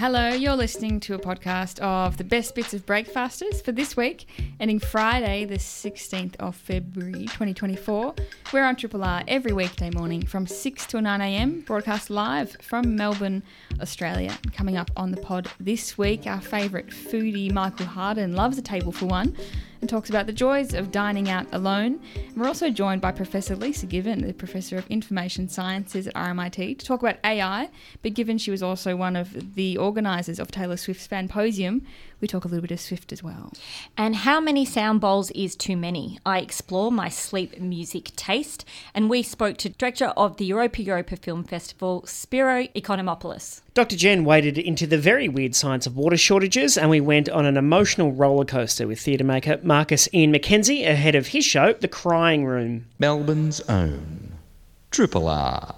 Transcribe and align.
Hello, 0.00 0.28
you're 0.28 0.56
listening 0.56 0.98
to 1.00 1.14
a 1.14 1.18
podcast 1.18 1.78
of 1.80 2.16
the 2.16 2.24
best 2.24 2.54
bits 2.54 2.72
of 2.72 2.86
Breakfasters 2.86 3.60
for 3.60 3.70
this 3.70 3.98
week, 3.98 4.26
ending 4.58 4.78
Friday, 4.78 5.44
the 5.44 5.58
16th 5.58 6.36
of 6.36 6.56
February 6.56 7.26
2024. 7.26 8.14
We're 8.50 8.64
on 8.64 8.76
Triple 8.76 9.04
R 9.04 9.22
every 9.28 9.52
weekday 9.52 9.90
morning 9.90 10.24
from 10.24 10.46
6 10.46 10.86
till 10.86 11.02
9 11.02 11.20
a.m., 11.20 11.60
broadcast 11.66 12.08
live 12.08 12.56
from 12.62 12.96
Melbourne, 12.96 13.42
Australia. 13.82 14.38
Coming 14.54 14.78
up 14.78 14.90
on 14.96 15.10
the 15.10 15.20
pod 15.20 15.50
this 15.60 15.98
week, 15.98 16.26
our 16.26 16.40
favourite 16.40 16.86
foodie 16.86 17.52
Michael 17.52 17.84
Harden 17.84 18.34
loves 18.34 18.56
a 18.56 18.62
table 18.62 18.92
for 18.92 19.04
one 19.04 19.36
and 19.80 19.88
talks 19.88 20.10
about 20.10 20.26
the 20.26 20.32
joys 20.32 20.74
of 20.74 20.90
dining 20.90 21.28
out 21.28 21.46
alone. 21.52 22.00
And 22.14 22.36
we're 22.36 22.46
also 22.46 22.70
joined 22.70 23.00
by 23.00 23.12
Professor 23.12 23.56
Lisa 23.56 23.86
Given, 23.86 24.26
the 24.26 24.32
Professor 24.32 24.76
of 24.76 24.86
Information 24.88 25.48
Sciences 25.48 26.06
at 26.06 26.14
RMIT, 26.14 26.78
to 26.78 26.84
talk 26.84 27.00
about 27.00 27.16
AI. 27.24 27.68
But 28.02 28.14
given 28.14 28.38
she 28.38 28.50
was 28.50 28.62
also 28.62 28.96
one 28.96 29.16
of 29.16 29.54
the 29.54 29.76
organisers 29.78 30.38
of 30.38 30.50
Taylor 30.50 30.76
Swift's 30.76 31.06
Fanposium, 31.06 31.86
we 32.20 32.28
talk 32.28 32.44
a 32.44 32.48
little 32.48 32.62
bit 32.62 32.70
of 32.70 32.80
Swift 32.80 33.12
as 33.12 33.22
well. 33.22 33.52
And 33.96 34.16
how 34.16 34.40
many 34.40 34.64
sound 34.64 35.00
bowls 35.00 35.30
is 35.32 35.56
too 35.56 35.76
many? 35.76 36.18
I 36.24 36.40
explore 36.40 36.92
my 36.92 37.08
sleep 37.08 37.60
music 37.60 38.14
taste, 38.16 38.64
and 38.94 39.08
we 39.08 39.22
spoke 39.22 39.56
to 39.58 39.68
director 39.68 40.06
of 40.16 40.36
the 40.36 40.44
Europa 40.44 40.82
Europa 40.82 41.16
Film 41.16 41.44
Festival, 41.44 42.04
Spiro 42.06 42.64
Economopoulos. 42.74 43.62
Dr. 43.74 43.96
Jen 43.96 44.24
waded 44.24 44.58
into 44.58 44.86
the 44.86 44.98
very 44.98 45.28
weird 45.28 45.54
science 45.54 45.86
of 45.86 45.96
water 45.96 46.16
shortages, 46.16 46.76
and 46.76 46.90
we 46.90 47.00
went 47.00 47.28
on 47.28 47.46
an 47.46 47.56
emotional 47.56 48.12
roller 48.12 48.44
coaster 48.44 48.86
with 48.86 49.00
theatre 49.00 49.24
maker 49.24 49.58
Marcus 49.62 50.08
Ian 50.12 50.32
McKenzie 50.32 50.86
ahead 50.86 51.14
of 51.14 51.28
his 51.28 51.44
show, 51.44 51.72
The 51.72 51.88
Crying 51.88 52.44
Room. 52.44 52.86
Melbourne's 52.98 53.60
own 53.62 54.34
Triple 54.90 55.28
R. 55.28 55.74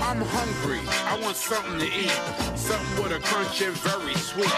I'm 0.00 0.20
hungry. 0.20 0.97
I 1.28 1.30
want 1.30 1.36
something 1.36 1.78
to 1.80 1.84
eat. 1.84 2.10
Something 2.56 3.04
with 3.04 3.12
a 3.12 3.18
crunch 3.18 3.60
and 3.60 3.76
very 3.76 4.14
sweet. 4.14 4.48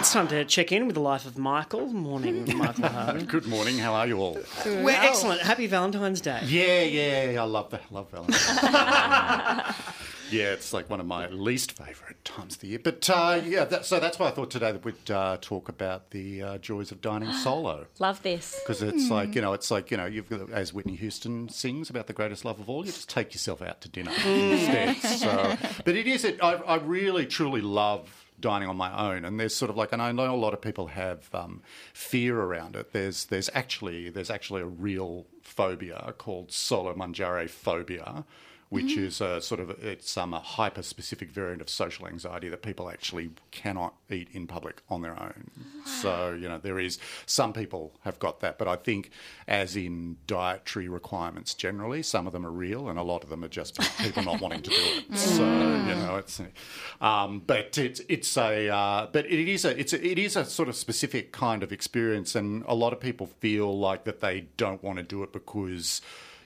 It's 0.00 0.12
time 0.12 0.26
to 0.26 0.44
check 0.44 0.72
in 0.72 0.86
with 0.86 0.96
the 0.96 1.00
life 1.00 1.24
of 1.24 1.38
Michael. 1.38 1.86
Morning, 1.86 2.44
Michael 2.58 2.88
Harden. 2.88 3.26
Good 3.26 3.46
morning. 3.46 3.78
How 3.78 3.94
are 3.94 4.08
you 4.08 4.18
all? 4.18 4.36
We're 4.66 4.90
excellent. 4.90 5.42
Happy 5.42 5.68
Valentine's 5.68 6.20
Day. 6.20 6.40
Yeah, 6.44 6.82
yeah. 6.82 7.40
I 7.40 7.44
love 7.44 7.70
that. 7.70 7.84
Love 7.92 8.10
Valentine's. 8.10 9.76
yeah, 10.32 10.52
it's 10.52 10.72
like 10.72 10.88
one 10.88 11.00
of 11.00 11.06
my 11.06 11.28
least 11.28 11.72
favourite 11.72 12.24
times 12.24 12.54
of 12.54 12.60
the 12.60 12.68
year. 12.68 12.80
But 12.82 13.08
uh, 13.10 13.40
yeah, 13.44 13.64
that, 13.64 13.84
so 13.84 14.00
that's 14.00 14.18
why 14.18 14.28
I 14.28 14.30
thought 14.30 14.50
today 14.50 14.72
that 14.72 14.84
we'd 14.84 15.10
uh, 15.10 15.38
talk 15.40 15.68
about 15.68 16.10
the 16.10 16.42
uh, 16.42 16.58
joys 16.58 16.90
of 16.90 17.00
dining 17.00 17.32
solo. 17.44 17.86
Love 17.98 18.22
this. 18.22 18.58
Because 18.62 18.82
it's 18.82 19.10
like 19.10 19.34
you 19.34 19.42
know, 19.42 19.52
it's 19.52 19.70
like 19.70 19.90
you 19.90 19.96
know, 19.96 20.06
you've 20.06 20.28
got, 20.28 20.50
as 20.50 20.72
Whitney 20.72 20.96
Houston 20.96 21.48
sings 21.48 21.90
about 21.90 22.06
the 22.06 22.12
greatest 22.12 22.44
love 22.44 22.60
of 22.60 22.68
all, 22.68 22.84
you 22.84 22.92
just 22.92 23.08
take 23.08 23.32
yourself 23.32 23.62
out 23.62 23.80
to 23.82 23.88
dinner 23.88 24.12
instead. 24.24 24.96
So, 24.96 25.56
but 25.84 25.96
it 25.96 26.06
is. 26.06 26.24
It, 26.24 26.42
I, 26.42 26.54
I 26.54 26.76
really 26.76 27.26
truly 27.26 27.60
love 27.60 28.22
dining 28.40 28.68
on 28.68 28.76
my 28.76 29.14
own 29.14 29.24
and 29.24 29.38
there's 29.38 29.54
sort 29.54 29.70
of 29.70 29.76
like 29.76 29.92
and 29.92 30.02
I 30.02 30.10
know 30.10 30.34
a 30.34 30.36
lot 30.36 30.52
of 30.52 30.60
people 30.60 30.88
have 30.88 31.32
um, 31.32 31.62
fear 31.94 32.40
around 32.40 32.74
it 32.74 32.92
there's 32.92 33.26
there's 33.26 33.48
actually 33.54 34.10
there's 34.10 34.30
actually 34.30 34.62
a 34.62 34.66
real 34.66 35.26
phobia 35.42 36.12
called 36.18 36.50
solo 36.50 36.92
mangiare 36.92 37.48
phobia 37.48 38.24
which 38.72 38.96
is 38.96 39.20
a 39.20 39.38
sort 39.38 39.60
of 39.60 39.68
it's 39.84 40.16
um, 40.16 40.32
a 40.32 40.40
hyper 40.40 40.80
specific 40.80 41.30
variant 41.30 41.60
of 41.60 41.68
social 41.68 42.06
anxiety 42.08 42.48
that 42.48 42.62
people 42.62 42.88
actually 42.88 43.30
cannot 43.50 43.92
eat 44.08 44.28
in 44.32 44.46
public 44.46 44.80
on 44.88 45.02
their 45.02 45.12
own. 45.12 45.50
So 45.84 46.32
you 46.32 46.48
know 46.48 46.56
there 46.56 46.78
is 46.78 46.98
some 47.26 47.52
people 47.52 47.92
have 48.00 48.18
got 48.18 48.40
that, 48.40 48.56
but 48.56 48.68
I 48.68 48.76
think 48.76 49.10
as 49.46 49.76
in 49.76 50.16
dietary 50.26 50.88
requirements 50.88 51.52
generally, 51.52 52.02
some 52.02 52.26
of 52.26 52.32
them 52.32 52.46
are 52.46 52.50
real 52.50 52.88
and 52.88 52.98
a 52.98 53.02
lot 53.02 53.22
of 53.22 53.28
them 53.28 53.44
are 53.44 53.48
just 53.48 53.78
people 53.98 54.22
not 54.22 54.40
wanting 54.40 54.62
to 54.62 54.70
do 54.70 54.76
it. 54.76 55.04
So 55.18 55.44
you 55.44 55.94
know 55.94 56.16
it's 56.16 56.40
um, 57.02 57.42
but 57.46 57.76
it's 57.76 58.00
it's 58.08 58.38
a 58.38 58.70
uh, 58.70 59.06
but 59.12 59.26
it 59.26 59.48
is 59.50 59.66
a 59.66 59.78
it's 59.78 59.92
a, 59.92 60.02
it 60.02 60.18
is 60.18 60.34
a 60.34 60.46
sort 60.46 60.70
of 60.70 60.76
specific 60.76 61.30
kind 61.30 61.62
of 61.62 61.72
experience, 61.72 62.34
and 62.34 62.64
a 62.66 62.74
lot 62.74 62.94
of 62.94 63.00
people 63.00 63.26
feel 63.26 63.78
like 63.78 64.04
that 64.04 64.20
they 64.20 64.46
don't 64.56 64.82
want 64.82 64.96
to 64.96 65.02
do 65.02 65.22
it 65.22 65.30
because 65.30 66.00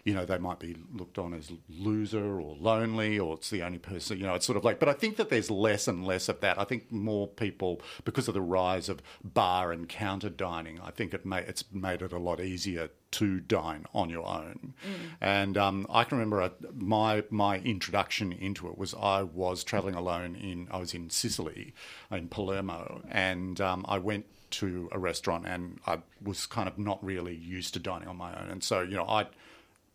you 0.07 0.15
know, 0.15 0.25
they 0.25 0.39
might 0.39 0.61
be 0.61 0.77
looked 0.95 1.19
on 1.19 1.35
as 1.35 1.51
loser 1.69 2.41
or 2.41 2.55
lonely 2.61 3.19
or 3.19 3.35
it's 3.35 3.51
the 3.51 3.65
only 3.65 3.79
person, 3.79 4.17
you 4.17 4.25
know, 4.25 4.35
it's 4.35 4.47
sort 4.47 4.57
of 4.57 4.65
like, 4.65 4.79
but 4.79 4.89
I 4.89 4.93
think 4.93 5.17
that 5.17 5.31
there's 5.31 5.51
less 5.51 5.89
and 5.89 6.07
less 6.07 6.29
of 6.29 6.41
that. 6.43 6.61
I 6.61 6.65
think 6.65 6.93
more 6.93 7.27
people, 7.27 7.83
because 8.05 8.29
of 8.29 8.35
the 8.35 8.41
rise 8.41 8.89
of 8.89 9.03
bar 9.25 9.73
and 9.73 9.89
counter 9.89 10.31
dining, 10.31 10.79
I 10.81 10.93
think 10.93 11.13
it 11.13 11.27
may, 11.27 11.41
it's 11.41 11.65
made 11.73 12.03
it 12.03 12.13
a 12.13 12.21
lot 12.21 12.39
easier 12.39 12.91
to 13.13 13.41
dine 13.41 13.85
on 13.93 14.09
your 14.09 14.25
own. 14.25 14.75
And 15.21 15.59
um, 15.59 15.87
I 15.91 16.05
can 16.05 16.19
remember 16.19 16.41
uh, 16.43 16.51
my 16.75 17.25
my 17.31 17.59
introduction 17.59 18.31
into 18.31 18.69
it 18.69 18.79
was 18.79 18.95
I 18.95 19.23
was 19.23 19.65
traveling 19.65 19.95
alone 19.95 20.37
in 20.37 20.69
I 20.71 20.79
was 20.79 20.93
in 20.95 21.11
Sicily, 21.11 21.75
in 22.11 22.29
Palermo, 22.29 23.03
and 23.11 23.61
um, 23.61 23.85
I 23.89 23.99
went 23.99 24.27
to 24.51 24.89
a 24.93 24.99
restaurant 24.99 25.47
and 25.47 25.81
I 25.87 25.99
was 26.23 26.47
kind 26.47 26.69
of 26.69 26.79
not 26.79 27.03
really 27.05 27.35
used 27.35 27.75
to 27.75 27.81
dining 27.81 28.09
on 28.09 28.17
my 28.17 28.39
own, 28.41 28.51
and 28.51 28.63
so 28.63 28.83
you 28.83 28.97
know 28.97 29.07
I 29.09 29.27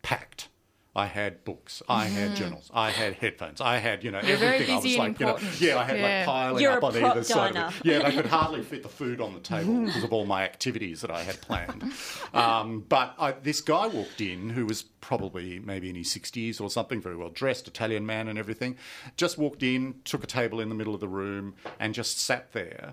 packed. 0.02 0.48
I 0.94 1.06
had 1.06 1.42
books, 1.46 1.82
I 1.88 2.04
had 2.04 2.36
journals, 2.36 2.70
I 2.74 2.90
had 2.90 3.14
headphones, 3.14 3.62
I 3.62 3.78
had, 3.78 4.04
you 4.04 4.10
know, 4.10 4.20
You're 4.20 4.36
very 4.36 4.56
everything. 4.56 4.74
I 4.74 4.76
was 4.76 4.84
and 4.84 4.98
like, 4.98 5.20
you 5.20 5.24
know, 5.24 5.32
important. 5.36 5.60
yeah, 5.62 5.78
I 5.78 5.84
had 5.84 5.96
Yeah. 5.96 6.02
like 6.18 6.26
piling 6.26 6.62
You're 6.62 6.72
up 6.72 6.82
a 6.82 6.86
on 6.86 6.92
prop 6.92 7.10
either 7.12 7.24
side. 7.24 7.56
of 7.56 7.76
it. 7.80 7.86
Yeah, 7.86 7.98
they 8.10 8.14
could 8.14 8.26
hardly 8.40 8.60
fit 8.62 8.82
the 8.82 8.90
food 8.90 9.18
on 9.18 9.32
the 9.32 9.40
table 9.40 9.86
because 9.86 10.04
of 10.04 10.12
all 10.12 10.26
my 10.26 10.42
activities 10.44 11.00
that 11.00 11.10
I 11.10 11.22
had 11.22 11.40
planned. 11.40 11.94
Um, 12.34 12.84
but 12.86 13.14
I, 13.18 13.32
this 13.32 13.62
guy 13.62 13.86
walked 13.86 14.20
in 14.20 14.50
who 14.50 14.66
was 14.66 14.82
probably 14.82 15.60
maybe 15.60 15.88
in 15.88 15.96
his 15.96 16.08
60s 16.08 16.60
or 16.60 16.68
something, 16.68 17.00
very 17.00 17.16
well 17.16 17.30
dressed, 17.30 17.66
Italian 17.66 18.04
man 18.04 18.28
and 18.28 18.38
everything. 18.38 18.76
Just 19.16 19.38
walked 19.38 19.62
in, 19.62 19.94
took 20.04 20.22
a 20.22 20.26
table 20.26 20.60
in 20.60 20.68
the 20.68 20.74
middle 20.74 20.92
of 20.94 21.00
the 21.00 21.08
room, 21.08 21.54
and 21.80 21.94
just 21.94 22.18
sat 22.20 22.52
there, 22.52 22.92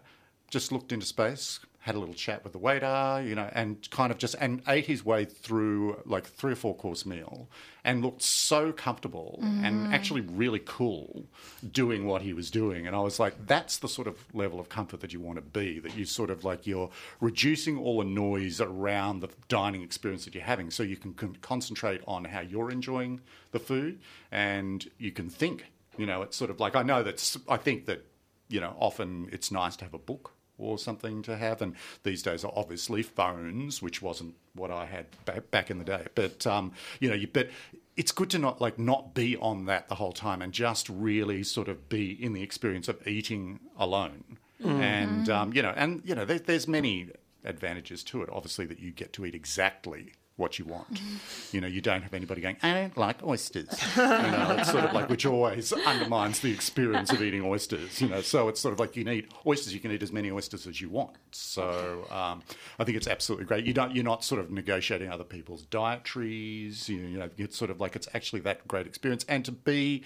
just 0.50 0.72
looked 0.72 0.94
into 0.94 1.06
space. 1.06 1.59
Had 1.89 1.95
a 1.95 2.00
little 2.00 2.13
chat 2.13 2.44
with 2.44 2.53
the 2.53 2.59
waiter, 2.59 3.23
you 3.25 3.33
know, 3.33 3.50
and 3.51 3.89
kind 3.89 4.11
of 4.11 4.19
just 4.19 4.35
and 4.39 4.61
ate 4.67 4.85
his 4.85 5.03
way 5.03 5.25
through 5.25 6.00
like 6.05 6.27
three 6.27 6.51
or 6.51 6.55
four 6.55 6.75
course 6.75 7.03
meal, 7.03 7.50
and 7.83 8.03
looked 8.03 8.22
so 8.22 8.72
comfortable 8.72 9.39
and 9.41 9.63
mm-hmm. 9.63 9.94
actually 9.94 10.22
really 10.22 10.61
cool 10.63 11.25
doing 11.72 12.05
what 12.05 12.22
he 12.22 12.31
was 12.31 12.51
doing. 12.51 12.85
And 12.85 12.95
I 12.95 12.99
was 12.99 13.19
like, 13.19 13.47
that's 13.47 13.79
the 13.79 13.88
sort 13.88 14.07
of 14.07 14.23
level 14.35 14.59
of 14.59 14.69
comfort 14.69 14.99
that 14.99 15.13
you 15.13 15.19
want 15.19 15.38
to 15.38 15.41
be. 15.41 15.79
That 15.79 15.97
you 15.97 16.05
sort 16.05 16.29
of 16.29 16.44
like 16.44 16.67
you're 16.67 16.91
reducing 17.19 17.79
all 17.79 17.97
the 17.97 18.05
noise 18.05 18.61
around 18.61 19.22
the 19.22 19.29
dining 19.47 19.81
experience 19.81 20.25
that 20.25 20.35
you're 20.35 20.44
having, 20.44 20.69
so 20.69 20.83
you 20.83 20.95
can 20.95 21.16
con- 21.16 21.38
concentrate 21.41 22.01
on 22.05 22.25
how 22.25 22.41
you're 22.41 22.69
enjoying 22.69 23.22
the 23.51 23.59
food, 23.59 23.99
and 24.31 24.88
you 24.99 25.11
can 25.11 25.28
think. 25.28 25.66
You 25.97 26.05
know, 26.05 26.22
it's 26.22 26.38
sort 26.38 26.51
of 26.51 26.59
like 26.59 26.75
I 26.75 26.83
know 26.83 27.01
that 27.01 27.38
I 27.47 27.57
think 27.57 27.88
that 27.88 28.05
you 28.47 28.59
know 28.59 28.75
often 28.79 29.29
it's 29.31 29.51
nice 29.51 29.75
to 29.78 29.85
have 29.85 29.95
a 29.95 29.99
book 29.99 30.33
or 30.59 30.78
something 30.78 31.22
to 31.24 31.38
have. 31.38 31.62
And 31.62 31.75
these 32.03 32.22
days 32.22 32.44
are 32.44 32.52
obviously 32.56 33.02
phones, 33.02 33.81
which 33.81 34.02
wasn't 34.02 34.36
what 34.53 34.70
I 34.70 34.86
had 34.86 35.08
back, 35.25 35.50
back 35.50 35.72
in 35.72 35.80
the 35.80 35.86
day. 35.86 36.06
But 36.16 36.46
um, 36.46 36.74
you 37.00 37.09
know, 37.09 37.16
you, 37.16 37.28
but 37.28 37.50
it's 37.97 38.12
good 38.12 38.30
to 38.31 38.40
not 38.40 38.62
like 38.62 38.78
not 38.78 39.14
be 39.14 39.36
on 39.38 39.66
that 39.66 39.88
the 39.88 39.96
whole 39.96 40.14
time 40.14 40.42
and 40.42 40.53
just 40.53 40.88
really 40.90 41.44
sort 41.44 41.68
of 41.68 41.90
be 41.90 42.12
in 42.12 42.34
the 42.34 42.44
experience 42.44 42.88
of 42.88 43.06
eating 43.08 43.59
alone. 43.78 44.38
And 44.62 45.30
um, 45.30 45.53
you 45.53 45.62
know, 45.62 45.74
and 45.75 46.02
you 46.03 46.16
know, 46.16 46.25
there, 46.25 46.40
there's 46.40 46.68
many 46.68 47.09
advantages 47.46 48.03
to 48.06 48.22
it. 48.22 48.30
Obviously, 48.31 48.66
that 48.66 48.80
you 48.80 48.91
get 48.91 49.14
to 49.14 49.26
eat 49.26 49.34
exactly 49.36 50.14
what 50.39 50.57
you 50.57 50.66
want. 50.66 51.00
You 51.51 51.61
know, 51.61 51.67
you 51.67 51.81
don't 51.81 52.03
have 52.03 52.13
anybody 52.13 52.41
going, 52.41 52.57
I 52.61 52.73
don't 52.73 52.95
like 52.95 53.23
oysters. 53.23 53.67
You 53.97 54.03
know, 54.03 54.55
it's 54.59 54.69
sort 54.69 54.83
of 54.83 54.94
like, 54.94 55.09
which 55.09 55.25
always 55.25 55.73
undermines 55.73 56.41
the 56.41 56.51
experience 56.51 57.11
of 57.11 57.23
eating 57.23 57.44
oysters, 57.44 58.00
you 58.00 58.07
know. 58.07 58.22
So 58.22 58.49
it's 58.49 58.61
sort 58.61 58.73
of 58.73 58.79
like 58.79 58.95
you 58.95 59.03
need 59.03 59.29
oysters, 59.47 59.73
you 59.73 59.79
can 59.79 59.91
eat 59.91 60.03
as 60.03 60.11
many 60.11 60.29
oysters 60.29 60.67
as 60.67 60.79
you 60.79 60.89
want. 60.89 61.17
So 61.31 62.05
um, 62.11 62.44
I 62.78 62.83
think 62.83 62.97
it's 62.97 63.07
absolutely 63.07 63.47
great. 63.47 63.66
You 63.66 63.73
don't, 63.73 63.95
you're 63.95 64.03
not 64.03 64.23
sort 64.23 64.41
of 64.41 64.51
negotiating 64.51 65.09
other 65.09 65.23
people's 65.23 65.63
dietaries, 65.63 66.88
you 66.88 66.99
you 66.99 67.17
know, 67.17 67.29
it's 67.38 67.57
sort 67.57 67.72
of 67.72 67.79
like, 67.79 67.96
it's 67.96 68.08
actually 68.14 68.41
that 68.41 68.67
great 68.67 68.85
experience. 68.85 69.25
And 69.28 69.43
to 69.46 69.52
be 69.52 70.03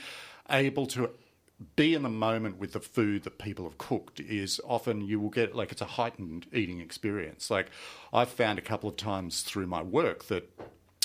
able 0.50 0.86
to 0.88 1.10
be 1.76 1.94
in 1.94 2.04
the 2.04 2.10
moment 2.10 2.58
with 2.58 2.74
the 2.74 2.80
food 2.80 3.24
that 3.24 3.38
people 3.38 3.66
have 3.66 3.78
cooked 3.78 4.20
is 4.20 4.60
often 4.68 5.02
you 5.02 5.20
will 5.20 5.30
get 5.30 5.56
like 5.56 5.72
it's 5.72 5.82
a 5.82 5.86
heightened 5.86 6.48
eating 6.52 6.80
experience. 6.80 7.50
Like 7.50 7.70
I've 8.12 8.30
found 8.30 8.60
a 8.60 8.62
couple 8.62 8.90
of 8.90 8.98
times 8.98 9.42
through 9.42 9.68
my 9.68 9.82
work 9.82 10.26
that 10.26 10.50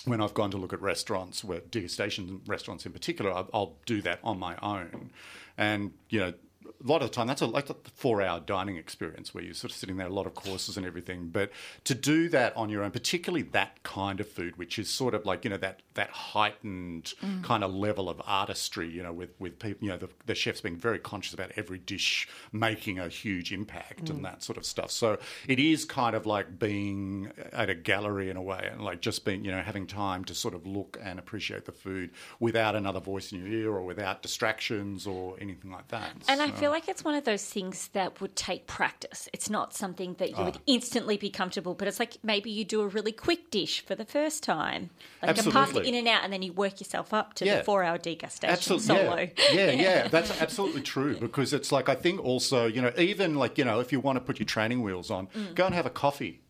when 0.05 0.21
I've 0.21 0.35
gone 0.35 0.51
to 0.53 0.57
look 0.57 0.73
at 0.73 0.81
restaurants, 0.81 1.45
where 1.45 1.61
degustation 1.61 2.41
restaurants 2.47 2.87
in 2.87 2.93
particular, 2.93 3.33
I'll, 3.33 3.49
I'll 3.53 3.77
do 3.85 4.01
that 4.03 4.21
on 4.25 4.39
my 4.39 4.57
own, 4.63 5.11
and 5.57 5.93
you 6.09 6.21
know. 6.21 6.35
A 6.83 6.87
lot 6.87 7.03
of 7.03 7.11
the 7.11 7.15
time 7.15 7.27
that's 7.27 7.43
a 7.43 7.47
like 7.47 7.71
a 7.71 7.77
four-hour 7.95 8.41
dining 8.41 8.77
experience 8.77 9.35
where 9.35 9.43
you're 9.43 9.55
sort 9.55 9.71
of 9.71 9.77
sitting 9.77 9.97
there, 9.97 10.07
a 10.07 10.13
lot 10.13 10.27
of 10.27 10.35
courses 10.35 10.77
and 10.77 10.87
everything. 10.87 11.29
But 11.29 11.51
to 11.85 11.95
do 11.95 12.29
that 12.31 12.57
on 12.57 12.69
your 12.69 12.83
own, 12.83 12.91
particularly 12.91 13.43
that 13.53 13.83
kind 13.83 14.21
of 14.21 14.29
food, 14.29 14.57
which 14.57 14.79
is 14.79 14.89
sort 14.91 15.15
of 15.15 15.25
like 15.27 15.45
you 15.45 15.51
know 15.51 15.57
that 15.59 15.81
that 15.95 16.11
heightened 16.11 17.15
mm. 17.23 17.43
kind 17.43 17.65
of 17.65 17.75
level 17.75 18.09
of 18.09 18.21
artistry, 18.25 18.89
you 18.89 19.03
know, 19.03 19.13
with 19.13 19.31
with 19.39 19.59
people, 19.59 19.85
you 19.85 19.91
know, 19.91 19.99
the, 19.99 20.09
the 20.27 20.35
chefs 20.35 20.61
being 20.61 20.77
very 20.77 20.99
conscious 20.99 21.35
about 21.35 21.53
every 21.57 21.79
dish 21.79 22.29
making 22.53 22.99
a 22.99 23.09
huge 23.09 23.53
impact 23.53 24.11
and 24.11 24.21
mm. 24.21 24.23
that 24.23 24.43
sort 24.43 24.59
of 24.59 24.65
stuff. 24.65 24.91
So 24.91 25.19
it 25.47 25.59
is 25.59 25.85
kind 25.85 26.15
of 26.15 26.27
like 26.27 26.59
being 26.59 27.33
at 27.53 27.71
a 27.71 27.75
gallery 27.75 28.31
in 28.31 28.37
a 28.37 28.43
way, 28.43 28.69
and 28.71 28.83
like 28.83 29.01
just 29.01 29.25
being, 29.25 29.45
you 29.45 29.51
know, 29.51 29.61
having 29.63 29.87
time 29.87 30.25
to 30.27 30.35
sort 30.35 30.55
of 30.55 30.67
look 30.67 30.99
and 31.03 31.19
appreciate 31.19 31.65
the 31.65 31.73
food 31.73 32.11
without 32.41 32.77
another 32.77 33.01
voice 33.01 33.33
in 33.33 33.39
your 33.39 33.49
ear 33.49 33.71
or 33.71 33.83
without 33.83 34.23
distractions 34.23 35.07
or 35.07 35.37
anything 35.41 35.71
like 35.71 35.89
that. 35.89 36.13
And 36.29 36.41
I 36.41 36.51
So- 36.51 36.58
feel 36.59 36.71
like 36.71 36.89
it's 36.89 37.05
one 37.05 37.15
of 37.15 37.25
those 37.25 37.45
things 37.45 37.89
that 37.95 38.21
would 38.21 38.35
take 38.37 38.67
practice. 38.67 39.29
It's 39.33 39.49
not 39.51 39.75
something 39.75 40.15
that 40.19 40.31
you 40.31 40.37
Ah. 40.37 40.45
would 40.47 40.59
instantly 40.67 41.17
be 41.17 41.31
comfortable, 41.31 41.75
but 41.75 41.89
it's 41.89 41.99
like 41.99 42.17
maybe 42.23 42.51
you 42.51 42.65
do 42.65 42.81
a 42.81 42.87
really 42.89 43.13
quick 43.13 43.51
dish 43.51 43.85
for 43.85 43.95
the 43.95 44.05
first 44.05 44.43
time. 44.43 44.91
Like 45.23 45.39
a 45.39 45.51
pasta 45.51 45.81
in 45.83 45.95
and 45.95 46.09
out, 46.09 46.25
and 46.25 46.33
then 46.33 46.43
you 46.43 46.53
work 46.53 46.81
yourself 46.81 47.13
up 47.15 47.35
to 47.35 47.45
Yeah. 47.47 47.59
the 47.59 47.65
four 47.65 47.83
hour 47.85 47.99
degustation 47.99 48.49
Absolutely, 48.51 48.87
solo. 48.87 49.17
Yeah. 49.17 49.53
yeah, 49.53 49.71
yeah, 49.71 50.09
that's 50.15 50.31
absolutely 50.41 50.83
true. 50.83 51.17
Because 51.17 51.53
it's 51.53 51.71
like 51.73 51.89
I 51.89 51.95
think 51.95 52.23
also, 52.25 52.67
you 52.67 52.83
know, 52.83 52.93
even 52.99 53.35
like 53.37 53.59
you 53.59 53.65
know, 53.65 53.81
if 53.81 53.93
you 53.93 54.01
want 54.01 54.17
to 54.17 54.21
put 54.21 54.39
your 54.39 54.47
training 54.47 54.83
wheels 54.83 55.11
on, 55.11 55.29
Mm. 55.29 55.55
go 55.55 55.67
and 55.67 55.75
have 55.75 55.87
a 55.87 55.91
coffee, 55.91 56.41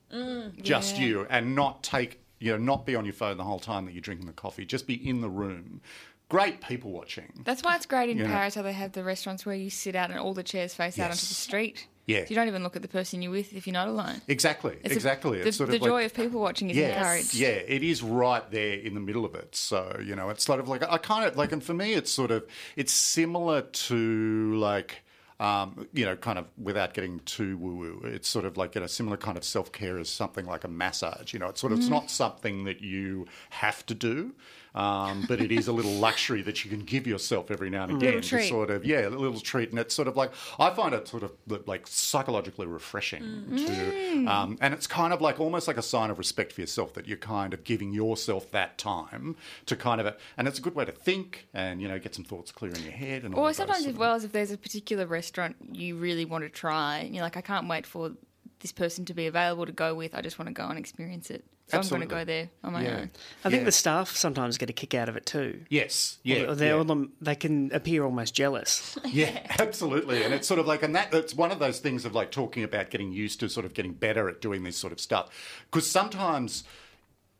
just 0.62 0.99
you, 0.99 1.26
and 1.28 1.55
not 1.55 1.82
take, 1.82 2.20
you 2.38 2.52
know, 2.52 2.58
not 2.58 2.87
be 2.87 2.94
on 2.94 3.05
your 3.05 3.14
phone 3.14 3.37
the 3.37 3.44
whole 3.44 3.58
time 3.60 3.84
that 3.87 3.93
you're 3.93 4.00
drinking 4.00 4.26
the 4.26 4.32
coffee. 4.32 4.64
Just 4.64 4.87
be 4.87 4.94
in 4.94 5.20
the 5.20 5.28
room. 5.28 5.81
Great 6.29 6.61
people 6.61 6.91
watching. 6.93 7.33
That's 7.45 7.63
why 7.63 7.77
it's 7.77 7.87
great 7.87 8.11
in 8.11 8.19
Yeah. 8.19 8.27
Paris 8.27 8.55
how 8.55 8.63
they 8.63 8.73
have 8.75 8.93
the 8.93 9.03
restaurants 9.03 9.47
where 9.47 9.55
you 9.55 9.71
sit 9.71 9.95
out 9.97 10.11
and 10.11 10.19
all 10.19 10.35
the 10.35 10.43
chairs 10.43 10.75
face 10.75 10.99
out 10.99 11.11
onto 11.11 11.21
the 11.27 11.35
street. 11.35 11.87
Yeah. 12.05 12.21
So 12.25 12.31
you 12.31 12.37
don't 12.37 12.49
even 12.49 12.63
look 12.63 12.75
at 12.77 12.83
the 12.83 12.89
person 12.89 13.21
you're 13.23 13.31
with 13.33 13.53
if 13.55 13.67
you're 13.67 13.73
not 13.75 13.89
alone. 13.89 14.21
Exactly, 14.29 14.77
It's 14.83 14.93
a- 14.93 14.97
exactly. 14.97 15.41
the 15.41 15.49
it's 15.49 15.57
sort 15.59 15.69
the 15.71 15.77
of 15.77 15.83
like, 15.83 15.89
joy 15.91 16.05
of 16.07 16.15
people 16.15 16.41
watching 16.41 16.71
is 16.71 16.77
encouraged. 16.77 17.35
Yeah, 17.35 17.49
it 17.49 17.83
is 17.83 18.03
right 18.03 18.51
there 18.51 18.75
in 18.75 18.95
the 18.95 19.01
middle 19.01 19.25
of 19.27 19.35
it. 19.35 19.55
So 19.55 19.99
you 20.05 20.17
know, 20.17 20.29
it's 20.31 20.45
sort 20.45 20.61
of 20.61 20.69
like 20.69 20.83
I 20.83 20.97
kind 20.99 21.27
of 21.27 21.37
like, 21.37 21.53
and 21.53 21.63
for 21.63 21.75
me, 21.75 21.93
it's 21.95 22.11
sort 22.11 22.31
of 22.31 22.47
it's 22.77 22.93
similar 22.93 23.63
to 23.63 24.55
like. 24.57 25.03
Um, 25.41 25.87
you 25.93 26.05
know, 26.05 26.17
kind 26.17 26.37
of 26.37 26.47
without 26.61 26.95
getting 26.95 27.21
too 27.21 27.57
woo 27.59 27.77
woo, 27.77 28.01
it's 28.07 28.27
sort 28.27 28.45
of 28.45 28.57
like 28.57 28.75
you 28.75 28.81
know, 28.81 28.89
similar 28.89 29.17
kind 29.17 29.39
of 29.39 29.45
self 29.45 29.71
care 29.71 29.97
as 29.97 30.09
something 30.09 30.45
like 30.47 30.65
a 30.65 30.69
massage. 30.69 31.33
You 31.33 31.39
know, 31.39 31.47
it's 31.49 31.61
sort 31.61 31.73
of 31.73 31.79
it's 31.79 31.89
not 31.89 32.11
something 32.11 32.65
that 32.65 32.81
you 32.81 33.27
have 33.51 33.87
to 33.87 33.95
do, 33.95 34.35
um, 34.75 35.25
but 35.29 35.41
it 35.41 35.53
is 35.53 35.69
a 35.69 35.73
little 35.73 35.93
luxury 35.93 36.43
that 36.43 36.65
you 36.65 36.70
can 36.70 36.81
give 36.81 37.06
yourself 37.06 37.50
every 37.50 37.70
now 37.70 37.85
and 37.85 37.93
again. 37.93 38.15
Little 38.15 38.20
to 38.23 38.29
treat. 38.29 38.49
sort 38.49 38.70
of 38.70 38.85
yeah, 38.85 39.09
a 39.09 39.11
little 39.11 39.41
treat, 39.41 39.70
and 39.70 39.79
it's 39.79 39.94
sort 39.94 40.09
of 40.09 40.17
like 40.17 40.32
I 40.59 40.70
find 40.70 40.94
it 40.94 41.09
sort 41.09 41.23
of 41.23 41.32
like 41.67 41.87
psychologically 41.87 42.67
refreshing 42.67 43.44
to, 43.56 44.26
um, 44.26 44.59
and 44.61 44.75
it's 44.75 44.87
kind 44.87 45.12
of 45.12 45.20
like 45.20 45.41
almost 45.41 45.69
like 45.69 45.76
a 45.76 45.82
sign 45.82 46.11
of 46.11 46.19
respect 46.19 46.53
for 46.53 46.61
yourself 46.61 46.94
that 46.94 47.06
you're 47.06 47.17
kind 47.19 47.55
of 47.55 47.65
giving 47.65 47.93
yourself 47.93 48.50
that 48.53 48.79
time 48.79 49.37
to 49.67 49.76
kind 49.76 50.00
of, 50.00 50.17
and 50.37 50.49
it's 50.49 50.59
a 50.59 50.62
good 50.62 50.75
way 50.75 50.85
to 50.85 50.93
think 50.93 51.49
and 51.55 51.81
you 51.81 51.88
know 51.88 51.99
get 51.99 52.15
some 52.15 52.25
thoughts 52.25 52.53
clear 52.53 52.73
in 52.73 52.82
your 52.82 52.93
head 52.93 53.25
and 53.25 53.35
all 53.35 53.47
Or 53.47 53.53
sometimes, 53.53 53.87
as 53.87 53.94
well 53.94 54.15
as 54.15 54.25
if 54.25 54.32
there's 54.32 54.50
a 54.50 54.59
particular 54.59 55.06
restaurant 55.06 55.56
you 55.73 55.97
really 55.97 56.25
want 56.25 56.44
to 56.44 56.50
try, 56.50 56.99
and 56.99 57.15
you're 57.15 57.25
like, 57.25 57.37
I 57.37 57.41
can't 57.41 57.69
wait 57.69 57.87
for 57.87 58.12
this 58.60 58.72
person 58.72 59.05
to 59.06 59.14
be 59.14 59.26
available 59.26 59.66
to 59.66 59.72
go 59.72 59.94
with. 59.94 60.14
I 60.14 60.20
just 60.20 60.38
want 60.38 60.49
to 60.49 60.52
go 60.52 60.66
and 60.69 60.78
experience 60.78 61.31
it. 61.31 61.44
So 61.69 61.78
I'm 61.78 61.87
going 61.88 62.00
to 62.00 62.06
go 62.06 62.25
there 62.25 62.49
on 62.64 62.72
my 62.72 62.82
Yeah. 62.82 62.96
own. 62.96 63.10
I 63.44 63.50
think 63.50 63.60
Yeah. 63.60 63.64
the 63.66 63.72
staff 63.72 64.16
sometimes 64.16 64.56
get 64.56 64.70
a 64.70 64.72
kick 64.72 64.94
out 64.94 65.08
of 65.10 65.16
it 65.16 65.26
too. 65.26 65.64
Yes, 65.69 66.16
yeah, 66.22 66.44
Or 66.44 66.55
they're 66.55 66.69
yeah. 66.69 66.75
all 66.78 66.84
them- 66.84 67.12
they 67.20 67.34
can 67.34 67.70
appear 67.75 68.05
almost 68.05 68.34
jealous. 68.34 68.96
Yeah, 69.05 69.38
absolutely. 69.58 70.22
And 70.22 70.32
it's 70.32 70.49
sort 70.49 70.60
of 70.60 70.66
like, 70.66 70.82
and 70.82 70.94
that 70.96 71.12
it's 71.12 71.34
one 71.34 71.52
of 71.52 71.58
those 71.58 71.78
things 71.81 72.05
of 72.06 72.14
like 72.14 72.31
talking 72.31 72.62
about 72.64 72.88
getting 72.90 73.12
used 73.12 73.40
to 73.40 73.49
sort 73.50 73.66
of 73.66 73.75
getting 73.75 73.93
better 73.93 74.28
at 74.31 74.40
doing 74.40 74.62
this 74.62 74.78
sort 74.78 74.93
of 74.94 75.00
stuff. 75.00 75.28
Because 75.70 75.90
sometimes 75.90 76.64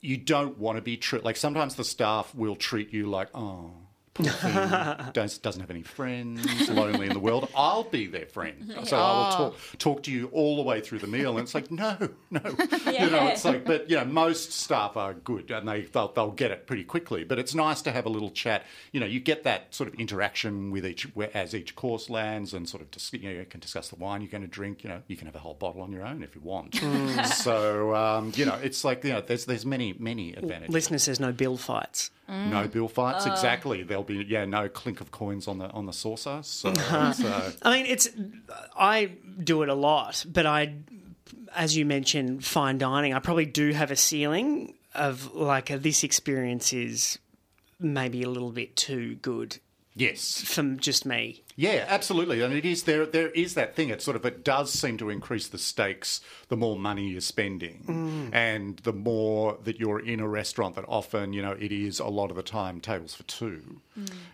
you 0.01 0.17
don't 0.19 0.59
want 0.59 0.77
to 0.77 0.83
be 0.83 0.97
treated, 0.99 1.25
like 1.25 1.37
sometimes 1.37 1.75
the 1.77 1.85
staff 1.85 2.35
will 2.35 2.55
treat 2.55 2.93
you 2.93 3.07
like, 3.09 3.29
oh, 3.35 3.71
poor 3.71 3.73
thing, 3.73 3.77
does, 3.77 3.88
doesn't 4.23 5.61
have 5.61 5.71
any 5.71 5.83
friends, 5.83 6.69
lonely 6.69 7.07
in 7.07 7.13
the 7.13 7.19
world. 7.21 7.49
I'll 7.57 7.85
be 7.85 8.07
their 8.07 8.27
friend. 8.27 8.75
So 8.85 8.97
I 8.97 9.13
will 9.13 9.37
talk, 9.37 9.57
talk 9.79 10.03
to 10.05 10.13
you 10.13 10.29
all 10.33 10.57
the 10.57 10.63
way 10.63 10.81
through 10.81 10.99
the 11.01 11.07
meal. 11.07 11.33
And 11.33 11.41
it's 11.41 11.55
like, 11.55 11.71
no, 11.71 11.97
no. 12.31 12.41
You 12.99 13.11
know, 13.11 13.29
it's 13.29 13.45
like, 13.45 13.65
but, 13.65 13.89
you 13.89 13.97
know, 13.97 14.05
most 14.05 14.53
staff 14.53 14.97
are 14.97 15.15
good 15.15 15.51
and 15.51 15.69
they, 15.69 15.83
they'll, 15.83 16.09
they'll 16.09 16.33
get 16.33 16.51
it 16.51 16.67
pretty 16.67 16.85
quickly. 16.85 17.23
But 17.25 17.39
it's 17.39 17.55
nice 17.55 17.83
to 17.83 17.93
have 17.93 18.07
a 18.07 18.09
little 18.09 18.31
chat. 18.31 18.65
You 18.93 19.01
know, 19.01 19.07
you 19.07 19.21
get 19.21 19.45
that 19.45 19.75
sort 19.75 19.89
of 19.89 19.95
interaction 20.01 20.71
with 20.71 20.87
each, 20.87 21.07
as 21.35 21.55
each 21.55 21.77
course 21.77 22.11
lands 22.11 22.55
and 22.55 22.69
sort 22.69 22.83
of, 22.83 22.91
dis- 22.91 23.13
you 23.13 23.29
know, 23.33 23.41
you 23.41 23.45
can 23.45 23.61
discuss 23.61 23.89
the 23.89 23.97
wine 23.97 24.21
you're 24.21 24.31
going 24.31 24.43
to 24.43 24.49
drink. 24.49 24.83
You 24.83 24.91
know, 24.91 25.03
you 25.07 25.17
can 25.17 25.27
have 25.27 25.37
a 25.37 25.41
whole 25.41 25.55
bottle 25.55 25.83
on 25.83 25.93
your 25.93 26.05
own 26.05 26.23
if 26.23 26.35
you 26.35 26.41
want. 26.41 26.75
so, 27.27 27.95
um, 27.95 28.33
you 28.35 28.45
know, 28.45 28.59
it's 28.63 28.85
like, 28.85 29.05
you 29.05 29.13
know, 29.13 29.21
there's, 29.21 29.45
there's 29.45 29.67
many, 29.67 29.95
many 29.99 30.33
advantages. 30.35 30.73
Listener 30.75 30.99
says 30.99 31.21
no 31.21 31.33
bill 31.33 31.57
fights. 31.57 32.11
No 32.29 32.69
bill 32.69 32.89
fights, 32.89 33.27
Oh. 33.27 33.33
exactly. 33.33 33.83
There'll 33.83 34.03
be 34.05 34.25
yeah, 34.29 34.45
no 34.45 34.69
clink 34.69 35.01
of 35.01 35.11
coins 35.11 35.49
on 35.49 35.59
the 35.59 35.71
on 35.71 35.87
the 35.87 35.93
saucer. 35.93 36.41
So, 36.43 36.75
so 37.13 37.53
I 37.63 37.71
mean, 37.75 37.87
it's 37.87 38.09
I 38.79 39.13
do 39.43 39.63
it 39.63 39.69
a 39.71 39.75
lot, 39.75 40.25
but 40.29 40.45
I, 40.45 40.75
as 41.55 41.77
you 41.77 41.87
mentioned, 41.87 42.45
fine 42.45 42.77
dining. 42.79 43.15
I 43.15 43.19
probably 43.21 43.47
do 43.47 43.73
have 43.73 43.91
a 43.91 43.97
ceiling 43.97 44.75
of 44.95 45.35
like 45.35 45.71
uh, 45.71 45.79
this 45.79 46.05
experience 46.05 46.73
is 46.73 47.19
maybe 47.81 48.23
a 48.23 48.29
little 48.29 48.51
bit 48.53 48.77
too 48.77 49.15
good 49.17 49.59
yes, 49.95 50.43
from 50.43 50.79
just 50.81 51.07
me. 51.07 51.43
Yeah, 51.59 51.87
absolutely. 51.89 52.41
And 52.41 52.55
it 52.55 52.65
is 52.65 52.85
there. 52.85 53.05
There 53.05 53.31
is 53.31 53.55
that 53.55 53.75
thing. 53.75 53.89
It 53.89 54.01
sort 54.01 54.17
of 54.17 54.25
it 54.25 54.45
does 54.45 54.73
seem 54.73 54.97
to 54.99 55.11
increase 55.11 55.49
the 55.49 55.59
stakes 55.59 56.21
the 56.47 56.57
more 56.57 56.79
money 56.79 57.09
you're 57.09 57.21
spending, 57.21 57.83
mm. 57.85 58.33
and 58.33 58.77
the 58.85 58.93
more 58.93 59.59
that 59.65 59.81
you're 59.81 59.99
in 59.99 60.21
a 60.21 60.29
restaurant 60.29 60.77
that 60.77 60.85
often 60.87 61.33
you 61.33 61.43
know 61.43 61.57
it 61.59 61.73
is 61.73 61.99
a 61.99 62.07
lot 62.07 62.31
of 62.31 62.37
the 62.37 62.45
time 62.45 62.81
tables 62.81 63.17
for 63.17 63.25
two. 63.25 63.81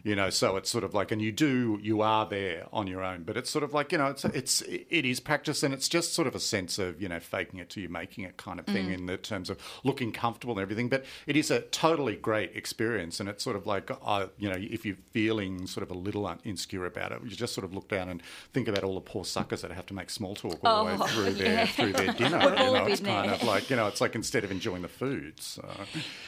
You 0.02 0.14
know, 0.16 0.30
so 0.30 0.56
it's 0.56 0.68
sort 0.70 0.84
of 0.84 0.94
like, 0.94 1.10
and 1.12 1.20
you 1.22 1.32
do 1.32 1.78
you 1.82 2.02
are 2.02 2.26
there 2.26 2.66
on 2.72 2.86
your 2.86 3.02
own, 3.02 3.22
but 3.22 3.36
it's 3.36 3.50
sort 3.50 3.64
of 3.64 3.72
like 3.72 3.92
you 3.92 3.98
know 3.98 4.08
it's 4.08 4.24
it's 4.26 4.62
it 4.62 5.04
is 5.04 5.20
practice, 5.20 5.62
and 5.62 5.72
it's 5.72 5.88
just 5.88 6.12
sort 6.14 6.28
of 6.28 6.34
a 6.34 6.40
sense 6.40 6.78
of 6.78 7.00
you 7.00 7.08
know 7.08 7.20
faking 7.20 7.58
it 7.60 7.70
till 7.70 7.82
you're 7.82 7.90
making 7.90 8.24
it 8.24 8.36
kind 8.36 8.58
of 8.60 8.66
thing 8.66 8.90
in 8.92 9.06
the 9.06 9.16
terms 9.16 9.48
of 9.50 9.58
looking 9.84 10.12
comfortable 10.12 10.54
and 10.54 10.62
everything. 10.62 10.88
But 10.88 11.04
it 11.26 11.36
is 11.36 11.50
a 11.50 11.60
totally 11.60 12.16
great 12.16 12.54
experience, 12.56 13.20
and 13.20 13.28
it's 13.28 13.42
sort 13.42 13.56
of 13.56 13.66
like 13.66 13.90
uh, 14.04 14.26
you 14.38 14.48
know 14.50 14.56
if 14.58 14.84
you're 14.84 14.96
feeling 15.12 15.66
sort 15.66 15.82
of 15.82 15.90
a 15.90 15.98
little 15.98 16.24
insecure 16.44 16.86
about 16.86 17.12
it, 17.12 17.20
you 17.24 17.30
just 17.30 17.54
sort 17.54 17.64
of 17.64 17.72
look 17.74 17.88
down 17.88 18.08
and 18.08 18.22
think 18.52 18.68
about 18.68 18.84
all 18.84 18.94
the 18.94 19.00
poor 19.00 19.24
suckers 19.24 19.62
that 19.62 19.70
have 19.70 19.86
to 19.86 19.94
make 19.94 20.10
small 20.10 20.34
talk 20.34 20.58
all 20.64 20.84
the 20.84 20.90
way 20.92 20.96
Oh, 21.00 21.06
through 21.06 21.32
their 21.34 21.52
yeah. 21.54 21.66
through 21.66 21.92
their 21.92 22.12
dinner. 22.12 22.38
You 22.64 22.70
know, 22.72 22.86
it's 22.86 23.00
kind 23.00 23.28
there. 23.28 23.34
of 23.36 23.42
like 23.44 23.70
you 23.70 23.76
know 23.76 23.86
it's 23.88 24.00
like 24.00 24.14
instead 24.14 24.44
of 24.44 24.50
enjoying 24.50 24.82
the 24.82 24.88
food. 24.88 25.40
So. 25.40 25.64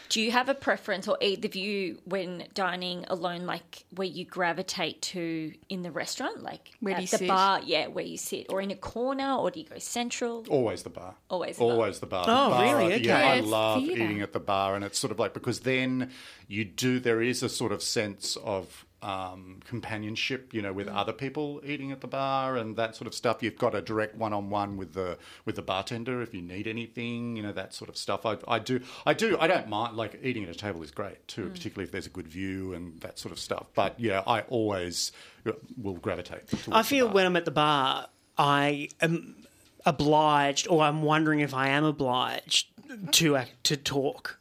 Do 0.09 0.21
you 0.21 0.31
have 0.33 0.49
a 0.49 0.55
preference, 0.55 1.09
or 1.09 1.17
either 1.21 1.47
of 1.49 1.57
you, 1.57 1.99
when 2.05 2.45
dining 2.55 3.05
alone, 3.09 3.26
like 3.47 3.85
where 3.95 4.07
you 4.07 4.25
gravitate 4.25 5.03
to 5.03 5.53
in 5.69 5.83
the 5.83 5.91
restaurant, 5.91 6.43
like 6.43 6.71
Where 6.81 6.95
do 6.95 6.99
at 6.99 7.03
you 7.03 7.09
the 7.09 7.19
sit? 7.19 7.29
bar? 7.29 7.61
Yeah, 7.65 7.89
where 7.89 8.05
you 8.05 8.17
sit, 8.17 8.47
or 8.51 8.61
in 8.61 8.71
a 8.71 8.77
corner, 8.77 9.35
or 9.35 9.51
do 9.51 9.61
you 9.61 9.67
go 9.67 9.79
central? 9.79 10.45
Always 10.49 10.83
the 10.85 10.91
bar. 10.91 11.15
Always 11.29 11.57
the 11.59 11.65
bar. 11.65 11.73
Always 11.73 11.99
the 12.01 12.07
bar. 12.07 12.25
Oh, 12.29 12.45
The 12.45 12.51
bar, 12.57 12.63
really? 12.79 12.95
Okay. 12.95 13.05
Yeah, 13.05 13.19
Yeah, 13.19 13.33
I 13.35 13.41
love 13.41 13.83
theatre. 13.83 14.03
eating 14.03 14.21
at 14.23 14.33
the 14.33 14.41
bar, 14.41 14.75
and 14.77 14.85
it's 14.85 14.99
sort 14.99 15.11
of 15.11 15.19
like 15.19 15.35
because 15.35 15.61
then 15.61 16.11
you 16.49 16.65
do. 16.65 16.99
There 17.01 17.21
is 17.21 17.43
a 17.43 17.49
sort 17.49 17.73
of 17.73 17.83
sense 17.83 18.37
of 18.45 18.86
um, 19.03 19.61
companionship, 19.65 20.53
you 20.55 20.63
know, 20.63 20.73
with 20.73 20.89
other 20.89 21.13
people 21.13 21.61
eating 21.65 21.93
at 21.93 22.01
the 22.01 22.07
bar 22.07 22.57
and 22.57 22.77
that 22.77 22.97
sort 22.97 23.07
of 23.07 23.15
stuff. 23.15 23.43
You've 23.43 23.59
got 23.59 23.75
a 23.75 23.83
direct 23.83 24.17
one-on-one 24.17 24.77
with 24.77 24.95
the 24.95 25.19
with 25.45 25.57
the 25.57 25.63
bartender 25.63 26.23
if 26.23 26.35
you 26.35 26.43
need 26.43 26.67
anything, 26.67 27.37
you 27.37 27.43
know, 27.43 27.53
that 27.53 27.75
sort 27.75 27.89
of 27.89 27.97
stuff. 27.97 28.25
I, 28.25 28.39
I 28.49 28.59
do, 28.59 28.81
I 29.05 29.15
do, 29.15 29.37
I 29.39 29.47
don't 29.47 29.69
mind. 29.69 29.97
Like 29.97 30.19
eating 30.23 30.45
at 30.45 30.51
a 30.51 30.55
table 30.55 30.83
is 30.83 30.91
great 30.91 31.27
too, 31.29 31.49
particularly 31.51 31.85
if 31.85 31.93
there's 31.93 32.07
a 32.07 32.11
good 32.11 32.27
view 32.27 32.73
and 32.75 33.01
that 33.01 33.19
sort 33.19 33.33
of 33.33 33.39
stuff. 33.39 33.67
But 33.75 34.01
yeah, 34.01 34.23
I 34.27 34.41
always 34.43 35.13
uh, 35.47 35.53
will 35.81 35.95
gravitate. 35.95 36.43
I 36.73 36.83
feel 36.83 37.09
when 37.09 37.27
I'm 37.27 37.37
at 37.37 37.45
the 37.45 37.51
bar, 37.51 38.09
I 38.39 38.89
am 39.01 39.47
obliged, 39.85 40.67
or 40.69 40.83
I'm 40.83 41.03
wondering 41.03 41.41
if 41.41 41.55
I 41.55 41.69
am 41.69 41.85
obliged 41.85 42.69
to 43.13 43.37
act, 43.37 43.63
to 43.65 43.77
talk, 43.77 44.39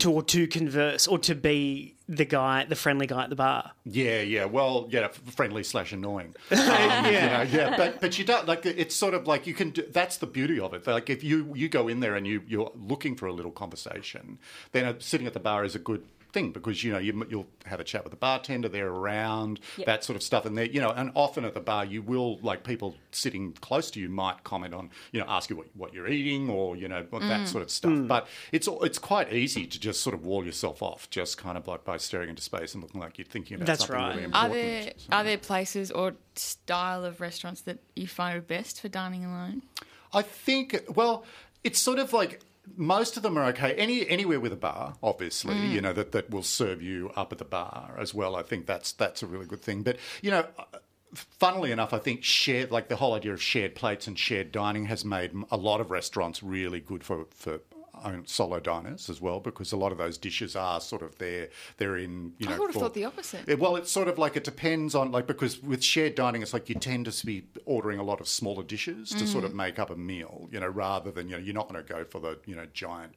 to 0.00 0.10
or 0.10 0.22
to 0.22 0.46
converse, 0.46 1.06
or 1.06 1.18
to 1.18 1.34
be 1.34 1.93
the 2.08 2.24
guy, 2.24 2.64
the 2.64 2.76
friendly 2.76 3.06
guy 3.06 3.24
at 3.24 3.30
the 3.30 3.36
bar. 3.36 3.72
Yeah, 3.84 4.20
yeah. 4.20 4.44
Well, 4.44 4.88
yeah, 4.90 5.08
friendly 5.08 5.64
slash 5.64 5.92
annoying. 5.92 6.34
Um, 6.54 6.60
yeah, 6.60 7.42
you 7.42 7.56
know, 7.56 7.58
yeah. 7.58 7.76
But 7.76 8.00
but 8.00 8.18
you 8.18 8.24
don't 8.24 8.46
like 8.48 8.66
it's 8.66 8.96
sort 8.96 9.14
of 9.14 9.26
like 9.26 9.46
you 9.46 9.54
can. 9.54 9.70
Do, 9.70 9.84
that's 9.90 10.16
the 10.16 10.26
beauty 10.26 10.58
of 10.58 10.74
it. 10.74 10.86
Like 10.86 11.08
if 11.08 11.22
you 11.22 11.52
you 11.54 11.68
go 11.68 11.88
in 11.88 12.00
there 12.00 12.14
and 12.16 12.26
you 12.26 12.42
you're 12.46 12.72
looking 12.74 13.14
for 13.16 13.26
a 13.26 13.32
little 13.32 13.52
conversation, 13.52 14.38
then 14.72 14.98
sitting 15.00 15.26
at 15.26 15.34
the 15.34 15.40
bar 15.40 15.64
is 15.64 15.74
a 15.74 15.78
good 15.78 16.04
thing 16.34 16.50
because 16.50 16.84
you 16.84 16.92
know 16.92 16.98
you, 16.98 17.26
you'll 17.30 17.46
have 17.64 17.80
a 17.80 17.84
chat 17.84 18.04
with 18.04 18.10
the 18.10 18.16
bartender, 18.16 18.68
they're 18.68 18.88
around, 18.88 19.60
Yep. 19.78 19.86
that 19.86 20.04
sort 20.04 20.16
of 20.16 20.22
stuff, 20.22 20.44
and 20.44 20.58
they 20.58 20.68
you 20.68 20.80
know, 20.80 20.90
and 20.90 21.12
often 21.14 21.44
at 21.44 21.54
the 21.54 21.60
bar 21.60 21.84
you 21.84 22.02
will 22.02 22.38
like 22.42 22.64
people 22.64 22.96
sitting 23.12 23.52
close 23.52 23.90
to 23.92 24.00
you 24.00 24.08
might 24.08 24.44
comment 24.44 24.74
on 24.74 24.90
you 25.12 25.20
know 25.20 25.26
ask 25.28 25.48
you 25.48 25.56
what, 25.56 25.68
what 25.74 25.94
you're 25.94 26.08
eating 26.08 26.50
or 26.50 26.76
you 26.76 26.88
know 26.88 27.06
what, 27.10 27.22
that 27.22 27.42
mm. 27.42 27.46
sort 27.48 27.62
of 27.62 27.70
stuff. 27.70 27.92
Mm. 27.92 28.08
But 28.08 28.26
it's 28.52 28.68
it's 28.82 28.98
quite 28.98 29.32
easy 29.32 29.66
to 29.66 29.80
just 29.80 30.02
sort 30.02 30.14
of 30.14 30.26
wall 30.26 30.44
yourself 30.44 30.82
off, 30.82 31.08
just 31.08 31.38
kind 31.38 31.56
of 31.56 31.66
like 31.66 31.84
by 31.84 31.96
staring 31.96 32.28
into 32.28 32.42
space 32.42 32.74
and 32.74 32.82
looking 32.82 33.00
like 33.00 33.16
you're 33.16 33.24
thinking 33.24 33.54
about 33.54 33.66
That's 33.66 33.86
something 33.86 33.96
right. 33.96 34.16
really 34.16 34.32
Are 34.32 34.48
there 34.48 34.82
So- 34.82 35.12
are 35.12 35.24
there 35.24 35.38
places 35.38 35.90
or 35.90 36.16
style 36.34 37.04
of 37.04 37.20
restaurants 37.20 37.60
that 37.62 37.78
you 37.94 38.08
find 38.08 38.36
are 38.36 38.40
best 38.42 38.80
for 38.80 38.88
dining 38.88 39.24
alone? 39.24 39.62
I 40.12 40.22
think, 40.22 40.80
well, 40.94 41.24
it's 41.64 41.80
sort 41.80 41.98
of 41.98 42.12
like 42.12 42.40
most 42.76 43.16
of 43.16 43.22
them 43.22 43.36
are 43.38 43.44
okay. 43.46 43.74
Any 43.74 44.08
anywhere 44.08 44.40
with 44.40 44.52
a 44.52 44.56
bar, 44.56 44.94
obviously, 45.02 45.54
mm. 45.54 45.70
you 45.70 45.80
know 45.80 45.92
that, 45.92 46.12
that 46.12 46.30
will 46.30 46.42
serve 46.42 46.82
you 46.82 47.10
up 47.16 47.32
at 47.32 47.38
the 47.38 47.44
bar 47.44 47.96
as 47.98 48.14
well. 48.14 48.36
I 48.36 48.42
think 48.42 48.66
that's 48.66 48.92
that's 48.92 49.22
a 49.22 49.26
really 49.26 49.46
good 49.46 49.62
thing. 49.62 49.82
But 49.82 49.98
you 50.22 50.30
know, 50.30 50.46
funnily 51.14 51.72
enough, 51.72 51.92
I 51.92 51.98
think 51.98 52.24
shared 52.24 52.70
like 52.70 52.88
the 52.88 52.96
whole 52.96 53.14
idea 53.14 53.32
of 53.32 53.42
shared 53.42 53.74
plates 53.74 54.06
and 54.06 54.18
shared 54.18 54.52
dining 54.52 54.86
has 54.86 55.04
made 55.04 55.32
a 55.50 55.56
lot 55.56 55.80
of 55.80 55.90
restaurants 55.90 56.42
really 56.42 56.80
good 56.80 57.04
for 57.04 57.26
for. 57.30 57.60
Own 58.04 58.26
solo 58.26 58.60
diners 58.60 59.08
as 59.08 59.20
well 59.20 59.40
because 59.40 59.72
a 59.72 59.76
lot 59.76 59.90
of 59.92 59.98
those 59.98 60.18
dishes 60.18 60.54
are 60.54 60.80
sort 60.80 61.02
of 61.02 61.16
there 61.18 61.48
they're 61.78 61.96
in 61.96 62.34
you 62.38 62.46
know 62.46 62.54
I 62.54 62.58
would 62.58 62.66
have 62.68 62.74
for- 62.74 62.80
thought 62.80 62.94
the 62.94 63.04
opposite. 63.06 63.58
well, 63.58 63.76
it's 63.76 63.90
sort 63.90 64.08
of 64.08 64.18
like 64.18 64.36
it 64.36 64.44
depends 64.44 64.94
on 64.94 65.10
like 65.10 65.26
because 65.26 65.62
with 65.62 65.82
shared 65.82 66.14
dining, 66.14 66.42
it's 66.42 66.52
like 66.52 66.68
you 66.68 66.74
tend 66.74 67.06
to 67.10 67.26
be 67.26 67.44
ordering 67.64 67.98
a 67.98 68.02
lot 68.04 68.20
of 68.20 68.28
smaller 68.28 68.62
dishes 68.62 69.10
to 69.10 69.26
sort 69.26 69.44
Mm. 69.44 69.48
of 69.48 69.54
make 69.54 69.78
up 69.78 69.90
a 69.90 69.96
meal, 69.96 70.48
you 70.52 70.60
know, 70.60 70.68
rather 70.68 71.10
than 71.10 71.28
you 71.28 71.36
know 71.36 71.42
you're 71.42 71.54
not 71.54 71.68
going 71.68 71.82
to 71.82 71.92
go 71.92 72.04
for 72.04 72.20
the 72.20 72.38
you 72.46 72.54
know 72.54 72.66
giant 72.74 73.14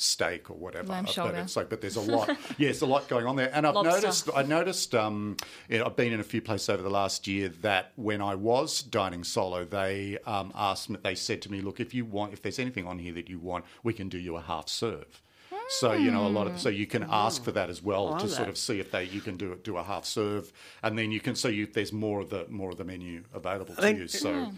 steak 0.00 0.50
or 0.50 0.54
whatever. 0.54 0.88
Lamb 0.88 1.06
But 1.14 1.34
it's 1.34 1.56
like, 1.56 1.68
but 1.68 1.80
there's 1.80 1.96
a 1.96 2.00
lot. 2.00 2.30
yeah, 2.58 2.72
a 2.80 2.84
lot 2.86 3.08
going 3.08 3.26
on 3.26 3.36
there, 3.36 3.50
and 3.52 3.66
I've 3.66 3.74
Lobster. 3.74 4.00
noticed. 4.00 4.30
I 4.34 4.42
noticed. 4.42 4.94
Um, 4.94 5.36
you 5.68 5.78
know, 5.78 5.86
I've 5.86 5.96
been 5.96 6.12
in 6.12 6.20
a 6.20 6.24
few 6.24 6.40
places 6.40 6.68
over 6.68 6.82
the 6.82 6.90
last 6.90 7.26
year 7.26 7.48
that 7.62 7.92
when 7.96 8.22
I 8.22 8.34
was 8.34 8.82
dining 8.82 9.24
solo, 9.24 9.64
they 9.64 10.18
um, 10.26 10.52
asked 10.54 10.90
me. 10.90 10.98
They 11.02 11.14
said 11.14 11.42
to 11.42 11.52
me, 11.52 11.60
"Look, 11.60 11.80
if 11.80 11.94
you 11.94 12.04
want, 12.04 12.32
if 12.32 12.42
there's 12.42 12.58
anything 12.58 12.86
on 12.86 12.98
here 12.98 13.12
that 13.14 13.28
you 13.28 13.38
want, 13.38 13.64
we 13.82 13.92
can 13.92 14.08
do 14.08 14.18
you 14.18 14.36
a 14.36 14.40
half 14.40 14.68
serve." 14.68 15.22
So 15.70 15.92
you 15.92 16.10
know 16.10 16.26
a 16.26 16.28
lot 16.28 16.46
of 16.46 16.58
so 16.58 16.70
you 16.70 16.86
can 16.86 17.06
ask 17.10 17.44
for 17.44 17.52
that 17.52 17.68
as 17.68 17.82
well 17.82 18.16
to 18.18 18.28
sort 18.28 18.48
of 18.48 18.56
see 18.56 18.80
if 18.80 18.90
they 18.90 19.04
you 19.04 19.20
can 19.20 19.36
do 19.36 19.52
it 19.52 19.64
do 19.64 19.76
a 19.76 19.82
half 19.82 20.06
serve 20.06 20.50
and 20.82 20.98
then 20.98 21.10
you 21.10 21.20
can 21.20 21.34
so 21.34 21.48
you 21.48 21.66
there's 21.66 21.92
more 21.92 22.20
of 22.20 22.30
the 22.30 22.46
more 22.48 22.70
of 22.70 22.78
the 22.78 22.84
menu 22.84 23.22
available 23.34 23.74
to 23.74 23.80
think- 23.80 23.98
you. 23.98 24.08
So 24.08 24.50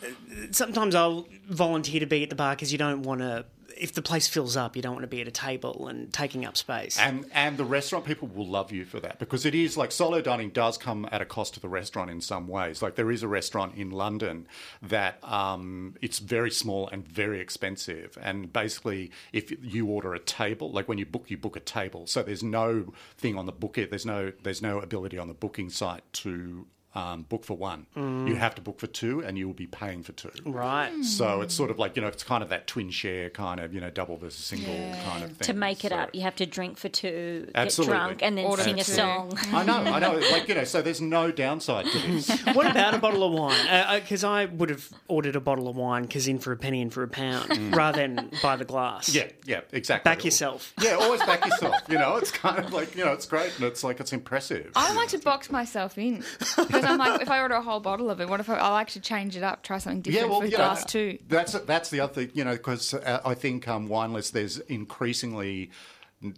Sometimes 0.53 0.95
I'll 0.95 1.27
volunteer 1.49 2.01
to 2.01 2.07
be 2.07 2.23
at 2.23 2.31
the 2.31 2.37
bar 2.37 2.55
because 2.55 2.71
you 2.71 2.79
don't 2.79 3.03
want 3.03 3.21
to. 3.21 3.45
If 3.81 3.95
the 3.95 4.03
place 4.03 4.29
fills 4.29 4.57
up, 4.57 4.77
you 4.77 4.83
don't 4.83 4.93
want 4.93 5.05
to 5.05 5.09
be 5.09 5.21
at 5.21 5.29
a 5.29 5.33
table 5.33 5.89
and 5.89 6.13
taking 6.13 6.45
up 6.45 6.57
space. 6.57 6.99
and 6.99 7.25
and 7.33 7.57
the 7.57 7.65
restaurant 7.65 8.05
people 8.05 8.29
will 8.29 8.47
love 8.47 8.71
you 8.71 8.85
for 8.85 9.01
that 9.01 9.19
because 9.19 9.47
it 9.47 9.55
is 9.55 9.77
like 9.77 9.91
solo 9.91 10.21
dining 10.21 10.51
does 10.51 10.77
come 10.77 11.09
at 11.11 11.23
a 11.23 11.25
cost 11.25 11.55
to 11.55 11.61
the 11.61 11.69
restaurant 11.69 12.11
in 12.11 12.21
some 12.21 12.47
ways. 12.47 12.83
Like 12.83 12.97
there 12.97 13.11
is 13.11 13.23
a 13.23 13.29
restaurant 13.29 13.75
in 13.77 13.91
London 13.91 14.47
that 14.83 15.23
um, 15.25 15.97
it's 16.03 16.19
very 16.19 16.51
small 16.51 16.89
and 16.89 17.07
very 17.07 17.41
expensive, 17.41 18.19
and 18.21 18.53
basically 18.53 19.11
if 19.33 19.53
you 19.65 19.87
order 19.87 20.15
a 20.15 20.19
table, 20.19 20.71
like 20.71 20.87
when 20.87 20.99
you 20.99 21.07
book, 21.07 21.31
you 21.31 21.39
book 21.39 21.57
a 21.57 21.61
table. 21.61 22.07
So 22.07 22.23
there's 22.23 22.43
no 22.43 22.93
thing 23.17 23.39
on 23.39 23.47
the 23.47 23.53
book 23.53 23.71
there's 23.89 24.07
no 24.07 24.33
there's 24.43 24.61
no 24.61 24.81
ability 24.81 25.17
on 25.17 25.29
the 25.29 25.35
booking 25.35 25.71
site 25.71 26.03
to 26.13 26.67
um, 26.95 27.23
book 27.23 27.45
for 27.45 27.57
one. 27.57 27.87
You 27.97 28.35
have 28.37 28.55
to 28.57 28.63
book 28.63 28.81
for 28.81 28.87
two, 28.87 29.21
and 29.21 29.39
you 29.39 29.47
will 29.47 29.55
be 29.55 29.67
paying 29.67 30.03
for 30.03 30.13
two. 30.13 30.31
right. 30.45 30.91
So 31.05 31.41
it's 31.41 31.55
sort 31.55 31.71
of 31.71 31.79
like 31.79 31.97
you 31.97 32.03
know 32.03 32.09
it's 32.09 32.25
kind 32.25 32.43
of 32.43 32.49
that 32.51 32.67
twin 32.67 32.91
share 32.91 33.31
kind 33.31 33.61
of 33.61 33.73
you 33.75 33.81
know 33.81 33.91
double 33.91 34.17
versus 34.17 34.45
single 34.45 34.75
kind 35.05 35.23
of 35.25 35.31
thing. 35.37 35.47
To 35.47 35.53
make 35.55 35.85
it 35.85 35.91
So- 35.91 35.97
up, 35.99 36.15
you 36.15 36.23
have 36.23 36.37
to 36.37 36.47
drink 36.47 36.79
for 36.79 36.89
two, 36.89 37.49
Absolutely. 37.55 37.95
get 37.95 37.99
drunk, 38.01 38.23
and 38.23 38.39
then 38.39 38.45
Order 38.47 38.63
sing 38.63 38.81
a 38.81 38.85
two. 38.85 38.93
song. 38.93 39.39
I 39.53 39.63
know, 39.65 39.77
I 39.79 39.99
know. 39.99 40.19
Like 40.33 40.49
you 40.49 40.55
know, 40.55 40.65
so 40.65 40.83
there's 40.83 41.01
no 41.01 41.31
downside 41.31 41.87
to 41.87 41.99
this. 41.99 42.29
what 42.55 42.67
about 42.71 42.95
a 42.95 42.99
bottle 42.99 43.23
of 43.25 43.33
wine? 43.33 44.01
Because 44.01 44.25
I 44.25 44.47
would 44.47 44.71
have 44.71 44.89
ordered 45.09 45.37
a 45.37 45.41
bottle 45.41 45.69
of 45.69 45.77
wine 45.77 46.03
because 46.03 46.27
in 46.29 46.39
for 46.39 46.53
a 46.53 46.57
penny, 46.57 46.81
in 46.81 46.91
for 46.91 47.03
a 47.03 47.09
pound, 47.09 47.75
rather 47.77 47.99
than 47.99 48.31
buy 48.43 48.57
the 48.57 48.65
glass. 48.65 49.09
Mm. 49.11 49.15
Yeah, 49.15 49.29
yeah, 49.47 49.61
exactly. 49.73 50.09
Back 50.11 50.25
yourself. 50.25 50.73
Yeah, 50.81 50.95
always 50.95 51.21
back 51.23 51.45
yourself. 51.45 51.75
You 51.89 51.99
know, 51.99 52.17
it's 52.17 52.31
kind 52.33 52.59
of 52.65 52.73
like 52.73 52.97
you 52.97 53.05
know, 53.05 53.13
it's 53.13 53.27
great 53.27 53.55
and 53.57 53.65
it's 53.65 53.85
like 53.85 54.01
it's 54.01 54.13
impressive. 54.13 54.73
I 54.75 54.93
like 54.95 55.09
to 55.11 55.19
box 55.19 55.51
myself 55.51 55.97
in 55.99 56.25
because 56.81 56.93
I'm 56.93 56.99
like, 56.99 57.23
if 57.23 57.31
I 57.31 57.41
order 57.41 57.55
a 57.55 57.63
whole 57.63 57.81
bottle 57.81 58.11
of 58.11 58.21
it, 58.21 58.29
what 58.29 58.41
if 58.41 58.49
I, 58.49 58.71
like 58.71 58.89
to 58.91 59.01
change 59.01 59.37
it 59.37 59.43
up, 59.43 59.63
try 59.63 59.79
something 59.79 60.03
different 60.03 60.33
for 60.33 60.45
you 60.45 60.51
know, 60.53 60.57
glass 60.57 60.85
too? 60.85 61.19
That's 61.29 61.53
that's 61.53 61.91
the 61.91 62.01
other 62.01 62.13
thing, 62.13 62.31
you 62.35 62.45
know, 62.45 62.53
because 62.53 62.95
uh, 62.95 63.21
I 63.25 63.35
think 63.35 63.67
um, 63.69 63.89
wine 63.89 64.13
lists 64.13 64.31
there's 64.31 64.59
increasingly. 64.59 65.71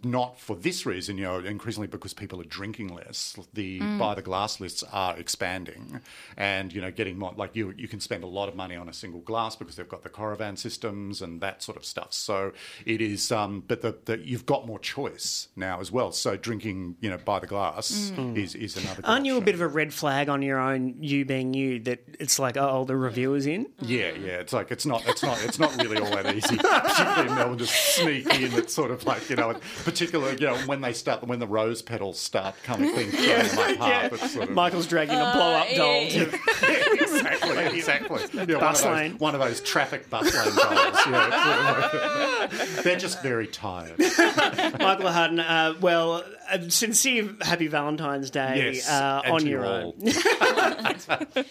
Not 0.01 0.39
for 0.39 0.55
this 0.55 0.85
reason, 0.85 1.17
you 1.17 1.25
know, 1.25 1.39
increasingly 1.39 1.87
because 1.87 2.13
people 2.13 2.39
are 2.39 2.45
drinking 2.45 2.95
less. 2.95 3.35
The 3.53 3.81
Mm. 3.81 3.99
by 3.99 4.15
the 4.15 4.21
glass 4.21 4.61
lists 4.61 4.81
are 4.93 5.17
expanding, 5.17 5.99
and 6.37 6.71
you 6.71 6.79
know, 6.79 6.89
getting 6.89 7.19
more 7.19 7.33
like 7.35 7.53
you, 7.53 7.73
you 7.77 7.89
can 7.89 7.99
spend 7.99 8.23
a 8.23 8.27
lot 8.27 8.47
of 8.47 8.55
money 8.55 8.77
on 8.77 8.87
a 8.87 8.93
single 8.93 9.19
glass 9.19 9.57
because 9.57 9.75
they've 9.75 9.89
got 9.89 10.03
the 10.03 10.09
Coravin 10.09 10.57
systems 10.57 11.21
and 11.21 11.41
that 11.41 11.61
sort 11.61 11.75
of 11.75 11.83
stuff. 11.83 12.13
So 12.13 12.53
it 12.85 13.01
is, 13.01 13.29
um, 13.29 13.61
but 13.67 13.81
the, 13.81 13.97
the 14.05 14.19
you've 14.25 14.45
got 14.45 14.65
more 14.65 14.79
choice 14.79 15.49
now 15.57 15.81
as 15.81 15.91
well. 15.91 16.13
So 16.13 16.37
drinking, 16.37 16.95
you 17.01 17.09
know, 17.09 17.17
by 17.17 17.39
the 17.39 17.47
glass 17.47 18.11
Mm. 18.15 18.37
is 18.37 18.55
is 18.55 18.77
another. 18.77 19.01
good 19.01 19.05
Aren't 19.09 19.25
you 19.25 19.35
a 19.37 19.41
bit 19.41 19.53
of 19.55 19.59
a 19.59 19.67
red 19.67 19.93
flag 19.93 20.29
on 20.29 20.41
your 20.41 20.59
own, 20.59 20.95
you 21.03 21.25
being 21.25 21.53
you, 21.53 21.79
that 21.81 21.99
it's 22.21 22.39
like, 22.39 22.55
oh, 22.55 22.85
the 22.85 22.95
reviewer's 22.95 23.45
in? 23.45 23.67
Yeah, 23.81 24.11
yeah. 24.11 24.39
It's 24.39 24.53
like 24.53 24.71
it's 24.71 24.85
not 24.85 25.05
it's 25.09 25.23
not 25.23 25.43
it's 25.43 25.59
not 25.59 25.75
really 25.83 25.97
all 25.97 26.09
that 26.11 26.33
easy. 26.33 26.55
Particularly 26.63 27.29
in 27.29 27.35
Melbourne, 27.35 27.57
just 27.57 27.95
sneak 27.97 28.33
in. 28.39 28.53
It's 28.53 28.73
sort 28.73 28.91
of 28.91 29.05
like 29.05 29.29
you 29.29 29.35
know, 29.35 29.59
particularly 29.83 30.33
you 30.39 30.47
know 30.47 30.57
when 30.65 30.81
they 30.81 30.93
start 30.93 31.23
when 31.27 31.39
the 31.39 31.47
rose 31.47 31.81
petals 31.81 32.19
start 32.19 32.55
coming 32.63 32.95
being 32.95 33.09
thrown 33.11 33.23
in 33.45 33.55
my 33.55 33.75
path. 33.75 34.13
It's 34.13 34.33
sort 34.33 34.49
of, 34.49 34.55
Michael's 34.55 34.87
dragging 34.87 35.15
a 35.15 35.31
blow 35.33 35.53
up 35.53 35.67
doll 35.75 36.07
to 36.09 36.21
exactly, 37.03 37.65
exactly. 37.77 38.21
Yeah, 38.33 38.59
Bus 38.59 38.83
one 38.83 38.91
of 38.93 38.97
lane. 38.99 39.11
those 39.13 39.19
one 39.21 39.35
of 39.35 39.41
those 39.41 39.61
traffic 39.61 40.09
bus 40.09 40.25
lane 40.33 40.55
dolls. 40.55 40.97
Yeah, 41.07 41.89
sort 41.89 42.51
of 42.77 42.83
they're 42.83 42.97
just 42.97 43.21
very 43.23 43.47
tired. 43.47 43.97
Michael 43.99 45.11
Harden. 45.11 45.39
Uh, 45.39 45.73
well, 45.81 46.23
a 46.51 46.69
sincere 46.69 47.29
happy 47.41 47.67
Valentine's 47.67 48.29
Day 48.29 48.73
Yes, 48.73 48.89
uh, 48.89 49.21
on 49.25 49.45
your 49.47 49.65
all. 49.65 49.95
own. 50.01 51.45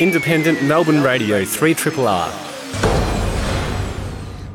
Independent 0.00 0.62
Melbourne 0.62 1.02
Radio 1.02 1.44
3 1.44 1.74
Triple 1.74 2.06
R. 2.06 2.30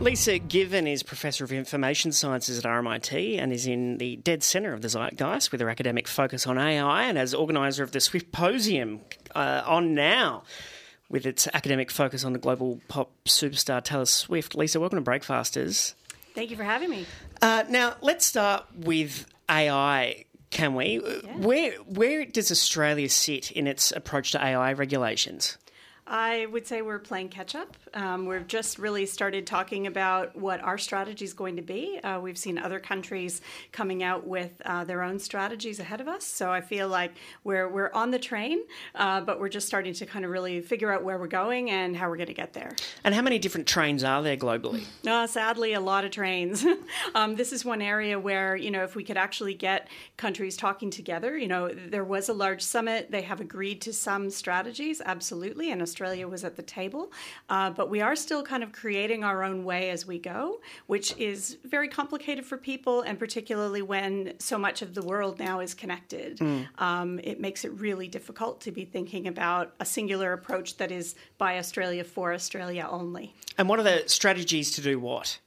Lisa 0.01 0.39
Given 0.39 0.87
is 0.87 1.03
Professor 1.03 1.43
of 1.43 1.51
Information 1.51 2.11
Sciences 2.11 2.57
at 2.57 2.65
RMIT 2.65 3.37
and 3.37 3.53
is 3.53 3.67
in 3.67 3.99
the 3.99 4.15
dead 4.15 4.41
centre 4.41 4.73
of 4.73 4.81
the 4.81 4.87
zeitgeist 4.89 5.51
with 5.51 5.61
her 5.61 5.69
academic 5.69 6.07
focus 6.07 6.47
on 6.47 6.57
AI 6.57 7.03
and 7.03 7.19
as 7.19 7.35
organiser 7.35 7.83
of 7.83 7.91
the 7.91 7.99
Swiftposium 7.99 9.01
uh, 9.35 9.61
on 9.63 9.93
now 9.93 10.41
with 11.07 11.27
its 11.27 11.47
academic 11.53 11.91
focus 11.91 12.25
on 12.25 12.33
the 12.33 12.39
global 12.39 12.81
pop 12.87 13.11
superstar 13.25 13.83
Taylor 13.83 14.07
Swift. 14.07 14.55
Lisa, 14.55 14.79
welcome 14.79 14.97
to 14.97 15.03
Breakfasters. 15.03 15.93
Thank 16.33 16.49
you 16.49 16.57
for 16.57 16.63
having 16.63 16.89
me. 16.89 17.05
Uh, 17.39 17.65
now, 17.69 17.93
let's 18.01 18.25
start 18.25 18.65
with 18.75 19.27
AI, 19.51 20.25
can 20.49 20.73
we? 20.73 20.97
Where, 21.35 21.73
where 21.73 22.25
does 22.25 22.51
Australia 22.51 23.07
sit 23.07 23.51
in 23.51 23.67
its 23.67 23.91
approach 23.91 24.31
to 24.31 24.43
AI 24.43 24.73
regulations? 24.73 25.59
I 26.11 26.45
would 26.47 26.67
say 26.67 26.81
we're 26.81 26.99
playing 26.99 27.29
catch 27.29 27.55
up. 27.55 27.73
Um, 27.93 28.25
we've 28.25 28.45
just 28.45 28.77
really 28.77 29.05
started 29.05 29.47
talking 29.47 29.87
about 29.87 30.35
what 30.35 30.59
our 30.59 30.77
strategy 30.77 31.23
is 31.23 31.31
going 31.31 31.55
to 31.55 31.61
be. 31.61 32.01
Uh, 32.03 32.19
we've 32.19 32.37
seen 32.37 32.57
other 32.57 32.81
countries 32.81 33.39
coming 33.71 34.03
out 34.03 34.27
with 34.27 34.51
uh, 34.65 34.83
their 34.83 35.03
own 35.03 35.19
strategies 35.19 35.79
ahead 35.79 36.01
of 36.01 36.09
us. 36.09 36.25
So 36.25 36.51
I 36.51 36.59
feel 36.59 36.89
like 36.89 37.13
we're, 37.45 37.69
we're 37.69 37.91
on 37.93 38.11
the 38.11 38.19
train, 38.19 38.59
uh, 38.93 39.21
but 39.21 39.39
we're 39.39 39.47
just 39.47 39.67
starting 39.67 39.93
to 39.93 40.05
kind 40.05 40.25
of 40.25 40.31
really 40.31 40.59
figure 40.59 40.91
out 40.91 41.01
where 41.01 41.17
we're 41.17 41.27
going 41.27 41.71
and 41.71 41.95
how 41.95 42.09
we're 42.09 42.17
going 42.17 42.27
to 42.27 42.33
get 42.33 42.51
there. 42.51 42.75
And 43.05 43.15
how 43.15 43.21
many 43.21 43.39
different 43.39 43.65
trains 43.65 44.03
are 44.03 44.21
there 44.21 44.35
globally? 44.35 44.83
Uh, 45.07 45.27
sadly, 45.27 45.71
a 45.71 45.79
lot 45.79 46.03
of 46.03 46.11
trains. 46.11 46.65
um, 47.15 47.37
this 47.37 47.53
is 47.53 47.63
one 47.63 47.81
area 47.81 48.19
where, 48.19 48.57
you 48.57 48.69
know, 48.69 48.83
if 48.83 48.97
we 48.97 49.05
could 49.05 49.15
actually 49.17 49.53
get 49.53 49.87
countries 50.17 50.57
talking 50.57 50.91
together, 50.91 51.37
you 51.37 51.47
know, 51.47 51.69
there 51.69 52.03
was 52.03 52.27
a 52.27 52.33
large 52.33 52.61
summit. 52.61 53.11
They 53.11 53.21
have 53.21 53.39
agreed 53.39 53.79
to 53.83 53.93
some 53.93 54.29
strategies, 54.29 55.01
absolutely, 55.05 55.71
and 55.71 55.81
Australia 55.81 56.00
was 56.29 56.43
at 56.43 56.55
the 56.55 56.63
table. 56.63 57.11
Uh, 57.49 57.69
but 57.69 57.89
we 57.89 58.01
are 58.01 58.15
still 58.15 58.43
kind 58.43 58.63
of 58.63 58.71
creating 58.71 59.23
our 59.23 59.43
own 59.43 59.63
way 59.63 59.89
as 59.89 60.05
we 60.05 60.19
go, 60.19 60.59
which 60.87 61.15
is 61.17 61.57
very 61.63 61.87
complicated 61.87 62.45
for 62.45 62.57
people, 62.57 63.01
and 63.01 63.19
particularly 63.19 63.81
when 63.81 64.33
so 64.39 64.57
much 64.57 64.81
of 64.81 64.93
the 64.93 65.01
world 65.01 65.39
now 65.39 65.59
is 65.59 65.73
connected. 65.73 66.41
Um, 66.77 67.19
it 67.23 67.39
makes 67.39 67.65
it 67.65 67.71
really 67.79 68.07
difficult 68.07 68.61
to 68.61 68.71
be 68.71 68.85
thinking 68.85 69.27
about 69.27 69.73
a 69.79 69.85
singular 69.85 70.33
approach 70.33 70.77
that 70.77 70.91
is 70.91 71.15
by 71.37 71.57
Australia 71.57 72.03
for 72.03 72.33
Australia 72.33 72.87
only. 72.89 73.33
And 73.57 73.69
what 73.69 73.79
are 73.79 73.83
the 73.83 74.03
strategies 74.07 74.71
to 74.71 74.81
do 74.81 74.99
what? 74.99 75.39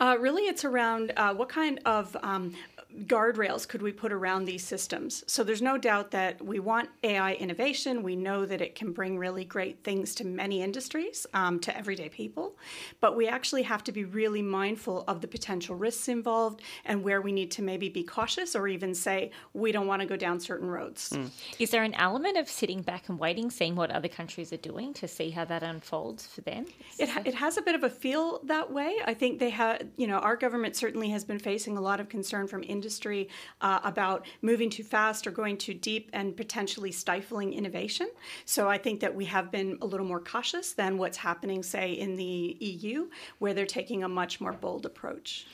Uh, 0.00 0.16
really, 0.18 0.42
it's 0.42 0.64
around 0.64 1.12
uh, 1.16 1.32
what 1.34 1.48
kind 1.48 1.80
of 1.84 2.16
um, 2.22 2.54
guardrails 3.06 3.66
could 3.66 3.82
we 3.82 3.92
put 3.92 4.12
around 4.12 4.44
these 4.44 4.64
systems? 4.64 5.24
So 5.26 5.44
there's 5.44 5.62
no 5.62 5.78
doubt 5.78 6.10
that 6.12 6.44
we 6.44 6.60
want 6.60 6.88
AI 7.02 7.34
innovation. 7.34 8.02
We 8.02 8.16
know 8.16 8.46
that 8.46 8.60
it 8.60 8.74
can 8.74 8.92
bring 8.92 9.18
really 9.18 9.44
great 9.44 9.82
things 9.84 10.14
to 10.16 10.26
many 10.26 10.62
industries, 10.62 11.26
um, 11.34 11.58
to 11.60 11.76
everyday 11.76 12.08
people. 12.08 12.56
But 13.00 13.16
we 13.16 13.28
actually 13.28 13.62
have 13.62 13.84
to 13.84 13.92
be 13.92 14.04
really 14.04 14.42
mindful 14.42 15.04
of 15.08 15.20
the 15.20 15.28
potential 15.28 15.76
risks 15.76 16.08
involved 16.08 16.62
and 16.84 17.02
where 17.02 17.20
we 17.20 17.32
need 17.32 17.50
to 17.52 17.62
maybe 17.62 17.88
be 17.88 18.02
cautious 18.02 18.54
or 18.54 18.68
even 18.68 18.94
say 18.94 19.30
we 19.54 19.72
don't 19.72 19.86
want 19.86 20.00
to 20.00 20.06
go 20.06 20.16
down 20.16 20.40
certain 20.40 20.68
roads. 20.68 21.16
Is 21.58 21.70
there 21.70 21.82
an 21.82 21.94
element 21.94 22.36
of 22.36 22.48
sitting 22.48 22.82
back 22.82 23.08
and 23.08 23.18
waiting, 23.18 23.50
seeing 23.50 23.76
what 23.76 23.90
other 23.90 24.08
countries 24.08 24.52
are 24.52 24.58
doing 24.58 24.94
to 24.94 25.08
see 25.08 25.30
how 25.30 25.44
that 25.46 25.62
unfolds 25.62 26.26
for 26.26 26.40
them? 26.42 26.66
It, 26.98 27.08
ha- 27.08 27.22
it 27.24 27.34
has 27.34 27.56
a 27.56 27.62
bit 27.62 27.74
of 27.74 27.84
a 27.84 27.90
feel 27.90 28.40
that 28.44 28.70
way. 28.70 28.96
I 29.04 29.14
think 29.14 29.38
they 29.38 29.50
have, 29.50 29.82
you 29.96 30.06
know, 30.06 30.18
our 30.18 30.36
government 30.36 30.76
certainly 30.76 31.10
has 31.10 31.24
been 31.24 31.38
facing 31.38 31.76
a 31.76 31.80
lot 31.80 32.00
of 32.00 32.08
concern 32.08 32.46
from 32.46 32.62
industry 32.82 33.28
uh, 33.60 33.78
about 33.84 34.26
moving 34.42 34.68
too 34.68 34.82
fast 34.82 35.26
or 35.26 35.30
going 35.30 35.56
too 35.56 35.72
deep 35.72 36.10
and 36.12 36.36
potentially 36.36 36.90
stifling 36.90 37.52
innovation. 37.52 38.08
So 38.44 38.68
I 38.68 38.76
think 38.76 39.00
that 39.00 39.14
we 39.14 39.26
have 39.26 39.52
been 39.52 39.78
a 39.80 39.86
little 39.86 40.06
more 40.06 40.20
cautious 40.20 40.72
than 40.72 40.98
what's 40.98 41.16
happening, 41.16 41.62
say, 41.62 41.92
in 41.92 42.16
the 42.16 42.56
EU, 42.58 43.08
where 43.38 43.54
they're 43.54 43.66
taking 43.66 44.02
a 44.02 44.08
much 44.08 44.40
more 44.40 44.52
bold 44.52 44.84
approach. 44.84 45.46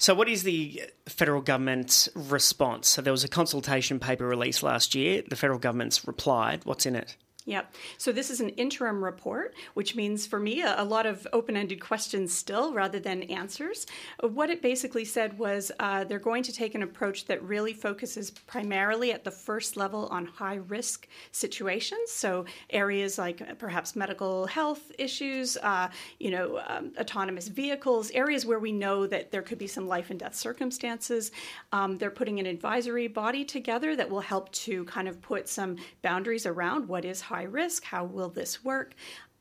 So, 0.00 0.14
what 0.14 0.28
is 0.28 0.44
the 0.44 0.84
federal 1.06 1.42
government's 1.42 2.08
response? 2.14 2.86
So, 2.86 3.02
there 3.02 3.12
was 3.12 3.24
a 3.24 3.28
consultation 3.28 3.98
paper 3.98 4.28
released 4.28 4.62
last 4.62 4.94
year. 4.94 5.24
The 5.28 5.34
federal 5.34 5.58
government's 5.58 6.06
replied. 6.06 6.64
What's 6.64 6.86
in 6.86 6.94
it? 6.94 7.16
Yep. 7.48 7.74
So 7.96 8.12
this 8.12 8.28
is 8.28 8.42
an 8.42 8.50
interim 8.50 9.02
report, 9.02 9.54
which 9.72 9.96
means 9.96 10.26
for 10.26 10.38
me 10.38 10.60
a, 10.60 10.82
a 10.82 10.84
lot 10.84 11.06
of 11.06 11.26
open 11.32 11.56
ended 11.56 11.80
questions 11.80 12.30
still 12.30 12.74
rather 12.74 13.00
than 13.00 13.22
answers. 13.22 13.86
What 14.20 14.50
it 14.50 14.60
basically 14.60 15.06
said 15.06 15.38
was 15.38 15.72
uh, 15.80 16.04
they're 16.04 16.18
going 16.18 16.42
to 16.42 16.52
take 16.52 16.74
an 16.74 16.82
approach 16.82 17.24
that 17.24 17.42
really 17.42 17.72
focuses 17.72 18.30
primarily 18.30 19.12
at 19.12 19.24
the 19.24 19.30
first 19.30 19.78
level 19.78 20.08
on 20.08 20.26
high 20.26 20.56
risk 20.56 21.08
situations. 21.32 22.10
So 22.10 22.44
areas 22.68 23.16
like 23.16 23.58
perhaps 23.58 23.96
medical 23.96 24.46
health 24.46 24.92
issues, 24.98 25.56
uh, 25.62 25.88
you 26.18 26.30
know, 26.30 26.60
um, 26.68 26.92
autonomous 27.00 27.48
vehicles, 27.48 28.10
areas 28.10 28.44
where 28.44 28.58
we 28.58 28.72
know 28.72 29.06
that 29.06 29.30
there 29.30 29.40
could 29.40 29.56
be 29.56 29.66
some 29.66 29.88
life 29.88 30.10
and 30.10 30.20
death 30.20 30.34
circumstances. 30.34 31.32
Um, 31.72 31.96
they're 31.96 32.10
putting 32.10 32.40
an 32.40 32.44
advisory 32.44 33.08
body 33.08 33.42
together 33.42 33.96
that 33.96 34.10
will 34.10 34.20
help 34.20 34.52
to 34.52 34.84
kind 34.84 35.08
of 35.08 35.22
put 35.22 35.48
some 35.48 35.76
boundaries 36.02 36.44
around 36.44 36.86
what 36.86 37.06
is 37.06 37.22
high 37.22 37.37
risk, 37.42 37.84
how 37.84 38.04
will 38.04 38.28
this 38.28 38.64
work. 38.64 38.94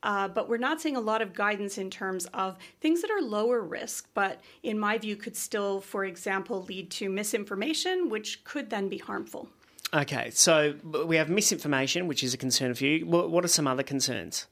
Uh, 0.04 0.28
but 0.28 0.48
we're 0.48 0.58
not 0.58 0.80
seeing 0.80 0.96
a 0.96 1.02
lot 1.02 1.22
of 1.22 1.34
guidance 1.34 1.78
in 1.78 1.90
terms 1.90 2.28
of 2.34 2.56
things 2.82 3.02
that 3.02 3.10
are 3.10 3.22
lower 3.22 3.62
risk, 3.62 4.08
but 4.14 4.42
in 4.64 4.78
my 4.78 4.98
view, 4.98 5.16
could 5.16 5.36
still, 5.36 5.82
for 5.82 6.06
example, 6.06 6.64
lead 6.64 6.90
to 6.92 7.10
misinformation, 7.10 8.10
which 8.10 8.44
could 8.44 8.70
then 8.70 8.88
be 8.90 9.00
harmful. 9.00 9.50
Okay, 9.94 10.30
so 10.32 10.76
we 11.06 11.16
have 11.16 11.30
misinformation, 11.30 12.08
which 12.08 12.24
is 12.24 12.34
a 12.34 12.38
concern 12.38 12.74
for 12.74 12.86
you. 12.86 13.06
What 13.06 13.32
what 13.32 13.46
are 13.46 13.48
some 13.48 13.68
other 13.68 13.84
concerns? 13.84 14.46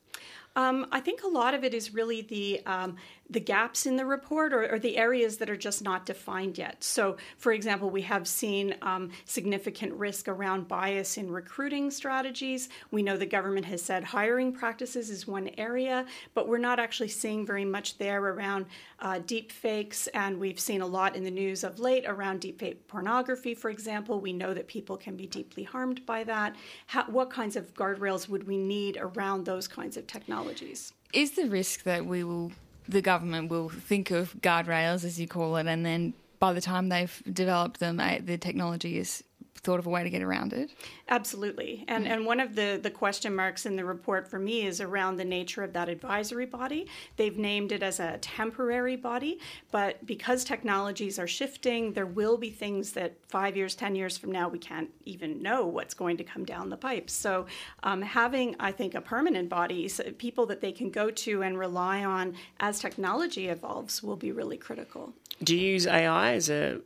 Um, 0.55 0.87
I 0.91 1.01
think 1.01 1.23
a 1.23 1.27
lot 1.27 1.53
of 1.53 1.65
it 1.65 1.73
is 1.73 1.93
really 1.93 2.21
the 2.21 2.61
um, 2.65 2.95
the 3.29 3.39
gaps 3.39 3.85
in 3.85 3.95
the 3.95 4.05
report 4.05 4.53
or, 4.53 4.71
or, 4.71 4.79
the 4.79 4.97
areas 4.97 5.37
that 5.37 5.49
are 5.49 5.57
just 5.57 5.81
not 5.83 6.05
defined 6.05 6.57
yet. 6.57 6.83
So, 6.83 7.17
for 7.37 7.53
example, 7.53 7.89
we 7.89 8.03
have 8.03 8.27
seen 8.27 8.75
um, 8.83 9.09
significant 9.25 9.93
risk 9.93 10.27
around 10.27 10.67
bias 10.67 11.17
in 11.17 11.31
recruiting 11.31 11.89
strategies. 11.89 12.69
We 12.91 13.01
know 13.01 13.17
the 13.17 13.25
government 13.25 13.65
has 13.65 13.81
said 13.81 14.03
hiring 14.03 14.51
practices 14.53 15.09
is 15.09 15.27
one 15.27 15.49
area, 15.57 16.05
but 16.35 16.47
we're 16.47 16.59
not 16.59 16.79
actually 16.79 17.07
seeing 17.07 17.45
very 17.45 17.65
much 17.65 17.97
there 17.97 18.23
around 18.23 18.67
uh, 18.99 19.19
deep 19.25 19.51
fakes. 19.51 20.05
And 20.07 20.39
we've 20.39 20.59
seen 20.59 20.81
a 20.81 20.87
lot 20.87 21.15
in 21.15 21.23
the 21.23 21.31
news 21.31 21.63
of 21.63 21.79
late 21.79 22.05
around 22.05 22.41
deep 22.41 22.59
fake 22.59 22.87
pornography, 22.87 23.55
for 23.55 23.71
example. 23.71 24.19
We 24.19 24.33
know 24.33 24.53
that 24.53 24.67
people 24.67 24.97
can 24.97 25.15
be 25.15 25.25
deeply 25.25 25.63
harmed 25.63 26.05
by 26.05 26.23
that. 26.25 26.55
How, 26.85 27.05
what 27.05 27.31
kinds 27.31 27.55
of 27.55 27.73
guardrails 27.73 28.29
would 28.29 28.45
we 28.45 28.57
need 28.57 28.97
around 28.99 29.45
those 29.45 29.67
kinds 29.67 29.97
of 29.97 30.05
technologies? 30.05 30.93
Is 31.11 31.31
the 31.31 31.47
risk 31.47 31.83
that 31.83 32.05
we 32.05 32.23
will 32.23 32.51
the 32.87 33.01
government 33.01 33.49
will 33.49 33.69
think 33.69 34.11
of 34.11 34.33
guardrails, 34.41 35.03
as 35.03 35.19
you 35.19 35.27
call 35.27 35.55
it, 35.57 35.67
and 35.67 35.85
then 35.85 36.13
by 36.39 36.53
the 36.53 36.61
time 36.61 36.89
they've 36.89 37.23
developed 37.31 37.79
them, 37.79 37.99
eh, 37.99 38.19
the 38.23 38.37
technology 38.37 38.97
is 38.97 39.23
thought 39.65 39.79
of 39.79 39.87
a 39.87 39.89
way 39.89 40.03
to 40.03 40.09
get 40.09 40.21
around 40.21 40.53
it? 40.53 40.69
Absolutely. 41.09 41.83
And 41.87 42.07
and 42.07 42.25
one 42.25 42.39
of 42.39 42.55
the, 42.55 42.79
the 42.81 42.91
question 42.91 43.35
marks 43.35 43.65
in 43.65 43.75
the 43.75 43.83
report 43.83 44.27
for 44.27 44.39
me 44.39 44.65
is 44.65 44.79
around 44.79 45.17
the 45.17 45.25
nature 45.25 45.63
of 45.63 45.73
that 45.73 45.89
advisory 45.89 46.45
body. 46.45 46.87
They've 47.17 47.37
named 47.37 47.71
it 47.71 47.83
as 47.83 47.99
a 47.99 48.17
temporary 48.19 48.95
body, 48.95 49.39
but 49.71 50.05
because 50.05 50.43
technologies 50.43 51.19
are 51.19 51.27
shifting, 51.27 51.93
there 51.93 52.05
will 52.05 52.37
be 52.37 52.49
things 52.49 52.91
that 52.93 53.15
five 53.27 53.57
years, 53.57 53.75
10 53.75 53.95
years 53.95 54.17
from 54.17 54.31
now, 54.31 54.47
we 54.47 54.59
can't 54.59 54.89
even 55.05 55.41
know 55.41 55.65
what's 55.65 55.93
going 55.93 56.17
to 56.17 56.23
come 56.23 56.45
down 56.45 56.69
the 56.69 56.77
pipe. 56.77 57.09
So 57.09 57.47
um, 57.83 58.01
having, 58.01 58.55
I 58.59 58.71
think, 58.71 58.93
a 58.93 59.01
permanent 59.01 59.49
body, 59.49 59.87
so 59.87 60.03
people 60.11 60.45
that 60.47 60.61
they 60.61 60.71
can 60.71 60.91
go 60.91 61.09
to 61.09 61.41
and 61.41 61.57
rely 61.57 62.05
on 62.05 62.35
as 62.59 62.79
technology 62.79 63.47
evolves 63.47 64.03
will 64.03 64.15
be 64.15 64.31
really 64.31 64.57
critical. 64.57 65.13
Do 65.43 65.55
you 65.57 65.73
use 65.73 65.87
AI 65.87 66.33
as 66.33 66.49
a 66.49 66.81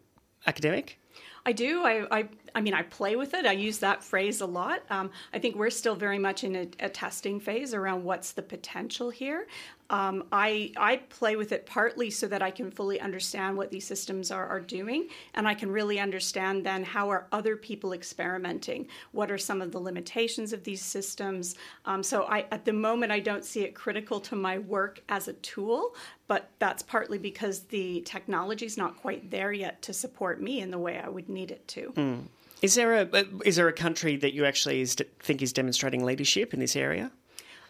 academic? 0.48 1.00
I 1.45 1.51
do. 1.51 1.83
I, 1.83 2.19
I, 2.19 2.29
I 2.55 2.61
mean, 2.61 2.73
I 2.73 2.83
play 2.83 3.15
with 3.15 3.33
it. 3.33 3.45
I 3.45 3.51
use 3.51 3.79
that 3.79 4.03
phrase 4.03 4.41
a 4.41 4.45
lot. 4.45 4.83
Um, 4.89 5.11
I 5.33 5.39
think 5.39 5.55
we're 5.55 5.69
still 5.69 5.95
very 5.95 6.19
much 6.19 6.43
in 6.43 6.55
a, 6.55 6.67
a, 6.79 6.89
testing 6.89 7.39
phase 7.39 7.73
around 7.73 8.03
what's 8.03 8.31
the 8.31 8.41
potential 8.41 9.09
here. 9.09 9.47
Um, 9.91 10.25
I, 10.31 10.71
I 10.77 10.97
play 10.97 11.35
with 11.35 11.51
it 11.51 11.65
partly 11.65 12.11
so 12.11 12.27
that 12.27 12.43
I 12.43 12.51
can 12.51 12.69
fully 12.69 12.99
understand 12.99 13.57
what 13.57 13.71
these 13.71 13.87
systems 13.87 14.29
are, 14.29 14.45
are 14.45 14.59
doing, 14.59 15.07
and 15.33 15.47
I 15.47 15.55
can 15.55 15.71
really 15.71 15.99
understand 15.99 16.63
then 16.63 16.83
how 16.83 17.09
are 17.09 17.27
other 17.31 17.55
people 17.55 17.93
experimenting. 17.93 18.87
What 19.13 19.31
are 19.31 19.37
some 19.37 19.61
of 19.61 19.71
the 19.71 19.79
limitations 19.79 20.53
of 20.53 20.63
these 20.63 20.81
systems? 20.81 21.55
Um, 21.85 22.03
so 22.03 22.23
I, 22.23 22.45
at 22.51 22.65
the 22.65 22.73
moment, 22.73 23.12
I 23.12 23.19
don't 23.19 23.43
see 23.43 23.62
it 23.62 23.73
critical 23.73 24.19
to 24.21 24.35
my 24.35 24.59
work 24.59 25.01
as 25.09 25.27
a 25.27 25.33
tool, 25.33 25.95
but 26.27 26.51
that's 26.59 26.83
partly 26.83 27.17
because 27.17 27.62
the 27.62 28.01
technology 28.01 28.67
is 28.67 28.77
not 28.77 28.95
quite 28.97 29.31
there 29.31 29.51
yet 29.51 29.81
to 29.81 29.93
support 29.93 30.39
me 30.39 30.62
in 30.62 30.69
the 30.69 30.77
way 30.77 30.99
I 30.99 31.09
would 31.09 31.29
need 31.29 31.49
it 31.49 31.67
to. 31.69 31.93
Mm. 31.95 32.21
Is 32.62 32.76
there 32.76 32.93
a 32.93 33.10
uh, 33.12 33.24
is 33.45 33.56
there 33.56 33.67
a 33.67 33.74
country 33.74 34.17
that 34.17 34.34
you 34.34 34.45
actually 34.45 34.82
is, 34.82 34.95
think 35.19 35.41
is 35.41 35.54
demonstrating 35.54 36.04
leadership 36.04 36.54
in 36.54 36.60
this 36.60 36.76
area? 36.76 37.12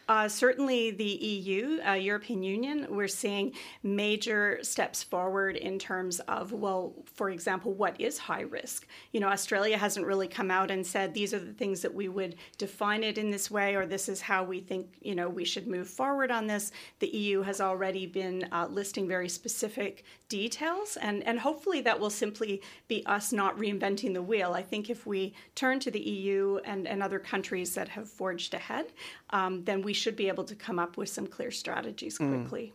Uh, 0.10 0.28
certainly, 0.28 0.90
the 0.90 1.04
EU, 1.04 1.80
uh, 1.88 1.94
European 1.94 2.42
Union, 2.42 2.88
we're 2.90 3.08
seeing 3.08 3.54
major 3.84 4.58
steps 4.64 5.04
forward 5.04 5.56
in 5.56 5.78
terms 5.78 6.20
of, 6.22 6.52
well, 6.52 6.96
for 7.06 7.30
example, 7.30 7.74
what 7.74 8.02
is 8.02 8.18
high 8.18 8.42
risk? 8.42 8.88
You 9.12 9.20
know, 9.20 9.28
Australia 9.28 9.78
hasn't 9.78 10.08
really 10.08 10.28
come 10.28 10.50
out 10.50 10.72
and 10.72 10.86
said 10.86 11.14
these 11.14 11.32
are 11.32 11.40
the 11.40 11.54
things 11.54 11.84
that 11.84 11.94
we 11.94 12.10
would 12.10 12.38
define 12.58 13.04
it 13.04 13.20
in 13.20 13.30
this 13.30 13.52
way, 13.52 13.76
or 13.76 13.86
this 13.86 14.10
is 14.10 14.20
how 14.20 14.44
we 14.44 14.62
think, 14.62 14.88
you 15.00 15.14
know, 15.14 15.30
we 15.30 15.46
should 15.46 15.68
move 15.68 15.88
forward 15.88 16.32
on 16.32 16.48
this. 16.48 16.72
The 16.98 17.16
EU 17.16 17.44
has 17.44 17.62
already 17.62 18.08
been 18.08 18.48
uh, 18.52 18.66
listing 18.68 19.08
very 19.08 19.30
specific 19.30 20.04
details, 20.28 20.98
and, 21.00 21.22
and 21.24 21.40
hopefully 21.40 21.82
that 21.82 22.00
will 22.00 22.10
simply 22.10 22.64
be 22.88 23.06
us 23.06 23.32
not 23.32 23.56
reinventing 23.58 24.16
the 24.16 24.24
wheel. 24.24 24.54
I 24.54 24.64
think 24.64 24.90
if 24.90 25.06
we 25.06 25.36
turn 25.54 25.80
to 25.82 25.92
the 25.92 26.00
EU 26.00 26.58
and, 26.66 26.88
and 26.88 27.04
other 27.04 27.20
countries 27.20 27.76
that 27.76 27.90
have 27.90 28.10
forged 28.10 28.56
ahead, 28.56 28.88
um, 29.30 29.64
then 29.66 29.84
we 29.84 29.94
should 30.00 30.16
be 30.16 30.28
able 30.28 30.44
to 30.46 30.56
come 30.56 30.80
up 30.80 30.98
with 30.98 31.10
some 31.10 31.28
clear 31.28 31.52
strategies 31.52 32.18
quickly. 32.18 32.74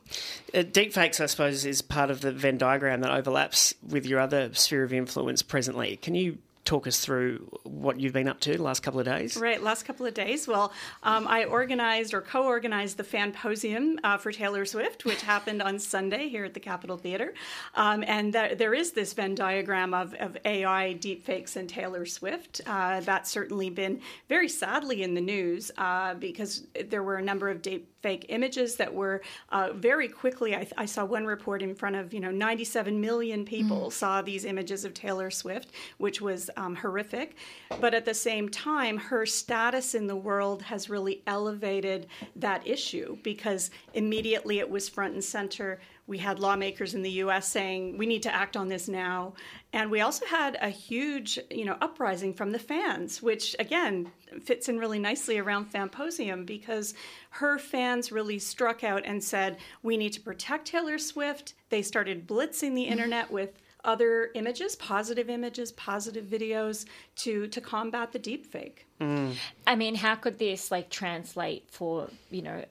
Mm. 0.53 0.61
Uh, 0.61 0.63
deepfakes, 0.63 1.21
I 1.21 1.27
suppose, 1.27 1.65
is 1.65 1.83
part 1.83 2.11
of 2.11 2.21
the 2.21 2.33
Venn 2.33 2.59
diagram 2.59 3.01
that 3.01 3.11
overlaps 3.11 3.75
with 3.87 4.07
your 4.07 4.21
other 4.21 4.53
sphere 4.55 4.85
of 4.85 4.93
influence 4.93 5.43
presently. 5.43 5.97
Can 5.97 6.15
you 6.15 6.39
talk 6.65 6.87
us 6.87 7.01
through 7.01 7.47
what 7.65 8.01
you've 8.01 8.13
been 8.13 8.29
up 8.29 8.41
to 8.41 8.57
the 8.57 8.63
last 8.63 8.83
couple 8.83 8.99
of 8.99 9.07
days. 9.07 9.37
Right, 9.37 9.63
last 9.63 9.85
couple 9.85 10.07
of 10.07 10.15
days. 10.15 10.49
Well, 10.49 10.73
um, 11.03 11.27
I 11.29 11.45
organized 11.45 12.15
or 12.15 12.21
co 12.21 12.45
organized 12.45 12.97
the 12.97 13.05
Fanposium 13.05 13.99
uh, 14.03 14.17
for 14.17 14.33
Taylor 14.33 14.65
Swift, 14.65 15.05
which 15.05 15.23
happened 15.35 15.63
on 15.63 15.79
Sunday 15.79 16.29
here 16.29 16.45
at 16.45 16.55
the 16.55 16.61
Capitol 16.61 16.97
Theatre. 16.97 17.35
Um, 17.75 18.03
and 18.07 18.33
th- 18.33 18.59
there 18.59 18.75
is 18.75 18.93
this 18.93 19.13
Venn 19.13 19.35
diagram 19.35 19.95
of, 19.95 20.15
of 20.15 20.37
AI, 20.45 20.97
deepfakes, 20.99 21.57
and 21.57 21.69
Taylor 21.69 22.07
Swift. 22.07 22.61
Uh, 22.67 23.01
that's 23.01 23.31
certainly 23.31 23.71
been 23.71 24.01
very 24.29 24.49
sadly 24.49 25.03
in 25.03 25.15
the 25.15 25.21
news 25.21 25.71
uh, 25.77 26.15
because 26.15 26.67
there 26.87 27.03
were 27.03 27.17
a 27.17 27.23
number 27.23 27.51
of 27.51 27.63
deep 27.63 27.94
fake 28.05 28.27
images 28.29 28.77
that 28.77 28.93
were 28.93 29.23
uh, 29.49 29.71
very 29.73 30.09
quickly. 30.09 30.55
I, 30.55 30.69
I, 30.77 30.85
saw 30.85 31.07
one 31.07 31.25
report 31.25 31.63
in 31.63 31.75
front 31.75 31.97
of 31.97 32.13
you 32.13 32.21
know 32.21 32.31
97 32.31 33.01
million 33.01 33.47
people 33.47 33.87
mm. 33.87 33.93
saw 33.93 34.21
these 34.21 34.45
images 34.45 34.85
of 34.85 34.93
Taylor 34.93 35.31
Swift, 35.31 35.71
which 35.97 36.21
was 36.21 36.51
um, 36.59 36.77
horrific. 36.77 37.37
But 37.81 37.95
at 37.95 38.05
the 38.05 38.13
same 38.13 38.51
time, 38.51 38.99
her 38.99 39.25
status 39.25 39.95
in 39.95 40.07
the 40.07 40.17
world 40.17 40.61
has 40.65 40.91
really 40.91 41.23
elevated 41.27 42.09
that 42.37 42.67
issue 42.67 43.17
because 43.23 43.71
immediately 43.95 44.59
it 44.59 44.69
was 44.69 44.87
front 44.87 45.15
and 45.15 45.25
center 45.25 45.81
we 46.07 46.19
had 46.19 46.39
lawmakers 46.39 46.95
in 46.95 47.03
the 47.03 47.11
U.S. 47.11 47.49
saying 47.49 47.97
we 47.97 48.07
need 48.07 48.23
to 48.25 48.35
act 48.35 48.57
on 48.57 48.69
this 48.69 48.89
now, 48.89 49.35
and 49.73 49.91
we 49.91 50.03
also 50.03 50.27
had 50.27 50.57
a 50.61 50.69
huge, 50.69 51.39
you 51.51 51.65
know, 51.65 51.77
uprising 51.81 52.35
from 52.35 52.53
the 52.53 52.59
fans, 52.59 53.23
which 53.23 53.57
again 53.59 54.11
fits 54.43 54.69
in 54.69 54.79
really 54.79 54.99
nicely 54.99 55.39
around 55.39 55.67
Fanposium 55.67 56.45
because 56.45 56.95
her 57.31 57.59
fans 57.59 58.13
really 58.13 58.39
struck 58.39 58.85
out 58.85 59.03
and 59.05 59.23
said 59.23 59.57
we 59.83 59.97
need 59.97 60.13
to 60.13 60.21
protect 60.21 60.67
Taylor 60.67 60.99
Swift. 60.99 61.55
They 61.71 61.83
started 61.83 62.27
blitzing 62.27 62.75
the 62.75 62.85
internet 62.85 63.31
with 63.31 63.61
other 63.85 64.31
images, 64.35 64.77
positive 64.77 65.29
images, 65.29 65.73
positive 65.73 66.25
videos 66.25 66.87
to 67.17 67.47
to 67.49 67.61
combat 67.61 68.13
the 68.13 68.19
deep 68.19 68.47
fake. 68.47 68.87
Mm. 69.01 69.35
I 69.67 69.77
mean, 69.77 69.95
how 69.95 70.15
could 70.15 70.39
this 70.39 70.71
like 70.71 70.91
translate 70.91 71.71
for, 71.71 72.09
you 72.31 72.43
know, 72.43 72.65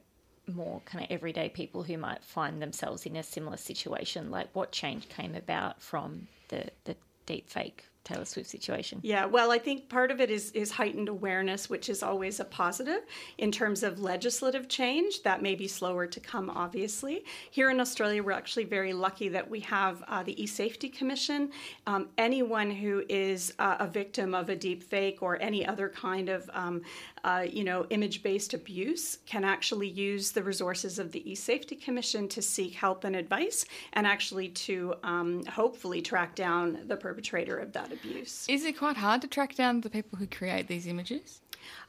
more 0.47 0.81
kind 0.85 1.03
of 1.05 1.11
everyday 1.11 1.49
people 1.49 1.83
who 1.83 1.97
might 1.97 2.23
find 2.23 2.61
themselves 2.61 3.05
in 3.05 3.15
a 3.15 3.23
similar 3.23 3.57
situation? 3.57 4.31
Like 4.31 4.49
what 4.53 4.71
change 4.71 5.09
came 5.09 5.35
about 5.35 5.81
from 5.81 6.27
the, 6.49 6.65
the 6.85 6.95
deep 7.25 7.49
fake 7.49 7.85
Taylor 8.03 8.25
Swift 8.25 8.49
situation? 8.49 8.99
Yeah, 9.01 9.25
well, 9.25 9.49
I 9.49 9.57
think 9.57 9.87
part 9.87 10.11
of 10.11 10.19
it 10.19 10.29
is 10.29 10.51
is 10.51 10.71
heightened 10.71 11.07
awareness, 11.07 11.69
which 11.69 11.87
is 11.87 12.03
always 12.03 12.41
a 12.41 12.45
positive 12.45 13.01
in 13.37 13.49
terms 13.49 13.81
of 13.81 14.01
legislative 14.01 14.67
change. 14.67 15.23
That 15.23 15.41
may 15.41 15.55
be 15.55 15.69
slower 15.69 16.05
to 16.07 16.19
come, 16.19 16.49
obviously. 16.49 17.23
Here 17.51 17.69
in 17.69 17.79
Australia, 17.79 18.21
we're 18.21 18.33
actually 18.33 18.65
very 18.65 18.91
lucky 18.91 19.29
that 19.29 19.49
we 19.49 19.61
have 19.61 20.03
uh, 20.09 20.21
the 20.21 20.35
eSafety 20.35 20.93
Commission. 20.93 21.51
Um, 21.87 22.09
anyone 22.17 22.69
who 22.69 23.03
is 23.07 23.53
uh, 23.57 23.77
a 23.79 23.87
victim 23.87 24.35
of 24.35 24.49
a 24.49 24.55
deep 24.55 24.83
fake 24.83 25.19
or 25.21 25.41
any 25.41 25.65
other 25.65 25.87
kind 25.87 26.27
of 26.27 26.49
um, 26.53 26.81
uh, 27.23 27.45
you 27.49 27.63
know 27.63 27.85
image-based 27.89 28.53
abuse 28.53 29.19
can 29.25 29.45
actually 29.45 29.87
use 29.87 30.31
the 30.31 30.43
resources 30.43 30.99
of 30.99 31.13
the 31.13 31.23
eSafety 31.25 31.81
Commission 31.81 32.27
to 32.27 32.41
seek 32.41 32.73
help 32.73 33.05
and 33.05 33.15
advice, 33.15 33.65
and 33.93 34.05
actually 34.05 34.49
to 34.49 34.93
um, 35.03 35.45
hopefully 35.45 36.01
track 36.01 36.35
down 36.35 36.79
the 36.87 36.97
perpetrator 36.97 37.57
of 37.57 37.71
that 37.71 37.92
abuse. 37.93 38.45
Is 38.49 38.65
it 38.65 38.77
quite 38.77 38.97
hard 38.97 39.21
to 39.21 39.27
track 39.27 39.55
down 39.55 39.81
the 39.81 39.89
people 39.89 40.17
who 40.19 40.27
create 40.27 40.67
these 40.67 40.87
images? 40.87 41.41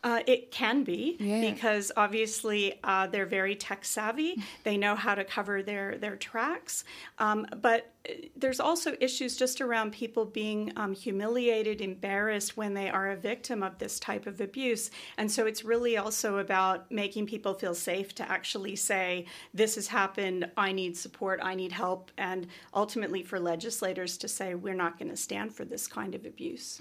Uh, 0.04 0.20
it 0.26 0.50
can 0.50 0.84
be 0.84 1.16
Yeah. 1.18 1.40
because 1.50 1.90
obviously 1.96 2.78
uh, 2.84 3.06
they're 3.06 3.24
very 3.24 3.56
tech 3.56 3.86
savvy. 3.86 4.36
They 4.62 4.76
know 4.76 4.94
how 4.94 5.14
to 5.14 5.24
cover 5.24 5.62
their 5.62 5.96
their 5.98 6.16
tracks, 6.16 6.84
um, 7.18 7.46
but 7.62 7.90
uh, 8.06 8.12
there's 8.36 8.60
also 8.60 8.94
issues 9.00 9.34
just 9.34 9.62
around 9.62 9.92
people 9.92 10.26
being 10.26 10.70
um, 10.76 10.92
humiliated, 10.94 11.80
embarrassed 11.80 12.54
when 12.54 12.74
they 12.74 12.90
are 12.90 13.12
a 13.12 13.16
victim 13.16 13.62
of 13.62 13.78
this 13.78 13.98
type 13.98 14.26
of 14.26 14.42
abuse. 14.42 14.90
And 15.16 15.30
so 15.32 15.46
it's 15.46 15.64
really 15.64 15.96
also 15.96 16.36
about 16.36 16.90
making 16.90 17.24
people 17.26 17.54
feel 17.54 17.74
safe 17.74 18.14
to 18.16 18.30
actually 18.30 18.76
say, 18.76 19.24
"This 19.54 19.76
has 19.76 19.88
happened. 19.88 20.50
I 20.58 20.72
need 20.72 20.98
support. 20.98 21.40
I 21.42 21.54
need 21.54 21.72
help," 21.72 22.10
and 22.18 22.46
ultimately 22.74 23.22
for 23.22 23.40
legislators 23.40 24.18
to 24.18 24.28
say, 24.28 24.54
"We're 24.54 24.74
not 24.84 24.98
going 24.98 25.10
to 25.10 25.16
stand 25.16 25.54
for 25.54 25.64
this 25.64 25.86
kind 25.86 26.14
of 26.14 26.26
abuse." 26.26 26.78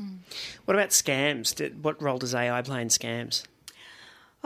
What 0.66 0.76
about 0.76 0.90
scams? 0.90 1.56
Did, 1.56 1.86
what 1.86 2.02
role 2.02 2.18
does 2.18 2.36
AI 2.36 2.62
play 2.64 2.82
in 2.82 2.90
scams? 2.90 3.13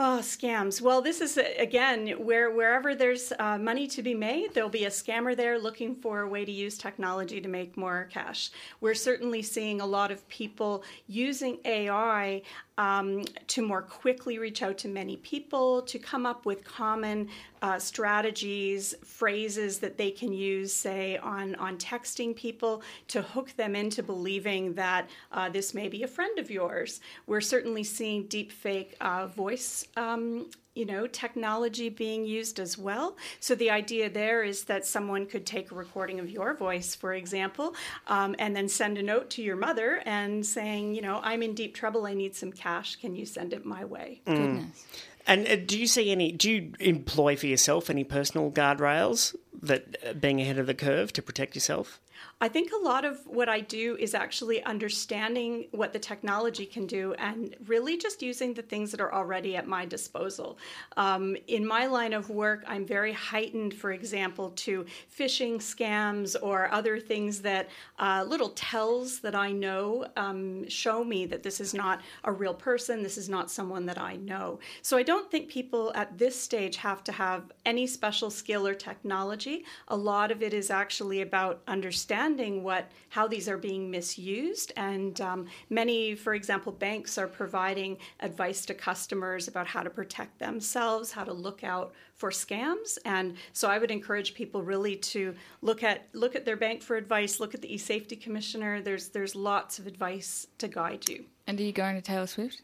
Oh, 0.00 0.20
scams. 0.22 0.80
Well, 0.80 1.02
this 1.02 1.20
is 1.20 1.38
again 1.38 2.10
where 2.24 2.52
wherever 2.52 2.94
there's 2.94 3.32
uh, 3.40 3.58
money 3.58 3.88
to 3.88 4.00
be 4.00 4.14
made, 4.14 4.54
there'll 4.54 4.70
be 4.70 4.84
a 4.84 4.90
scammer 4.90 5.36
there 5.36 5.58
looking 5.58 5.96
for 5.96 6.20
a 6.20 6.28
way 6.28 6.44
to 6.44 6.52
use 6.52 6.78
technology 6.78 7.40
to 7.40 7.48
make 7.48 7.76
more 7.76 8.08
cash. 8.12 8.50
We're 8.80 8.94
certainly 8.94 9.42
seeing 9.42 9.80
a 9.80 9.86
lot 9.86 10.12
of 10.12 10.26
people 10.28 10.84
using 11.08 11.58
AI 11.64 12.42
um, 12.76 13.24
to 13.48 13.60
more 13.60 13.82
quickly 13.82 14.38
reach 14.38 14.62
out 14.62 14.78
to 14.78 14.88
many 14.88 15.16
people, 15.16 15.82
to 15.82 15.98
come 15.98 16.26
up 16.26 16.46
with 16.46 16.62
common 16.62 17.28
uh, 17.62 17.78
strategies, 17.78 18.94
phrases 19.04 19.78
that 19.78 19.96
they 19.96 20.10
can 20.10 20.32
use, 20.32 20.72
say, 20.72 21.16
on, 21.18 21.54
on 21.56 21.76
texting 21.78 22.34
people 22.34 22.82
to 23.08 23.22
hook 23.22 23.52
them 23.56 23.74
into 23.74 24.02
believing 24.02 24.74
that 24.74 25.08
uh, 25.32 25.48
this 25.48 25.74
may 25.74 25.88
be 25.88 26.02
a 26.02 26.08
friend 26.08 26.38
of 26.38 26.50
yours. 26.50 27.00
We're 27.26 27.40
certainly 27.40 27.84
seeing 27.84 28.26
deep 28.26 28.52
fake 28.52 28.96
uh, 29.00 29.26
voice. 29.26 29.86
Um, 29.96 30.46
you 30.78 30.86
know, 30.86 31.08
technology 31.08 31.88
being 31.88 32.24
used 32.24 32.60
as 32.60 32.78
well. 32.78 33.16
So 33.40 33.56
the 33.56 33.68
idea 33.68 34.08
there 34.08 34.44
is 34.44 34.62
that 34.64 34.86
someone 34.86 35.26
could 35.26 35.44
take 35.44 35.72
a 35.72 35.74
recording 35.74 36.20
of 36.20 36.30
your 36.30 36.54
voice, 36.54 36.94
for 36.94 37.14
example, 37.14 37.74
um, 38.06 38.36
and 38.38 38.54
then 38.54 38.68
send 38.68 38.96
a 38.96 39.02
note 39.02 39.28
to 39.30 39.42
your 39.42 39.56
mother 39.56 40.00
and 40.06 40.46
saying, 40.46 40.94
you 40.94 41.02
know, 41.02 41.18
I'm 41.24 41.42
in 41.42 41.54
deep 41.54 41.74
trouble. 41.74 42.06
I 42.06 42.14
need 42.14 42.36
some 42.36 42.52
cash. 42.52 42.94
Can 42.94 43.16
you 43.16 43.26
send 43.26 43.52
it 43.52 43.64
my 43.64 43.84
way? 43.84 44.20
Goodness. 44.24 44.86
And 45.28 45.46
uh, 45.46 45.56
do 45.56 45.78
you 45.78 45.86
see 45.86 46.10
any? 46.10 46.32
Do 46.32 46.50
you 46.50 46.72
employ 46.80 47.36
for 47.36 47.46
yourself 47.46 47.90
any 47.90 48.02
personal 48.02 48.50
guardrails 48.50 49.36
that 49.62 49.96
uh, 50.04 50.14
being 50.14 50.40
ahead 50.40 50.58
of 50.58 50.66
the 50.66 50.74
curve 50.74 51.12
to 51.12 51.22
protect 51.22 51.54
yourself? 51.54 52.00
I 52.40 52.48
think 52.48 52.70
a 52.70 52.76
lot 52.76 53.04
of 53.04 53.26
what 53.26 53.48
I 53.48 53.58
do 53.58 53.96
is 53.98 54.14
actually 54.14 54.62
understanding 54.62 55.66
what 55.72 55.92
the 55.92 55.98
technology 55.98 56.66
can 56.66 56.86
do 56.86 57.12
and 57.14 57.56
really 57.66 57.96
just 57.96 58.22
using 58.22 58.54
the 58.54 58.62
things 58.62 58.92
that 58.92 59.00
are 59.00 59.12
already 59.12 59.56
at 59.56 59.66
my 59.66 59.84
disposal. 59.84 60.56
Um, 60.96 61.36
in 61.48 61.66
my 61.66 61.86
line 61.86 62.12
of 62.12 62.30
work, 62.30 62.62
I'm 62.68 62.86
very 62.86 63.12
heightened, 63.12 63.74
for 63.74 63.90
example, 63.90 64.50
to 64.50 64.86
phishing 65.18 65.56
scams 65.56 66.36
or 66.40 66.70
other 66.70 67.00
things 67.00 67.40
that 67.42 67.70
uh, 67.98 68.24
little 68.28 68.50
tells 68.50 69.18
that 69.20 69.34
I 69.34 69.50
know 69.50 70.06
um, 70.16 70.68
show 70.68 71.02
me 71.02 71.26
that 71.26 71.42
this 71.42 71.60
is 71.60 71.74
not 71.74 72.02
a 72.22 72.30
real 72.30 72.54
person, 72.54 73.02
this 73.02 73.18
is 73.18 73.28
not 73.28 73.50
someone 73.50 73.84
that 73.86 73.98
I 73.98 74.14
know. 74.14 74.60
So 74.82 74.96
I 74.96 75.02
don't 75.02 75.28
think 75.28 75.48
people 75.48 75.90
at 75.96 76.16
this 76.16 76.40
stage 76.40 76.76
have 76.76 77.02
to 77.04 77.12
have 77.12 77.50
any 77.66 77.88
special 77.88 78.30
skill 78.30 78.64
or 78.64 78.74
technology. 78.74 79.64
A 79.88 79.96
lot 79.96 80.30
of 80.30 80.40
it 80.40 80.54
is 80.54 80.70
actually 80.70 81.22
about 81.22 81.62
understanding 81.66 82.27
what 82.36 82.90
how 83.10 83.26
these 83.26 83.48
are 83.48 83.56
being 83.56 83.90
misused, 83.90 84.72
and 84.76 85.20
um, 85.20 85.46
many, 85.70 86.14
for 86.14 86.34
example, 86.34 86.72
banks 86.72 87.16
are 87.16 87.26
providing 87.26 87.96
advice 88.20 88.66
to 88.66 88.74
customers 88.74 89.48
about 89.48 89.66
how 89.66 89.82
to 89.82 89.90
protect 89.90 90.38
themselves, 90.38 91.12
how 91.12 91.24
to 91.24 91.32
look 91.32 91.64
out 91.64 91.92
for 92.14 92.30
scams, 92.30 92.98
and 93.04 93.36
so 93.52 93.68
I 93.68 93.78
would 93.78 93.90
encourage 93.90 94.34
people 94.34 94.62
really 94.62 94.96
to 94.96 95.34
look 95.62 95.82
at 95.82 96.08
look 96.12 96.36
at 96.36 96.44
their 96.44 96.56
bank 96.56 96.82
for 96.82 96.96
advice, 96.96 97.40
look 97.40 97.54
at 97.54 97.62
the 97.62 97.68
eSafety 97.68 98.20
Commissioner. 98.20 98.82
There's 98.82 99.08
there's 99.08 99.34
lots 99.34 99.78
of 99.78 99.86
advice 99.86 100.46
to 100.58 100.68
guide 100.68 101.08
you. 101.08 101.24
And 101.46 101.58
are 101.58 101.62
you 101.62 101.72
going 101.72 101.96
to 101.96 102.02
Taylor 102.02 102.26
Swift? 102.26 102.60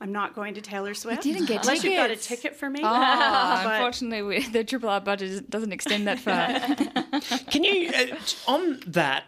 I'm 0.00 0.12
not 0.12 0.34
going 0.34 0.54
to 0.54 0.60
Taylor 0.60 0.94
Swift. 0.94 1.22
didn't 1.22 1.46
get 1.46 1.62
unless 1.62 1.82
you've 1.82 1.96
got 1.96 2.10
a 2.10 2.16
ticket 2.16 2.54
for 2.56 2.70
me. 2.70 2.80
Oh, 2.82 2.84
But- 3.64 3.74
unfortunately, 3.74 4.22
we, 4.22 4.46
the 4.48 4.62
Triple 4.64 4.88
R 4.88 5.00
budget 5.00 5.50
doesn't 5.50 5.72
extend 5.72 6.06
that 6.06 6.18
far. 6.20 7.20
Can 7.50 7.64
you, 7.64 7.90
uh, 7.90 8.16
on 8.46 8.80
that, 8.86 9.24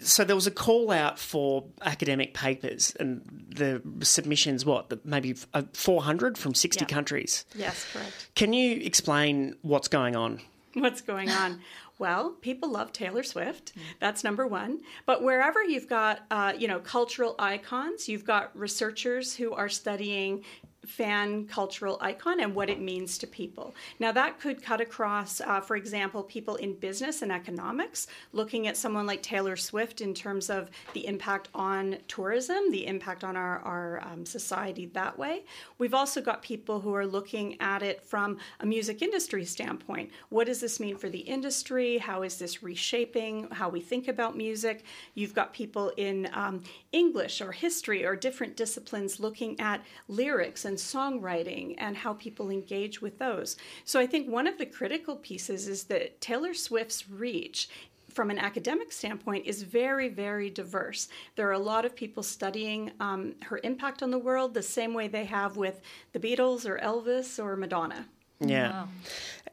so 0.00 0.22
there 0.22 0.36
was 0.36 0.46
a 0.46 0.52
call 0.52 0.92
out 0.92 1.18
for 1.18 1.64
academic 1.82 2.32
papers 2.34 2.94
and 3.00 3.22
the 3.48 3.82
submissions, 4.04 4.64
what, 4.64 4.88
the- 4.90 5.00
maybe 5.04 5.34
uh, 5.54 5.62
400 5.72 6.38
from 6.38 6.54
60 6.54 6.84
Yeah. 6.84 6.86
countries. 6.86 7.44
yes, 7.56 7.86
correct. 7.92 8.30
Can 8.36 8.52
you 8.52 8.76
explain 8.80 9.56
what's 9.62 9.88
going 9.88 10.14
on? 10.14 10.40
What's 10.82 11.00
going 11.00 11.28
on? 11.30 11.60
Well, 11.98 12.30
people 12.40 12.70
love 12.70 12.92
Taylor 12.92 13.24
Swift. 13.24 13.72
That's 13.98 14.22
number 14.22 14.46
one. 14.46 14.80
But 15.06 15.24
wherever 15.24 15.62
you've 15.62 15.88
got, 15.88 16.20
uh, 16.30 16.52
you 16.56 16.68
know, 16.68 16.78
cultural 16.78 17.34
icons, 17.38 18.08
you've 18.08 18.24
got 18.24 18.56
researchers 18.56 19.34
who 19.34 19.52
are 19.52 19.68
studying 19.68 20.44
fan 20.86 21.46
cultural 21.46 21.98
icon 22.00 22.40
and 22.40 22.54
what 22.54 22.70
it 22.70 22.80
means 22.80 23.18
to 23.18 23.26
people. 23.26 23.74
Now, 23.98 24.12
that 24.12 24.38
could 24.38 24.62
cut 24.62 24.80
across, 24.80 25.40
uh, 25.40 25.60
for 25.60 25.76
example, 25.76 26.22
people 26.22 26.56
in 26.56 26.74
business 26.74 27.22
and 27.22 27.32
economics, 27.32 28.06
looking 28.32 28.68
at 28.68 28.76
someone 28.76 29.06
like 29.06 29.22
Taylor 29.22 29.56
Swift 29.56 30.00
in 30.00 30.14
terms 30.14 30.50
of 30.50 30.70
the 30.94 31.06
impact 31.06 31.48
on 31.54 31.98
tourism, 32.06 32.70
the 32.70 32.86
impact 32.86 33.24
on 33.24 33.36
our, 33.36 33.58
our 33.60 34.02
um, 34.04 34.24
society 34.24 34.86
that 34.86 35.18
way. 35.18 35.44
We've 35.78 35.94
also 35.94 36.20
got 36.20 36.42
people 36.42 36.80
who 36.80 36.94
are 36.94 37.06
looking 37.06 37.60
at 37.60 37.82
it 37.82 38.02
from 38.02 38.38
a 38.60 38.66
music 38.66 39.02
industry 39.02 39.44
standpoint. 39.44 40.10
What 40.28 40.46
does 40.46 40.60
this 40.60 40.78
mean 40.78 40.96
for 40.96 41.08
the 41.08 41.18
industry? 41.18 41.98
How 41.98 42.22
is 42.22 42.38
this 42.38 42.62
reshaping 42.62 43.48
how 43.50 43.68
we 43.68 43.80
think 43.80 44.08
about 44.08 44.36
music? 44.36 44.84
You've 45.14 45.34
got 45.34 45.52
people 45.52 45.92
in 45.96 46.28
um, 46.32 46.62
English 46.92 47.40
or 47.40 47.52
history 47.52 48.04
or 48.04 48.14
different 48.14 48.56
disciplines 48.56 49.18
looking 49.18 49.58
at 49.60 49.82
lyrics 50.06 50.64
and 50.68 50.76
songwriting 50.76 51.74
and 51.78 51.96
how 51.96 52.12
people 52.12 52.50
engage 52.50 53.02
with 53.02 53.18
those. 53.18 53.56
So 53.84 53.98
I 53.98 54.06
think 54.06 54.28
one 54.28 54.46
of 54.46 54.58
the 54.58 54.66
critical 54.66 55.16
pieces 55.16 55.66
is 55.66 55.84
that 55.84 56.20
Taylor 56.20 56.54
Swift's 56.54 57.10
reach 57.10 57.68
from 58.08 58.30
an 58.30 58.38
academic 58.38 58.90
standpoint 58.90 59.46
is 59.46 59.62
very 59.62 60.08
very 60.08 60.50
diverse 60.50 61.08
there 61.36 61.46
are 61.46 61.52
a 61.52 61.58
lot 61.58 61.84
of 61.84 61.94
people 61.94 62.22
studying 62.22 62.90
um, 63.00 63.34
her 63.42 63.60
impact 63.62 64.02
on 64.02 64.10
the 64.10 64.18
world 64.18 64.54
the 64.54 64.62
same 64.62 64.92
way 64.94 65.06
they 65.06 65.26
have 65.26 65.56
with 65.56 65.80
the 66.14 66.18
beatles 66.18 66.66
or 66.66 66.78
elvis 66.78 67.38
or 67.38 67.54
madonna 67.54 68.06
Yeah. 68.40 68.86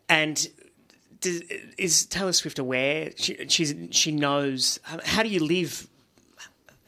And 0.10 0.48
does, 1.22 1.42
is 1.78 2.06
Taylor 2.06 2.34
Swift 2.34 2.60
aware? 2.60 3.12
She, 3.16 3.48
she's, 3.48 3.74
she 3.92 4.12
knows. 4.12 4.80
How 4.84 5.24
do 5.24 5.30
you 5.30 5.44
live 5.44 5.88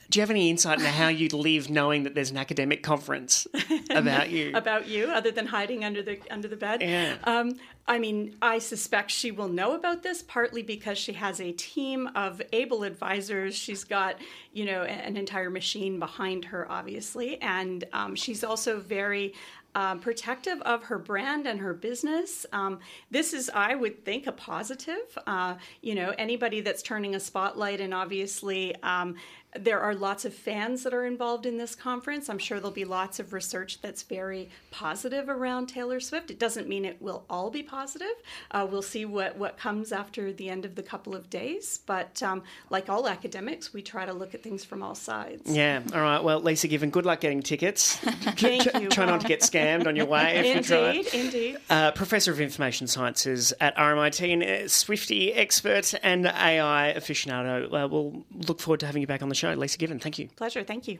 Do 0.09 0.19
you 0.19 0.21
have 0.21 0.29
any 0.29 0.49
insight 0.49 0.79
into 0.79 0.89
how 0.89 1.09
you 1.09 1.27
live 1.29 1.69
knowing 1.69 2.03
that 2.03 2.15
there's 2.15 2.31
an 2.31 2.37
academic 2.37 2.81
conference 2.81 3.45
about 3.89 4.29
you? 4.29 4.51
about 4.55 4.87
you 4.87 5.07
other 5.07 5.31
than 5.31 5.47
hiding 5.47 5.83
under 5.83 6.01
the 6.01 6.19
under 6.31 6.47
the 6.47 6.55
bed. 6.55 6.81
Yeah. 6.81 7.15
Um, 7.25 7.55
I 7.89 7.99
mean, 7.99 8.35
I 8.41 8.59
suspect 8.59 9.11
she 9.11 9.31
will 9.31 9.47
know 9.47 9.73
about 9.73 10.03
this 10.03 10.21
partly 10.21 10.61
because 10.61 10.97
she 10.97 11.13
has 11.13 11.39
a 11.39 11.51
team 11.53 12.09
of 12.15 12.41
able 12.51 12.83
advisors. 12.83 13.55
She's 13.55 13.85
got, 13.85 14.17
you 14.53 14.65
know, 14.65 14.83
an 14.83 15.15
entire 15.15 15.49
machine 15.49 15.97
behind 15.97 16.45
her, 16.45 16.69
obviously, 16.69 17.41
and 17.41 17.83
um, 17.93 18.15
she's 18.15 18.43
also 18.43 18.79
very. 18.79 19.33
Um, 19.75 19.99
protective 19.99 20.59
of 20.63 20.85
her 20.85 20.97
brand 20.97 21.45
and 21.45 21.59
her 21.59 21.71
business. 21.71 22.47
Um, 22.51 22.79
this 23.11 23.31
is, 23.31 23.51
I 23.53 23.75
would 23.75 24.03
think, 24.03 24.25
a 24.25 24.31
positive. 24.31 25.15
Uh, 25.27 25.57
you 25.83 25.93
know, 25.93 26.15
anybody 26.17 26.61
that's 26.61 26.81
turning 26.81 27.13
a 27.13 27.19
spotlight, 27.19 27.79
and 27.79 27.93
obviously, 27.93 28.75
um, 28.81 29.17
there 29.59 29.79
are 29.79 29.95
lots 29.95 30.25
of 30.25 30.33
fans 30.33 30.83
that 30.83 30.93
are 30.93 31.05
involved 31.05 31.45
in 31.45 31.57
this 31.57 31.75
conference. 31.75 32.29
I'm 32.29 32.37
sure 32.37 32.59
there'll 32.59 32.71
be 32.71 32.85
lots 32.85 33.19
of 33.19 33.33
research 33.33 33.81
that's 33.81 34.03
very 34.03 34.49
positive 34.71 35.29
around 35.29 35.67
Taylor 35.67 35.99
Swift. 35.99 36.31
It 36.31 36.39
doesn't 36.39 36.67
mean 36.67 36.85
it 36.85 37.01
will 37.01 37.25
all 37.29 37.49
be 37.49 37.63
positive. 37.63 38.07
Uh, 38.51 38.67
we'll 38.69 38.81
see 38.81 39.05
what, 39.05 39.37
what 39.37 39.57
comes 39.57 39.91
after 39.91 40.31
the 40.33 40.49
end 40.49 40.65
of 40.65 40.75
the 40.75 40.83
couple 40.83 41.15
of 41.15 41.29
days. 41.29 41.79
But 41.85 42.21
um, 42.23 42.43
like 42.69 42.89
all 42.89 43.07
academics, 43.07 43.73
we 43.73 43.81
try 43.81 44.05
to 44.05 44.13
look 44.13 44.33
at 44.33 44.43
things 44.43 44.63
from 44.63 44.83
all 44.83 44.95
sides. 44.95 45.43
Yeah. 45.45 45.81
All 45.93 46.01
right. 46.01 46.23
Well, 46.23 46.39
Lisa 46.41 46.67
Given, 46.67 46.89
good 46.89 47.05
luck 47.05 47.21
getting 47.21 47.41
tickets. 47.41 47.95
Thank 47.97 48.65
you. 48.65 48.89
Try 48.89 49.05
not 49.05 49.21
to 49.21 49.27
get 49.27 49.41
scammed 49.41 49.87
on 49.87 49.95
your 49.95 50.05
way 50.05 50.37
if 50.37 50.55
you 50.55 50.63
try. 50.63 50.89
Indeed, 50.89 51.13
indeed. 51.13 51.57
Uh, 51.69 51.91
Professor 51.91 52.31
of 52.31 52.41
Information 52.41 52.87
Sciences 52.87 53.53
at 53.59 53.75
RMIT 53.75 54.33
and 54.33 54.43
a 54.43 54.69
Swifty 54.69 55.33
expert 55.33 55.93
and 56.03 56.25
AI 56.25 56.93
aficionado. 56.95 57.65
Uh, 57.65 57.87
we'll 57.87 58.25
look 58.47 58.59
forward 58.59 58.79
to 58.81 58.85
having 58.85 59.01
you 59.01 59.07
back 59.07 59.21
on 59.21 59.29
the 59.29 59.35
show. 59.35 59.46
Lisa 59.55 59.77
Given, 59.77 59.99
thank 59.99 60.19
you. 60.19 60.29
Pleasure. 60.35 60.63
Thank 60.63 60.87
you. 60.87 60.99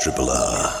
Triple 0.00 0.30
R. 0.30 0.80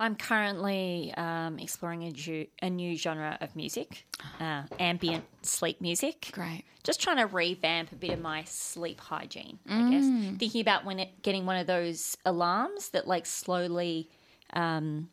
I'm 0.00 0.16
currently 0.16 1.14
um, 1.16 1.58
exploring 1.58 2.04
a, 2.04 2.10
ju- 2.12 2.46
a 2.60 2.68
new 2.68 2.96
genre 2.96 3.38
of 3.40 3.54
music, 3.56 4.06
uh, 4.40 4.62
ambient 4.78 5.24
sleep 5.42 5.80
music. 5.80 6.30
Great. 6.32 6.64
Just 6.82 7.00
trying 7.00 7.16
to 7.16 7.26
revamp 7.26 7.92
a 7.92 7.94
bit 7.94 8.10
of 8.10 8.20
my 8.20 8.44
sleep 8.44 9.00
hygiene, 9.00 9.58
I 9.68 9.90
guess. 9.90 10.04
Thinking 10.38 10.60
about 10.60 10.84
when 10.84 10.98
it, 10.98 11.22
getting 11.22 11.46
one 11.46 11.56
of 11.56 11.66
those 11.66 12.16
alarms 12.26 12.90
that 12.90 13.06
like 13.06 13.24
slowly 13.24 14.10
um, 14.52 15.08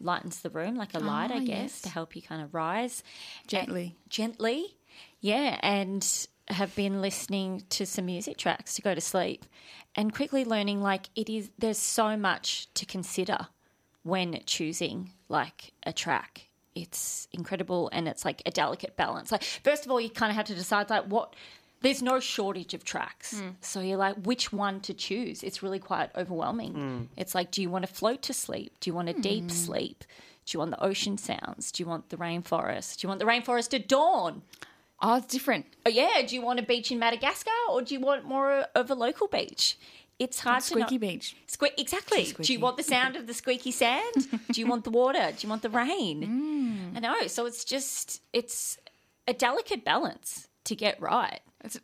lightens 0.00 0.42
the 0.42 0.50
room, 0.50 0.74
like 0.76 0.94
a 0.94 0.98
light, 0.98 1.30
I 1.30 1.38
guess, 1.40 1.46
yes. 1.48 1.80
to 1.82 1.88
help 1.88 2.14
you 2.14 2.20
kind 2.22 2.42
of 2.42 2.52
rise 2.52 3.02
Gently. 3.46 3.96
gently. 4.08 4.76
Yeah, 5.20 5.58
and 5.62 6.26
have 6.48 6.74
been 6.76 7.00
listening 7.00 7.62
to 7.70 7.86
some 7.86 8.06
music 8.06 8.36
tracks 8.36 8.74
to 8.74 8.82
go 8.82 8.94
to 8.94 9.00
sleep 9.00 9.44
and 9.96 10.14
quickly 10.14 10.44
learning 10.44 10.82
like 10.82 11.08
it 11.14 11.28
is 11.28 11.50
there's 11.58 11.78
so 11.78 12.16
much 12.16 12.68
to 12.74 12.84
consider 12.84 13.48
when 14.02 14.40
choosing 14.46 15.10
like 15.28 15.72
a 15.84 15.92
track. 15.92 16.48
It's 16.74 17.28
incredible 17.32 17.88
and 17.92 18.08
it's 18.08 18.24
like 18.24 18.42
a 18.44 18.50
delicate 18.50 18.96
balance. 18.96 19.32
Like 19.32 19.42
first 19.42 19.84
of 19.84 19.90
all 19.90 20.00
you 20.00 20.10
kind 20.10 20.30
of 20.30 20.36
have 20.36 20.46
to 20.46 20.54
decide 20.54 20.90
like 20.90 21.04
what 21.04 21.34
there's 21.80 22.02
no 22.02 22.20
shortage 22.20 22.74
of 22.74 22.84
tracks. 22.84 23.40
Hmm. 23.40 23.50
So 23.60 23.80
you're 23.80 23.98
like 23.98 24.16
which 24.16 24.52
one 24.52 24.80
to 24.80 24.94
choose. 24.94 25.42
It's 25.42 25.62
really 25.62 25.78
quite 25.78 26.10
overwhelming. 26.16 26.72
Hmm. 26.72 27.02
It's 27.16 27.34
like 27.34 27.50
do 27.50 27.62
you 27.62 27.70
want 27.70 27.86
to 27.86 27.92
float 27.92 28.22
to 28.22 28.34
sleep? 28.34 28.72
Do 28.80 28.90
you 28.90 28.94
want 28.94 29.08
a 29.08 29.12
hmm. 29.12 29.20
deep 29.20 29.50
sleep? 29.50 30.04
Do 30.46 30.56
you 30.56 30.58
want 30.58 30.72
the 30.72 30.82
ocean 30.82 31.16
sounds? 31.16 31.72
Do 31.72 31.82
you 31.82 31.88
want 31.88 32.10
the 32.10 32.18
rainforest? 32.18 32.98
Do 32.98 33.06
you 33.06 33.08
want 33.08 33.20
the 33.20 33.26
rainforest 33.26 33.72
at 33.72 33.88
dawn? 33.88 34.42
Oh, 35.06 35.16
it's 35.16 35.26
different. 35.26 35.66
Oh, 35.84 35.90
yeah. 35.90 36.22
Do 36.26 36.34
you 36.34 36.40
want 36.40 36.58
a 36.60 36.62
beach 36.62 36.90
in 36.90 36.98
Madagascar 36.98 37.50
or 37.70 37.82
do 37.82 37.92
you 37.92 38.00
want 38.00 38.24
more 38.24 38.64
of 38.74 38.90
a 38.90 38.94
local 38.94 39.28
beach? 39.28 39.76
It's 40.18 40.40
hard 40.40 40.62
to 40.62 40.66
Squeaky 40.66 40.94
know. 40.96 41.08
beach. 41.08 41.36
Sque- 41.46 41.72
exactly. 41.76 42.32
Do 42.40 42.52
you 42.52 42.58
want 42.60 42.78
the 42.78 42.82
sound 42.82 43.14
of 43.16 43.26
the 43.26 43.34
squeaky 43.34 43.70
sand? 43.70 44.14
do 44.50 44.60
you 44.60 44.66
want 44.66 44.84
the 44.84 44.90
water? 44.90 45.30
Do 45.32 45.36
you 45.40 45.48
want 45.50 45.62
the 45.62 45.70
rain? 45.70 46.22
Mm. 46.64 46.96
I 46.96 47.00
know. 47.00 47.26
So 47.26 47.44
it's 47.46 47.64
just 47.64 48.22
it's 48.32 48.78
a 49.28 49.32
delicate 49.34 49.84
balance 49.84 50.48
to 50.64 50.74
get 50.74 51.00
right. 51.00 51.40
It's 51.62 51.78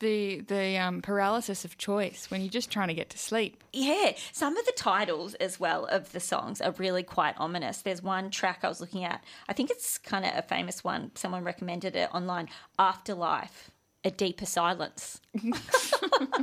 the 0.00 0.40
the 0.40 0.76
um, 0.78 1.00
paralysis 1.00 1.64
of 1.64 1.78
choice 1.78 2.30
when 2.30 2.40
you're 2.40 2.50
just 2.50 2.70
trying 2.70 2.88
to 2.88 2.94
get 2.94 3.10
to 3.10 3.18
sleep. 3.18 3.62
Yeah, 3.72 4.12
some 4.32 4.56
of 4.56 4.66
the 4.66 4.72
titles 4.72 5.34
as 5.34 5.60
well 5.60 5.84
of 5.86 6.12
the 6.12 6.20
songs 6.20 6.60
are 6.60 6.72
really 6.72 7.02
quite 7.02 7.34
ominous. 7.38 7.82
There's 7.82 8.02
one 8.02 8.30
track 8.30 8.60
I 8.62 8.68
was 8.68 8.80
looking 8.80 9.04
at. 9.04 9.22
I 9.48 9.52
think 9.52 9.70
it's 9.70 9.98
kind 9.98 10.24
of 10.24 10.32
a 10.36 10.42
famous 10.42 10.82
one. 10.82 11.12
Someone 11.14 11.44
recommended 11.44 11.94
it 11.94 12.12
online. 12.12 12.48
Afterlife, 12.78 13.70
a 14.04 14.10
deeper 14.10 14.46
silence. 14.46 15.20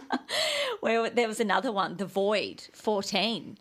Where 0.82 1.10
there 1.10 1.28
was 1.28 1.40
another 1.40 1.72
one, 1.72 1.98
The 1.98 2.06
Void, 2.06 2.68
14. 2.74 3.58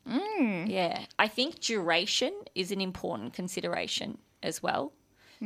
Yeah, 0.68 1.04
I 1.18 1.28
think 1.28 1.60
duration 1.60 2.32
is 2.54 2.70
an 2.70 2.80
important 2.80 3.32
consideration 3.32 4.18
as 4.42 4.62
well. 4.62 4.92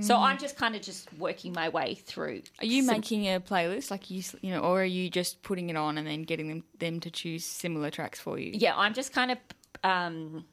So 0.00 0.16
I'm 0.16 0.38
just 0.38 0.56
kind 0.56 0.76
of 0.76 0.82
just 0.82 1.12
working 1.14 1.52
my 1.52 1.68
way 1.68 1.94
through. 1.94 2.42
Are 2.60 2.64
you 2.66 2.84
making 2.84 3.24
a 3.26 3.40
playlist 3.40 3.90
like 3.90 4.10
you 4.10 4.22
you 4.40 4.52
know, 4.52 4.60
or 4.60 4.82
are 4.82 4.84
you 4.84 5.10
just 5.10 5.42
putting 5.42 5.68
it 5.68 5.76
on 5.76 5.98
and 5.98 6.06
then 6.06 6.22
getting 6.22 6.48
them 6.48 6.64
them 6.78 7.00
to 7.00 7.10
choose 7.10 7.44
similar 7.44 7.90
tracks 7.90 8.20
for 8.20 8.38
you? 8.38 8.52
yeah, 8.54 8.74
I'm 8.76 8.94
just 8.94 9.12
kind 9.12 9.32
of 9.32 9.38
um, 9.82 10.44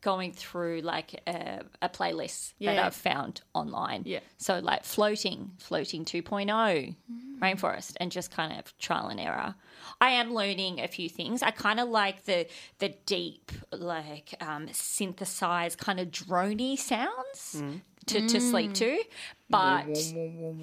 going 0.00 0.32
through 0.32 0.80
like 0.80 1.20
a, 1.26 1.60
a 1.82 1.88
playlist 1.88 2.54
that 2.60 2.78
I've 2.78 2.94
found 2.94 3.42
online. 3.54 4.02
Yeah. 4.06 4.20
So 4.38 4.58
like 4.58 4.84
floating, 4.84 5.52
floating 5.58 6.04
2.0, 6.04 6.46
mm. 6.46 6.94
rainforest, 7.38 7.96
and 7.98 8.10
just 8.10 8.30
kind 8.30 8.58
of 8.58 8.76
trial 8.78 9.08
and 9.08 9.20
error. 9.20 9.54
I 10.00 10.10
am 10.10 10.32
learning 10.32 10.80
a 10.80 10.88
few 10.88 11.08
things. 11.08 11.42
I 11.42 11.50
kind 11.50 11.80
of 11.80 11.88
like 11.88 12.24
the 12.24 12.46
the 12.78 12.94
deep, 13.06 13.52
like 13.72 14.34
um, 14.40 14.68
synthesized 14.72 15.78
kind 15.78 16.00
of 16.00 16.08
drony 16.08 16.78
sounds 16.78 17.56
mm. 17.56 17.80
to, 18.06 18.26
to 18.26 18.40
sleep 18.40 18.72
to, 18.74 18.90
mm. 18.90 19.04
but 19.48 19.86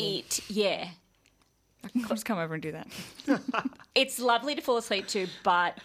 it 0.01 0.49
yeah. 0.49 0.89
I'll 1.95 2.09
just 2.09 2.25
come 2.25 2.39
over 2.39 2.53
and 2.53 2.63
do 2.63 2.71
that. 2.71 2.87
it's 3.95 4.19
lovely 4.19 4.55
to 4.55 4.61
fall 4.61 4.77
asleep 4.77 5.07
to, 5.09 5.27
but 5.43 5.77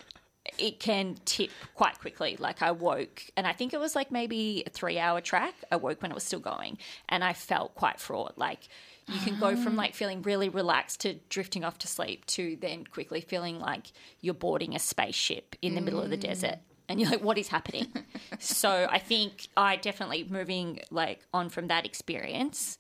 it 0.59 0.81
can 0.81 1.17
tip 1.25 1.51
quite 1.75 1.99
quickly. 1.99 2.37
Like 2.39 2.63
I 2.63 2.73
woke, 2.73 3.25
and 3.37 3.47
I 3.47 3.53
think 3.53 3.73
it 3.73 3.81
was 3.81 3.95
like 3.95 4.11
maybe 4.11 4.63
a 4.67 4.71
three 4.71 4.99
hour 4.99 5.21
track. 5.21 5.55
I 5.71 5.77
woke 5.77 6.03
when 6.03 6.11
it 6.11 6.15
was 6.15 6.25
still 6.25 6.41
going, 6.41 6.79
and 7.09 7.25
I 7.25 7.33
felt 7.33 7.75
quite 7.75 8.01
fraught. 8.01 8.39
Like 8.39 8.69
you 9.09 9.19
can 9.21 9.39
go 9.39 9.57
from 9.57 9.77
like 9.77 9.95
feeling 9.95 10.23
really 10.23 10.49
relaxed 10.49 11.01
to 11.01 11.15
drifting 11.29 11.65
off 11.65 11.79
to 11.79 11.89
sleep 11.89 12.25
to 12.27 12.57
then 12.61 12.85
quickly 12.85 13.21
feeling 13.21 13.59
like 13.59 13.93
you're 14.21 14.35
boarding 14.35 14.75
a 14.75 14.79
spaceship 14.79 15.57
in 15.61 15.75
the 15.75 15.81
middle 15.81 16.01
of 16.01 16.11
the 16.11 16.17
mm. 16.17 16.23
desert. 16.23 16.59
And 16.89 17.01
you're 17.01 17.11
like, 17.11 17.23
what 17.23 17.39
is 17.39 17.49
happening? 17.49 17.93
so 18.39 18.87
I 18.91 18.99
think 18.99 19.49
I 19.57 19.77
definitely 19.77 20.27
moving 20.29 20.81
like 20.91 21.21
on 21.33 21.49
from 21.49 21.69
that 21.69 21.87
experience. 21.87 22.79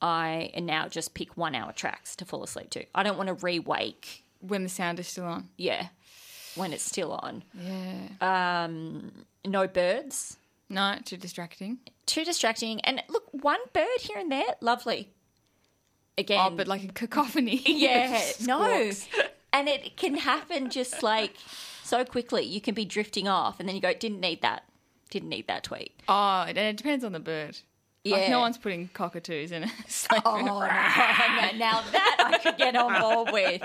I 0.00 0.50
now 0.58 0.88
just 0.88 1.14
pick 1.14 1.36
one 1.36 1.54
hour 1.54 1.72
tracks 1.72 2.16
to 2.16 2.24
fall 2.24 2.42
asleep 2.42 2.70
to. 2.70 2.84
I 2.94 3.02
don't 3.02 3.16
want 3.16 3.28
to 3.28 3.34
re-wake 3.34 4.24
When 4.40 4.64
the 4.64 4.68
sound 4.68 4.98
is 4.98 5.06
still 5.06 5.24
on. 5.24 5.48
yeah, 5.56 5.88
when 6.54 6.72
it's 6.72 6.84
still 6.84 7.12
on. 7.12 7.42
Yeah. 7.54 8.64
Um, 8.64 9.12
no 9.44 9.66
birds, 9.66 10.36
No, 10.68 10.96
too 11.04 11.16
distracting. 11.16 11.78
too 12.06 12.24
distracting. 12.24 12.80
And 12.82 13.02
look, 13.08 13.24
one 13.32 13.60
bird 13.72 14.00
here 14.00 14.18
and 14.18 14.30
there, 14.30 14.54
lovely. 14.60 15.08
Again, 16.18 16.40
Oh, 16.40 16.50
but 16.56 16.68
like 16.68 16.84
a 16.84 16.88
cacophony. 16.88 17.62
yeah, 17.66 18.20
no, 18.42 18.62
and 19.52 19.68
it 19.68 19.96
can 19.96 20.16
happen 20.16 20.68
just 20.70 21.02
like 21.02 21.34
so 21.82 22.04
quickly. 22.04 22.44
You 22.44 22.60
can 22.60 22.74
be 22.74 22.84
drifting 22.84 23.26
off, 23.28 23.58
and 23.58 23.66
then 23.68 23.74
you 23.76 23.80
go, 23.82 23.94
"Didn't 23.94 24.20
need 24.20 24.42
that. 24.42 24.64
Didn't 25.08 25.30
need 25.30 25.46
that 25.48 25.64
tweet." 25.64 25.92
Oh, 26.08 26.42
it, 26.42 26.58
it 26.58 26.76
depends 26.76 27.02
on 27.02 27.12
the 27.12 27.18
bird. 27.20 27.58
Yeah. 28.04 28.16
Like 28.16 28.30
no 28.30 28.40
one's 28.40 28.58
putting 28.58 28.88
cockatoos 28.88 29.52
in 29.52 29.62
a 29.64 29.68
sleep 29.88 30.22
Oh, 30.26 30.38
no, 30.38 30.44
no, 30.44 30.58
now 30.60 31.82
that 31.92 32.16
I 32.34 32.38
could 32.42 32.56
get 32.56 32.74
on 32.74 33.00
board 33.00 33.32
with. 33.32 33.62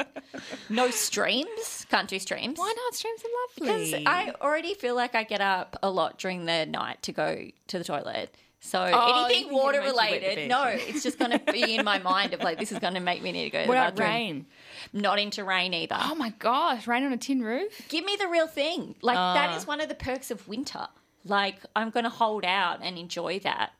No 0.69 0.91
streams. 0.91 1.85
Can't 1.89 2.07
do 2.07 2.19
streams. 2.19 2.59
Why 2.59 2.73
not? 2.75 2.93
Streams 2.95 3.21
are 3.21 3.63
lovely. 3.65 3.75
Because 3.77 3.91
lovely. 3.93 4.07
I 4.07 4.33
already 4.41 4.73
feel 4.75 4.95
like 4.95 5.15
I 5.15 5.23
get 5.23 5.41
up 5.41 5.77
a 5.81 5.89
lot 5.89 6.19
during 6.19 6.45
the 6.45 6.65
night 6.67 7.01
to 7.03 7.11
go 7.11 7.47
to 7.67 7.77
the 7.79 7.83
toilet. 7.83 8.35
So 8.59 8.79
Oh, 8.79 8.87
you 8.87 9.13
anything 9.25 9.27
think 9.43 9.47
it'll 9.47 9.59
water 9.59 9.79
make 9.81 9.89
you 9.89 9.95
wet 9.95 10.09
the 10.09 10.15
related, 10.17 10.35
bed. 10.35 10.49
no, 10.49 10.63
it's 10.65 11.03
just 11.03 11.17
going 11.19 11.31
to 11.31 11.39
be 11.51 11.75
in 11.75 11.85
my 11.85 11.99
mind 11.99 12.33
of 12.33 12.41
like 12.41 12.59
this 12.59 12.71
is 12.71 12.79
going 12.79 12.95
to 12.95 12.99
make 12.99 13.21
me 13.23 13.31
need 13.31 13.45
to 13.45 13.49
go 13.51 13.61
to 13.63 13.67
what 13.67 13.73
the 13.75 13.79
about 13.81 13.95
bathroom. 13.95 14.09
rain? 14.15 14.45
Not 14.93 15.19
into 15.19 15.43
rain 15.43 15.73
either. 15.73 15.97
Oh 15.99 16.15
my 16.15 16.29
gosh, 16.37 16.85
rain 16.87 17.03
on 17.03 17.13
a 17.13 17.17
tin 17.17 17.41
roof? 17.41 17.87
Give 17.87 18.03
me 18.03 18.15
the 18.19 18.27
real 18.27 18.47
thing. 18.47 18.95
Like 19.01 19.15
that 19.15 19.49
Ah. 19.61 19.63
one 19.65 19.79
of 19.81 19.89
the 19.89 19.95
perks 19.95 20.29
of 20.31 20.47
winter. 20.47 20.87
Like 21.23 21.55
I'm 21.75 21.89
going 21.91 22.03
to 22.03 22.09
hold 22.09 22.45
out 22.45 22.79
and 22.83 22.97
enjoy 22.97 23.39
that. 23.39 23.71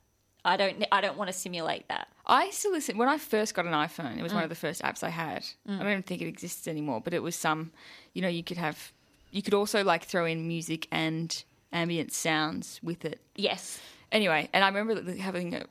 I 0.46 0.56
don't. 0.58 0.86
I 0.92 1.02
don't 1.02 1.18
want 1.18 1.30
to 1.30 1.34
simulate 1.38 1.88
that. 1.90 2.08
I 2.26 2.50
still 2.52 2.72
listen. 2.72 2.98
When 2.98 3.10
I 3.10 3.18
first 3.18 3.54
got 3.54 3.66
an 3.66 3.74
iPhone, 3.74 4.18
it 4.18 4.24
was 4.24 4.34
one 4.34 4.42
Mm. 4.42 4.46
of 4.46 4.50
the 4.50 4.56
first 4.56 4.82
apps 4.82 5.04
I 5.04 5.10
had. 5.10 5.46
I 5.68 5.78
don't 5.78 5.82
even 5.90 6.04
think 6.04 6.22
it 6.22 6.28
exists 6.28 6.68
anymore, 6.68 7.02
but 7.02 7.14
it 7.14 7.24
was 7.24 7.36
some, 7.36 7.72
you 8.14 8.22
know, 8.22 8.28
you 8.28 8.44
could 8.44 8.58
have, 8.58 8.92
you 9.32 9.42
could 9.42 9.54
also 9.54 9.84
like 9.84 10.04
throw 10.06 10.26
in 10.26 10.48
music 10.48 10.88
and 10.92 11.44
ambient 11.72 12.12
sounds 12.14 12.80
with 12.84 13.06
it. 13.06 13.20
Yes. 13.36 13.80
Anyway, 14.12 14.50
and 14.54 14.64
I 14.64 14.68
remember 14.70 15.12
having 15.14 15.54
a, 15.56 15.66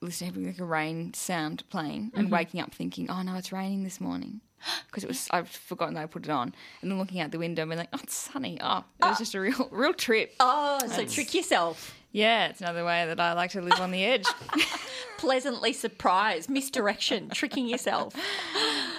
listening, 0.00 0.30
having 0.30 0.46
like 0.46 0.58
a 0.58 0.64
rain 0.64 1.12
sound 1.14 1.62
playing 1.70 2.12
and 2.14 2.28
Mhm. 2.28 2.32
waking 2.32 2.60
up 2.60 2.74
thinking, 2.74 3.10
oh 3.10 3.22
no, 3.22 3.34
it's 3.36 3.52
raining 3.52 3.84
this 3.84 4.00
morning. 4.00 4.40
because 4.86 5.04
it 5.04 5.08
was 5.08 5.28
I've 5.30 5.48
forgotten 5.48 5.94
that 5.94 6.02
I 6.02 6.06
put 6.06 6.24
it 6.24 6.30
on, 6.30 6.54
and 6.82 6.90
then 6.90 6.98
looking 6.98 7.20
out 7.20 7.30
the 7.30 7.38
window 7.38 7.62
and 7.62 7.70
being 7.70 7.78
like, 7.78 7.88
oh, 7.92 8.00
it's 8.02 8.14
sunny. 8.16 8.58
Oh, 8.60 8.84
it 8.98 9.04
was 9.04 9.18
just 9.24 9.34
a 9.34 9.40
real 9.40 9.68
real 9.70 9.92
trip. 9.94 10.34
Oh, 10.40 10.78
so 10.88 11.04
trick 11.04 11.32
yourself. 11.34 11.94
Yeah, 12.18 12.48
it's 12.48 12.60
another 12.60 12.84
way 12.84 13.06
that 13.06 13.20
I 13.20 13.32
like 13.34 13.52
to 13.52 13.60
live 13.62 13.78
on 13.80 13.92
the 13.92 14.04
edge. 14.04 14.24
Pleasantly 15.18 15.72
surprised, 15.72 16.48
misdirection, 16.50 17.28
tricking 17.30 17.68
yourself. 17.68 18.14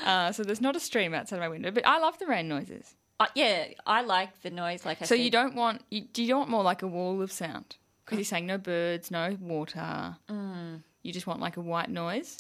Uh, 0.05 0.31
so 0.31 0.43
there's 0.43 0.61
not 0.61 0.75
a 0.75 0.79
stream 0.79 1.13
outside 1.13 1.39
my 1.39 1.49
window, 1.49 1.71
but 1.71 1.85
I 1.85 1.99
love 1.99 2.17
the 2.19 2.27
rain 2.27 2.47
noises. 2.47 2.95
Uh, 3.19 3.27
yeah, 3.35 3.65
I 3.85 4.01
like 4.01 4.41
the 4.41 4.49
noise. 4.49 4.85
Like 4.85 5.01
I 5.01 5.05
So 5.05 5.15
said. 5.15 5.23
you 5.23 5.29
don't 5.31 5.53
want 5.55 5.81
you, 5.89 6.01
do 6.01 6.23
you 6.23 6.37
want 6.37 6.49
more 6.49 6.63
like 6.63 6.81
a 6.81 6.87
wall 6.87 7.21
of 7.21 7.31
sound? 7.31 7.75
Because 8.05 8.17
you're 8.19 8.25
saying 8.25 8.45
no 8.45 8.57
birds, 8.57 9.11
no 9.11 9.37
water. 9.41 10.15
Mm. 10.29 10.83
You 11.03 11.11
just 11.11 11.27
want 11.27 11.41
like 11.41 11.57
a 11.57 11.61
white 11.61 11.89
noise. 11.89 12.37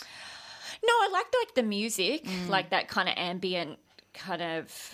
No, 0.81 0.93
I 0.93 1.09
like 1.11 1.25
like 1.43 1.55
the 1.55 1.63
music, 1.63 2.23
Mm. 2.23 2.47
like 2.47 2.69
that 2.69 2.87
kind 2.87 3.09
of 3.09 3.15
ambient, 3.17 3.79
kind 4.13 4.41
of, 4.41 4.93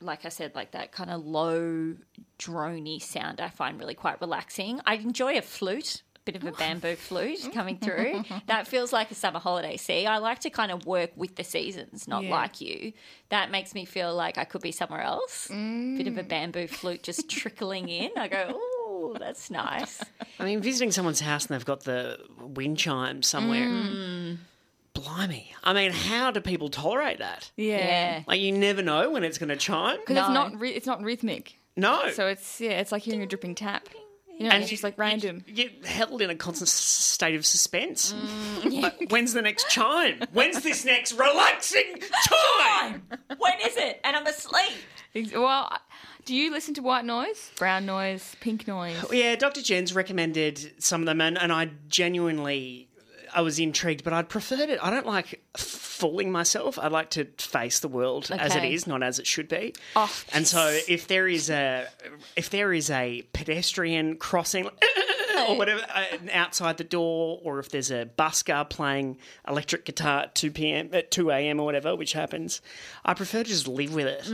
like 0.00 0.24
I 0.24 0.28
said, 0.30 0.54
like 0.54 0.72
that 0.72 0.92
kind 0.92 1.10
of 1.10 1.24
low, 1.24 1.94
drony 2.38 3.00
sound. 3.02 3.40
I 3.40 3.48
find 3.48 3.78
really 3.78 3.94
quite 3.94 4.20
relaxing. 4.20 4.80
I 4.86 4.94
enjoy 4.94 5.36
a 5.38 5.42
flute. 5.42 6.02
a 6.16 6.20
Bit 6.32 6.36
of 6.36 6.44
a 6.44 6.52
bamboo 6.52 6.96
flute 6.96 7.48
coming 7.52 7.78
through. 7.78 8.24
That 8.46 8.66
feels 8.68 8.92
like 8.92 9.10
a 9.10 9.14
summer 9.14 9.38
holiday. 9.40 9.76
See, 9.76 10.06
I 10.06 10.18
like 10.18 10.40
to 10.40 10.50
kind 10.50 10.70
of 10.72 10.86
work 10.86 11.10
with 11.16 11.36
the 11.36 11.44
seasons, 11.44 12.06
not 12.08 12.24
Yeah. 12.24 12.30
like 12.30 12.60
you. 12.60 12.92
That 13.30 13.50
makes 13.50 13.74
me 13.74 13.84
feel 13.84 14.14
like 14.14 14.36
I 14.38 14.44
could 14.44 14.60
be 14.62 14.72
somewhere 14.72 15.00
else. 15.02 15.48
Bit 15.48 16.06
of 16.08 16.18
a 16.18 16.22
bamboo 16.22 16.66
flute 16.68 17.02
just 17.02 17.28
trickling 17.38 17.88
in. 17.88 18.10
I 18.16 18.28
go, 18.28 18.44
oh, 18.54 19.16
that's 19.18 19.50
nice. 19.50 20.02
I 20.38 20.44
mean, 20.44 20.60
visiting 20.60 20.92
someone's 20.92 21.20
house 21.20 21.46
and 21.46 21.54
they've 21.54 21.64
got 21.64 21.84
the 21.84 22.18
wind 22.38 22.78
chime 22.78 23.22
somewhere. 23.22 23.66
Mm. 23.66 24.38
Blimey. 24.94 25.52
I 25.64 25.72
mean, 25.72 25.92
how 25.92 26.30
do 26.30 26.40
people 26.40 26.68
tolerate 26.68 27.18
that? 27.18 27.50
Yeah. 27.56 28.22
Like, 28.26 28.40
you 28.40 28.52
never 28.52 28.82
know 28.82 29.10
when 29.10 29.24
it's 29.24 29.38
going 29.38 29.48
to 29.50 29.56
chime. 29.56 29.98
because 30.00 30.16
No. 30.16 30.22
it's 30.24 30.34
not 30.34 30.60
ri- 30.60 30.72
it's 30.74 30.86
not 30.86 31.02
rhythmic. 31.02 31.58
No. 31.76 32.10
So 32.10 32.26
it's 32.26 32.60
yeah, 32.60 32.80
it's 32.80 32.92
like 32.92 33.02
hearing 33.02 33.22
a 33.22 33.26
dripping 33.26 33.54
tap. 33.54 33.88
You 34.38 34.46
know, 34.46 34.52
and 34.52 34.62
it's 34.62 34.70
just 34.70 34.82
like 34.82 34.96
random. 34.96 35.44
You 35.46 35.52
get 35.52 35.84
held 35.84 36.22
in 36.22 36.30
a 36.30 36.34
constant 36.34 36.68
state 36.70 37.34
of 37.34 37.44
suspense. 37.44 38.14
Mm, 38.14 38.80
Like, 38.82 39.10
when's 39.10 39.34
the 39.34 39.42
next 39.42 39.68
chime? 39.68 40.18
When's 40.32 40.62
this 40.62 40.84
next 40.86 41.12
relaxing 41.12 41.96
chime? 42.26 43.02
when 43.36 43.60
is 43.60 43.76
it? 43.76 44.00
And 44.02 44.16
I'm 44.16 44.26
asleep. 44.26 45.32
Well, 45.34 45.70
do 46.24 46.34
you 46.34 46.50
listen 46.50 46.72
to 46.74 46.80
white 46.82 47.04
noise, 47.04 47.50
brown 47.58 47.84
noise, 47.84 48.34
pink 48.40 48.66
noise? 48.66 48.96
Yeah, 49.12 49.36
Dr. 49.36 49.60
Jens 49.60 49.94
recommended 49.94 50.72
some 50.82 51.02
of 51.02 51.06
them, 51.06 51.20
and, 51.20 51.36
and 51.36 51.52
I 51.52 51.70
genuinely, 51.88 52.88
I 53.34 53.40
was 53.42 53.58
intrigued, 53.58 54.04
but 54.04 54.12
I'd 54.12 54.28
preferred 54.28 54.68
it. 54.70 54.78
I 54.82 54.90
don't 54.90 55.06
like 55.06 55.42
fooling 55.56 56.30
myself. 56.32 56.78
I 56.78 56.88
like 56.88 57.10
to 57.10 57.26
face 57.38 57.80
the 57.80 57.88
world 57.88 58.30
as 58.30 58.54
it 58.56 58.64
is, 58.64 58.86
not 58.86 59.02
as 59.02 59.18
it 59.18 59.26
should 59.26 59.48
be. 59.48 59.74
Oh, 59.96 60.12
and 60.32 60.46
so 60.46 60.78
if 60.88 61.06
there 61.08 61.28
is 61.28 61.50
a, 61.50 61.86
if 62.36 62.50
there 62.50 62.72
is 62.72 62.90
a 62.90 63.22
pedestrian 63.32 64.16
crossing. 64.16 64.68
Or 65.48 65.56
whatever 65.56 65.80
uh, 65.94 66.04
outside 66.34 66.76
the 66.76 66.84
door, 66.84 67.40
or 67.42 67.60
if 67.60 67.70
there's 67.70 67.90
a 67.90 68.04
busker 68.18 68.68
playing 68.68 69.16
electric 69.48 69.86
guitar 69.86 70.24
at 70.24 70.34
two 70.34 70.50
p.m. 70.50 70.90
at 70.92 71.10
two 71.10 71.30
a.m. 71.30 71.58
or 71.58 71.64
whatever, 71.64 71.96
which 71.96 72.12
happens, 72.12 72.60
I 73.06 73.14
prefer 73.14 73.42
to 73.42 73.48
just 73.48 73.66
live 73.66 73.94
with 73.94 74.06
it. 74.06 74.24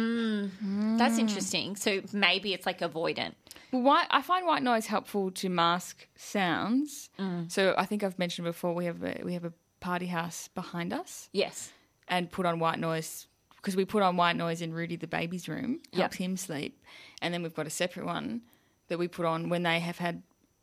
That's 0.98 1.18
interesting. 1.18 1.76
So 1.76 2.00
maybe 2.12 2.54
it's 2.54 2.66
like 2.66 2.80
avoidant. 2.80 3.34
Well, 3.72 3.82
white, 3.82 4.06
I 4.10 4.22
find 4.22 4.46
white 4.46 4.62
noise 4.62 4.86
helpful 4.86 5.30
to 5.32 5.48
mask 5.48 6.06
sounds. 6.16 7.10
So 7.48 7.74
I 7.76 7.84
think 7.86 8.02
I've 8.04 8.18
mentioned 8.18 8.44
before 8.44 8.74
we 8.74 8.84
have 8.86 9.02
a, 9.02 9.20
we 9.24 9.34
have 9.34 9.44
a 9.44 9.52
party 9.80 10.06
house 10.06 10.48
behind 10.48 10.92
us 10.92 11.28
Yes. 11.32 11.72
and 12.08 12.30
put 12.30 12.46
on 12.46 12.58
white 12.58 12.78
noise 12.78 13.26
because 13.56 13.76
we 13.76 13.84
put 13.84 14.02
on 14.02 14.16
white 14.16 14.36
noise 14.36 14.62
in 14.62 14.72
Rudy 14.72 14.96
the 14.96 15.06
baby's 15.08 15.48
room, 15.48 15.80
helps 15.92 16.18
Yep. 16.20 16.24
him 16.28 16.36
sleep, 16.36 16.82
and 17.20 17.32
then 17.34 17.42
we've 17.42 17.54
got 17.54 17.66
a 17.66 17.70
separate 17.70 18.06
one 18.06 18.42
that 18.88 18.98
we 18.98 19.08
put 19.08 19.26
on 19.26 19.48
when 19.48 19.62
they 19.64 19.80
have 19.80 19.98
had 19.98 20.22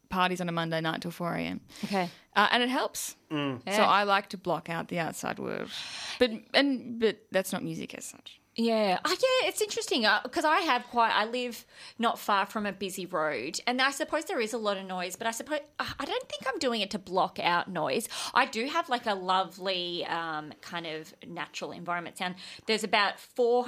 parties 0.09 0.39
on 0.39 0.47
a 0.47 0.51
Monday 0.51 0.79
night 0.79 1.01
till 1.01 1.11
four 1.11 1.33
a.m. 1.35 1.59
Okay. 1.83 2.09
uh, 2.35 2.47
and 2.51 2.63
it 2.63 2.69
helps. 2.69 3.15
So 3.29 3.81
I 3.83 4.03
like 4.03 4.29
to 4.29 4.37
block 4.37 4.69
out 4.69 4.87
the 4.87 4.99
outside 4.99 5.39
world, 5.39 5.69
but 6.19 6.31
and 6.53 6.99
but 6.99 7.17
that's 7.31 7.51
not 7.51 7.63
music 7.63 7.93
as 7.95 8.05
such. 8.05 8.39
Yeah. 8.55 8.99
Oh, 9.03 9.09
yeah, 9.09 9.47
it's 9.49 9.61
interesting 9.61 10.05
uh, 10.05 10.19
because 10.23 10.45
I 10.45 10.59
have 10.59 10.83
quite, 10.87 11.11
I 11.11 11.25
live 11.25 11.65
not 11.97 12.19
far 12.19 12.45
from 12.45 12.65
a 12.65 12.71
busy 12.71 13.05
road 13.05 13.59
and 13.65 13.81
I 13.81 13.91
suppose 13.91 14.25
there 14.25 14.39
is 14.39 14.53
a 14.53 14.57
lot 14.57 14.77
of 14.77 14.85
noise, 14.85 15.15
but 15.15 15.27
I 15.27 15.31
suppose, 15.31 15.59
uh, 15.79 15.85
I 15.99 16.05
don't 16.05 16.29
think 16.29 16.43
I'm 16.47 16.59
doing 16.59 16.81
it 16.81 16.91
to 16.91 16.99
block 16.99 17.39
out 17.41 17.67
noise. 17.67 18.07
I 18.33 18.45
do 18.45 18.65
have 18.67 18.89
like 18.89 19.05
a 19.05 19.15
lovely 19.15 20.05
um, 20.05 20.53
kind 20.61 20.85
of 20.85 21.13
natural 21.27 21.71
environment 21.71 22.17
sound. 22.17 22.35
There's 22.67 22.83
about 22.83 23.19
four, 23.19 23.67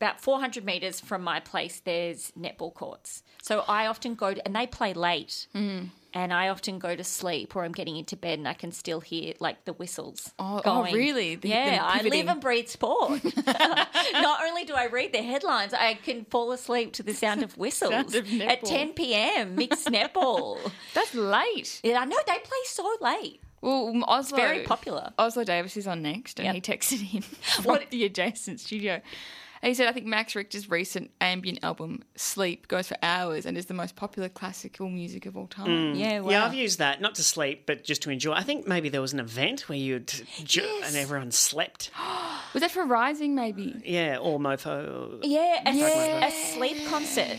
about 0.00 0.20
400 0.20 0.64
meters 0.64 1.00
from 1.00 1.22
my 1.22 1.40
place, 1.40 1.80
there's 1.84 2.30
netball 2.38 2.74
courts. 2.74 3.22
So 3.42 3.64
I 3.66 3.86
often 3.86 4.14
go 4.14 4.34
to, 4.34 4.46
and 4.46 4.54
they 4.54 4.66
play 4.66 4.92
late. 4.92 5.46
Mm. 5.54 5.88
And 6.16 6.32
I 6.32 6.48
often 6.48 6.78
go 6.78 6.96
to 6.96 7.04
sleep 7.04 7.54
or 7.54 7.62
I'm 7.62 7.72
getting 7.72 7.98
into 7.98 8.16
bed 8.16 8.38
and 8.38 8.48
I 8.48 8.54
can 8.54 8.72
still 8.72 9.00
hear 9.00 9.34
like 9.38 9.66
the 9.66 9.74
whistles. 9.74 10.32
Oh- 10.38 10.62
oh, 10.64 10.84
really? 10.84 11.34
The- 11.34 11.48
yeah, 11.50 11.78
I 11.82 12.00
live 12.00 12.26
and 12.28 12.40
breathe 12.40 12.68
sport. 12.68 13.22
Not 13.46 14.40
only 14.48 14.64
do 14.64 14.72
I 14.72 14.86
read 14.90 15.12
the 15.12 15.20
headlines, 15.22 15.74
I 15.74 15.92
can 15.92 16.24
fall 16.24 16.52
asleep 16.52 16.94
to 16.94 17.02
the 17.02 17.12
sound 17.12 17.42
of 17.42 17.58
whistles 17.58 17.90
Sound 17.90 18.14
of 18.14 18.40
at 18.40 18.64
10 18.64 18.94
p.m. 18.94 19.56
Mixed 19.56 19.86
netball. 19.98 20.58
That's 20.94 21.14
late. 21.14 21.82
Yeah, 21.84 21.98
I 22.00 22.06
know 22.06 22.16
they 22.26 22.38
play 22.38 22.58
so 22.64 22.96
late. 23.02 23.42
Well, 23.60 24.02
Oslo 24.08 24.36
very 24.38 24.62
popular. 24.64 25.12
Oslo 25.18 25.44
Davis 25.44 25.76
is 25.76 25.86
on 25.86 26.00
next, 26.00 26.38
and 26.40 26.46
Yep. 26.46 26.54
he 26.54 26.60
texted 26.62 27.14
in 27.14 27.20
from 27.20 27.64
What- 27.64 27.90
the 27.90 28.06
adjacent 28.06 28.60
studio. 28.60 29.02
And 29.66 29.70
he 29.72 29.74
said, 29.74 29.88
"I 29.88 29.92
think 29.92 30.06
Max 30.06 30.36
Richter's 30.36 30.70
recent 30.70 31.10
ambient 31.20 31.58
album 31.64 32.04
"Sleep" 32.14 32.68
goes 32.68 32.86
for 32.86 32.96
hours 33.02 33.44
and 33.46 33.58
is 33.58 33.66
the 33.66 33.74
most 33.74 33.96
popular 33.96 34.28
classical 34.28 34.88
music 34.88 35.26
of 35.26 35.36
all 35.36 35.48
time." 35.48 35.66
Mm. 35.66 35.98
Yeah, 35.98 36.20
wow. 36.20 36.30
Yeah, 36.30 36.44
I've 36.44 36.54
used 36.54 36.78
that 36.78 37.00
not 37.00 37.16
to 37.16 37.24
sleep, 37.24 37.64
but 37.66 37.82
just 37.82 38.00
to 38.02 38.10
enjoy. 38.10 38.30
I 38.34 38.44
think 38.44 38.68
maybe 38.68 38.90
there 38.90 39.00
was 39.00 39.12
an 39.12 39.18
event 39.18 39.68
where 39.68 39.76
you'd 39.76 40.06
ju- 40.44 40.82
and 40.84 40.94
everyone 40.94 41.32
slept. 41.32 41.90
Was 42.54 42.60
that 42.60 42.70
for 42.70 42.84
Rising? 42.86 43.34
Maybe 43.34 43.74
Yeah, 43.84 44.18
or 44.18 44.38
mofo. 44.38 45.18
yeah, 45.24 45.68
a, 45.68 45.74
Yeah. 45.74 46.26
a 46.28 46.30
sleep 46.30 46.86
concert. 46.86 47.36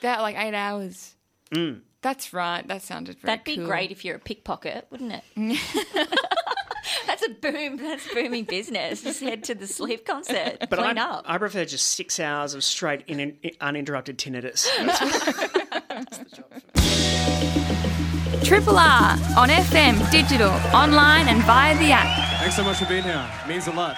that 0.00 0.22
like 0.22 0.36
eight 0.38 0.54
hours. 0.54 1.14
Mm. 1.54 1.82
That's 2.00 2.32
right. 2.32 2.66
That 2.66 2.80
sounded 2.80 3.18
very. 3.20 3.26
That'd 3.30 3.44
be 3.44 3.56
cool. 3.58 3.66
great 3.66 3.90
if 3.90 4.06
you're 4.06 4.16
a 4.16 4.18
pickpocket, 4.20 4.86
wouldn't 4.90 5.12
it? 5.12 5.24
that's 7.06 7.24
a 7.24 7.30
boom. 7.30 7.76
That's 7.76 8.12
booming 8.12 8.44
business. 8.44 9.02
Just 9.02 9.20
head 9.20 9.44
to 9.44 9.54
the 9.54 9.66
sleep 9.66 10.06
concert. 10.06 10.58
But 10.60 10.78
Clean 10.78 10.98
I, 10.98 11.02
up. 11.02 11.24
I 11.26 11.38
prefer 11.38 11.64
just 11.64 11.86
six 11.86 12.20
hours 12.20 12.54
of 12.54 12.64
straight 12.64 13.02
in, 13.06 13.20
in, 13.20 13.52
uninterrupted 13.60 14.18
tinnitus. 14.18 14.66
Triple 18.44 18.76
R 18.76 19.12
on 19.36 19.48
FM, 19.48 20.10
digital, 20.10 20.50
online, 20.74 21.28
and 21.28 21.42
via 21.44 21.78
the 21.78 21.92
app. 21.92 22.40
Thanks 22.40 22.56
so 22.56 22.64
much 22.64 22.78
for 22.78 22.86
being 22.86 23.04
here. 23.04 23.24
It 23.44 23.48
means 23.48 23.68
a 23.68 23.72
lot. 23.72 23.96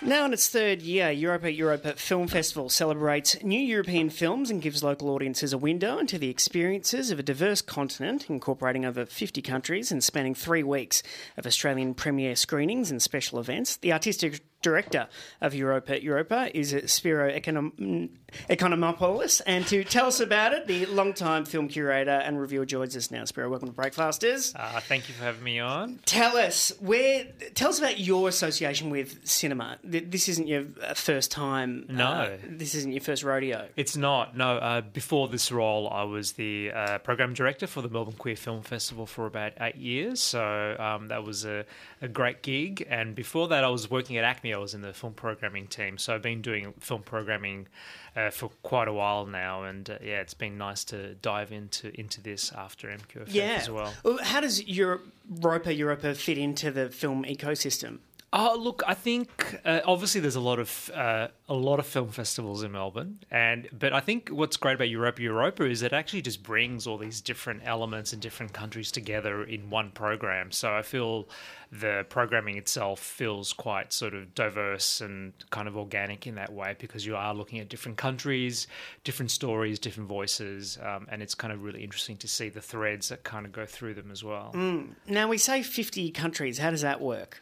Now 0.00 0.26
in 0.26 0.32
its 0.32 0.48
third 0.48 0.80
year, 0.80 1.10
Europa 1.10 1.52
Europa 1.52 1.94
Film 1.94 2.28
Festival 2.28 2.68
celebrates 2.68 3.42
new 3.42 3.58
European 3.58 4.10
films 4.10 4.48
and 4.48 4.62
gives 4.62 4.84
local 4.84 5.08
audiences 5.08 5.52
a 5.52 5.58
window 5.58 5.98
into 5.98 6.18
the 6.18 6.30
experiences 6.30 7.10
of 7.10 7.18
a 7.18 7.22
diverse 7.24 7.60
continent, 7.60 8.30
incorporating 8.30 8.84
over 8.84 9.04
50 9.04 9.42
countries 9.42 9.90
and 9.90 10.04
spanning 10.04 10.36
three 10.36 10.62
weeks 10.62 11.02
of 11.36 11.46
Australian 11.46 11.94
premiere 11.94 12.36
screenings 12.36 12.92
and 12.92 13.02
special 13.02 13.40
events. 13.40 13.76
The 13.76 13.92
artistic 13.92 14.40
director 14.62 15.06
of 15.40 15.54
Europa 15.54 16.02
Europa 16.02 16.50
is 16.56 16.76
Spiro 16.86 17.30
Econom- 17.30 18.10
Economopoulos, 18.50 19.40
and 19.46 19.66
to 19.68 19.84
tell 19.84 20.06
us 20.06 20.20
about 20.20 20.52
it, 20.52 20.66
the 20.66 20.84
long-time 20.86 21.44
film 21.44 21.68
curator 21.68 22.10
and 22.10 22.40
reviewer 22.40 22.66
joins 22.66 22.96
us 22.96 23.10
now. 23.10 23.24
Spiro, 23.24 23.48
welcome 23.48 23.68
to 23.68 23.74
Breakfasters. 23.74 24.54
Uh, 24.54 24.80
thank 24.80 25.08
you 25.08 25.14
for 25.14 25.24
having 25.24 25.42
me 25.42 25.60
on. 25.60 26.00
Tell 26.04 26.36
us 26.36 26.72
where. 26.80 27.26
Tell 27.54 27.70
us 27.70 27.78
about 27.78 27.98
your 28.00 28.28
association 28.28 28.90
with 28.90 29.26
cinema. 29.26 29.78
This 29.84 30.28
isn't 30.28 30.46
your 30.48 30.64
uh, 30.82 30.94
first 30.94 31.30
time. 31.30 31.86
No. 31.88 32.04
uh, 32.06 32.36
this 32.48 32.74
isn't 32.74 32.92
your 32.92 33.00
first 33.00 33.22
rodeo. 33.22 33.68
It's 33.76 33.96
not. 33.96 34.36
No, 34.36 34.56
uh, 34.56 34.80
before 34.80 35.28
this 35.28 35.52
role, 35.52 35.88
I 35.88 36.02
was 36.02 36.32
the 36.32 36.72
uh, 36.72 36.98
program 36.98 37.32
director 37.34 37.66
for 37.66 37.80
the 37.80 37.88
Melbourne 37.88 38.16
Queer 38.18 38.36
Film 38.36 38.62
Festival 38.62 39.06
for 39.06 39.26
about 39.26 39.52
eight 39.60 39.76
years. 39.76 40.20
So 40.20 40.76
um, 40.78 41.08
that 41.08 41.24
was 41.24 41.44
a, 41.44 41.64
a 42.02 42.08
great 42.08 42.42
gig. 42.42 42.86
And 42.90 43.14
before 43.14 43.48
that, 43.48 43.64
I 43.64 43.68
was 43.68 43.90
working 43.90 44.16
at 44.16 44.24
ACMI. 44.24 44.47
I 44.54 44.58
was 44.58 44.74
in 44.74 44.80
the 44.82 44.92
film 44.92 45.14
programming 45.14 45.66
team. 45.66 45.98
So 45.98 46.14
I've 46.14 46.22
been 46.22 46.42
doing 46.42 46.72
film 46.80 47.02
programming 47.02 47.68
uh, 48.16 48.30
for 48.30 48.50
quite 48.62 48.88
a 48.88 48.92
while 48.92 49.26
now. 49.26 49.64
And 49.64 49.88
uh, 49.88 49.98
yeah, 50.02 50.20
it's 50.20 50.34
been 50.34 50.58
nice 50.58 50.84
to 50.84 51.14
dive 51.14 51.52
into 51.52 51.98
into 51.98 52.20
this 52.20 52.52
after 52.52 52.88
MQFF 52.88 53.32
Yeah. 53.32 53.58
as 53.60 53.70
well. 53.70 53.92
How 54.22 54.40
does 54.40 54.66
Europe, 54.66 55.06
Europa 55.42 55.74
Europa 55.74 56.14
fit 56.14 56.38
into 56.38 56.70
the 56.70 56.88
film 56.90 57.24
ecosystem? 57.24 57.98
Oh, 58.30 58.58
look, 58.60 58.82
I 58.86 58.92
think 58.92 59.58
uh, 59.64 59.80
obviously 59.86 60.20
there's 60.20 60.36
a 60.36 60.40
lot 60.40 60.58
of 60.58 60.90
uh, 60.94 61.28
a 61.48 61.54
lot 61.54 61.78
of 61.78 61.86
film 61.86 62.10
festivals 62.10 62.62
in 62.62 62.72
Melbourne, 62.72 63.20
and 63.30 63.68
but 63.72 63.94
I 63.94 64.00
think 64.00 64.28
what's 64.28 64.58
great 64.58 64.74
about 64.74 64.90
Europa 64.90 65.22
Europa 65.22 65.64
is 65.64 65.80
it 65.80 65.94
actually 65.94 66.20
just 66.20 66.42
brings 66.42 66.86
all 66.86 66.98
these 66.98 67.22
different 67.22 67.62
elements 67.64 68.12
and 68.12 68.20
different 68.20 68.52
countries 68.52 68.92
together 68.92 69.44
in 69.44 69.70
one 69.70 69.92
program. 69.92 70.52
So 70.52 70.74
I 70.74 70.82
feel 70.82 71.26
the 71.72 72.04
programming 72.10 72.58
itself 72.58 73.00
feels 73.00 73.54
quite 73.54 73.94
sort 73.94 74.12
of 74.12 74.34
diverse 74.34 75.00
and 75.00 75.32
kind 75.48 75.66
of 75.66 75.78
organic 75.78 76.26
in 76.26 76.34
that 76.34 76.52
way 76.52 76.76
because 76.78 77.06
you 77.06 77.16
are 77.16 77.34
looking 77.34 77.60
at 77.60 77.70
different 77.70 77.96
countries, 77.96 78.66
different 79.04 79.30
stories, 79.30 79.78
different 79.78 80.08
voices, 80.08 80.78
um, 80.82 81.06
and 81.10 81.22
it's 81.22 81.34
kind 81.34 81.52
of 81.52 81.62
really 81.62 81.82
interesting 81.82 82.18
to 82.18 82.28
see 82.28 82.50
the 82.50 82.60
threads 82.60 83.08
that 83.08 83.24
kind 83.24 83.46
of 83.46 83.52
go 83.52 83.64
through 83.64 83.94
them 83.94 84.10
as 84.10 84.22
well. 84.22 84.50
Now 85.06 85.28
we 85.28 85.38
say 85.38 85.62
50 85.62 86.10
countries. 86.10 86.58
How 86.58 86.70
does 86.70 86.82
that 86.82 87.00
work? 87.00 87.40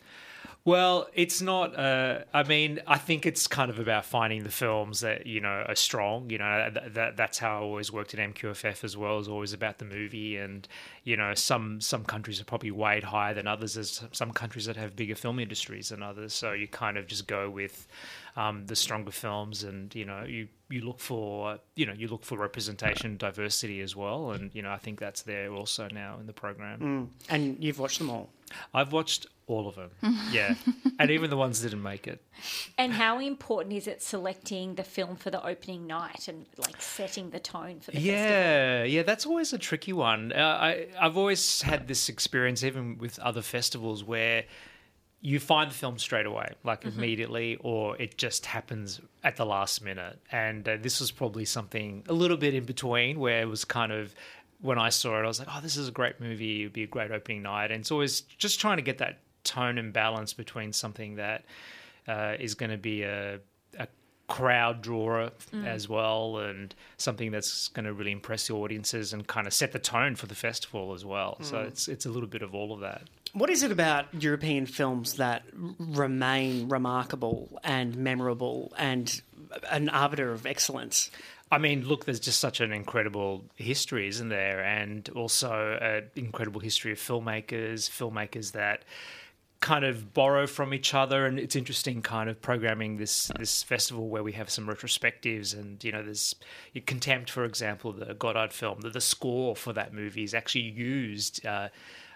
Well, 0.66 1.07
it's 1.14 1.40
not. 1.40 1.79
Uh, 1.79 2.24
I 2.35 2.42
mean, 2.42 2.81
I 2.88 2.98
think 2.98 3.24
it's 3.24 3.46
kind 3.46 3.70
of 3.70 3.79
about 3.79 4.05
finding 4.05 4.42
the 4.42 4.50
films 4.50 4.98
that 4.98 5.24
you 5.24 5.40
know 5.40 5.64
are 5.68 5.76
strong. 5.76 6.29
You 6.29 6.38
know, 6.38 6.70
that, 6.74 6.94
that 6.94 7.16
that's 7.16 7.38
how 7.38 7.59
I 7.59 7.61
always 7.61 7.92
worked 7.92 8.14
at 8.14 8.35
MQFF 8.35 8.83
as 8.83 8.96
well. 8.96 9.20
Is 9.20 9.29
always 9.29 9.52
about 9.52 9.79
the 9.79 9.85
movie, 9.85 10.37
and 10.37 10.66
you 11.05 11.16
know, 11.16 11.35
some 11.35 11.81
some 11.81 12.05
countries 12.05 12.40
are 12.40 12.44
probably 12.44 12.72
weighed 12.72 13.05
higher 13.05 13.33
than 13.33 13.46
others. 13.46 13.74
There's 13.74 14.02
some 14.11 14.33
countries 14.33 14.64
that 14.64 14.74
have 14.74 14.96
bigger 14.96 15.14
film 15.14 15.38
industries 15.38 15.90
than 15.90 16.02
others, 16.02 16.35
so 16.35 16.50
you 16.50 16.66
kind 16.66 16.98
of 16.98 17.07
just 17.07 17.29
go 17.29 17.48
with 17.48 17.87
um, 18.35 18.66
the 18.66 18.74
stronger 18.74 19.12
films, 19.12 19.62
and 19.62 19.94
you 19.94 20.05
know, 20.05 20.24
you 20.26 20.48
you 20.68 20.81
look 20.81 20.98
for 20.98 21.61
you 21.76 21.87
know 21.87 21.94
you 21.96 22.09
look 22.09 22.24
for 22.24 22.37
representation, 22.37 23.16
diversity 23.16 23.83
as 23.83 23.94
well, 23.94 24.33
and 24.33 24.52
you 24.52 24.62
know, 24.62 24.72
I 24.72 24.79
think 24.79 24.98
that's 24.98 25.22
there 25.22 25.52
also 25.52 25.87
now 25.92 26.18
in 26.18 26.26
the 26.26 26.33
program. 26.33 26.81
And 27.29 27.62
you've 27.62 27.79
watched 27.79 27.98
them 27.98 28.10
all. 28.10 28.31
I've 28.75 28.92
watched 28.92 29.29
all 29.47 29.69
of 29.69 29.77
them, 29.77 29.90
yeah, 30.33 30.55
and 30.99 31.11
even 31.11 31.31
the 31.31 31.37
ones 31.37 31.61
that 31.61 31.71
didn't 31.71 31.83
make 31.83 32.07
it. 32.07 32.21
And 32.77 32.92
how 32.92 33.21
important 33.21 33.75
is 33.75 33.87
it 33.87 34.03
selecting 34.03 34.75
the 34.75 34.83
film 34.83 35.17
for 35.17 35.31
the 35.31 35.44
opening 35.47 35.87
night 35.87 36.27
and 36.29 36.47
like 36.57 36.81
setting 36.83 37.31
the 37.31 37.38
tone 37.38 37.81
for 37.81 37.92
the 37.92 37.99
festival? 37.99 38.13
Yeah, 38.13 38.83
yeah, 38.85 39.03
that's 39.03 39.25
always 39.25 39.53
a 39.53 39.59
tricky 39.59 39.92
one. 39.92 40.33
Uh, 40.33 40.59
I 40.61 40.87
I've 41.01 41.17
always 41.17 41.63
had 41.63 41.87
this 41.87 42.09
experience, 42.09 42.65
even 42.65 42.99
with 42.99 43.19
other 43.21 43.42
festivals, 43.42 44.03
where 44.03 44.44
you 45.21 45.40
find 45.40 45.71
the 45.71 45.75
film 45.75 45.99
straight 45.99 46.27
away, 46.27 46.53
like 46.63 46.85
immediately, 46.85 47.57
or 47.61 47.97
it 48.01 48.17
just 48.19 48.47
happens 48.47 49.01
at 49.25 49.37
the 49.37 49.47
last 49.47 49.83
minute. 49.83 50.19
And 50.31 50.69
uh, 50.69 50.77
this 50.81 51.01
was 51.01 51.11
probably 51.11 51.44
something 51.44 52.05
a 52.09 52.13
little 52.13 52.37
bit 52.37 52.55
in 52.55 52.65
between, 52.65 53.19
where 53.19 53.40
it 53.40 53.49
was 53.49 53.65
kind 53.65 53.92
of 53.92 54.15
when 54.61 54.79
I 54.79 54.88
saw 54.88 55.19
it, 55.19 55.25
I 55.25 55.27
was 55.27 55.38
like, 55.38 55.49
"Oh, 55.51 55.61
this 55.61 55.77
is 55.77 55.88
a 55.88 55.92
great 55.92 56.21
movie. 56.21 56.63
It'd 56.63 56.73
be 56.73 56.83
a 56.83 56.87
great 56.87 57.11
opening 57.11 57.42
night." 57.42 57.71
And 57.71 57.81
it's 57.81 57.90
always 57.90 58.23
just 58.23 58.61
trying 58.61 58.77
to 58.77 58.83
get 58.83 58.99
that 58.99 59.19
tone 59.47 59.79
and 59.79 59.92
balance 59.92 60.35
between 60.35 60.73
something 60.73 61.17
that 61.17 61.44
uh, 62.07 62.35
is 62.38 62.55
going 62.55 62.71
to 62.71 62.77
be 62.77 63.03
a, 63.03 63.40
a 63.79 63.87
crowd 64.29 64.83
drawer 64.83 65.31
mm. 65.53 65.67
as 65.67 65.88
well, 65.88 66.38
and 66.38 66.75
something 66.97 67.31
that's 67.31 67.69
going 67.69 67.87
to 67.87 67.92
really 67.92 68.13
impress 68.13 68.49
the 68.49 68.55
audiences 68.55 69.13
and 69.13 69.27
kind 69.27 69.47
of 69.47 69.55
set 69.55 69.73
the 69.73 69.79
tone 69.79 70.17
for 70.17 70.27
the 70.27 70.35
festival 70.35 70.92
as 70.92 71.05
well. 71.05 71.38
So 71.42 71.57
mm. 71.57 71.67
it's 71.69 71.88
it's 71.88 72.07
a 72.07 72.11
little 72.11 72.29
bit 72.29 72.42
of 72.42 72.55
all 72.55 72.73
of 72.73 72.81
that. 72.81 73.03
What 73.33 73.51
is 73.51 73.63
it 73.63 73.71
about 73.71 74.07
European 74.23 74.67
films 74.67 75.15
that 75.15 75.42
remain 75.79 76.69
remarkable 76.69 77.61
and 77.63 77.97
memorable 77.97 78.73
and 78.79 79.21
an 79.71 79.88
arbiter 79.88 80.33
of 80.33 80.47
excellence? 80.47 81.11
I 81.51 81.59
mean, 81.59 81.87
look, 81.87 82.07
there's 82.07 82.19
just 82.19 82.40
such 82.40 82.61
an 82.61 82.73
incredible 82.73 83.44
history, 83.55 84.09
isn't 84.09 84.31
there? 84.31 84.65
And 84.65 85.09
also 85.11 85.79
an 85.81 86.11
incredible 86.17 86.61
history 86.61 86.90
of 86.92 86.99
filmmakers, 86.99 87.88
filmmakers 87.88 88.53
that 88.53 88.85
kind 89.61 89.85
of 89.85 90.13
borrow 90.13 90.46
from 90.46 90.75
each 90.75 90.92
other 90.92 91.27
and 91.27 91.38
it's 91.38 91.57
interesting 91.57 92.02
kind 92.02 92.29
of 92.29 92.40
programming 92.42 92.98
this 92.98 93.31
this 93.38 93.63
festival 93.63 94.09
where 94.09 94.23
we 94.23 94.33
have 94.33 94.50
some 94.50 94.67
retrospectives 94.67 95.54
and 95.54 95.83
you 95.83 95.90
know 95.90 96.02
there's 96.02 96.35
contempt 96.87 97.31
for 97.31 97.44
example 97.44 97.90
the 97.92 98.15
Godard 98.15 98.52
film 98.52 98.81
the, 98.83 98.90
the 98.90 99.00
score 99.00 99.57
for 99.57 99.73
that 99.73 99.94
movie 99.94 100.23
is 100.23 100.35
actually 100.35 100.65
used 100.65 101.44
uh, 101.46 101.69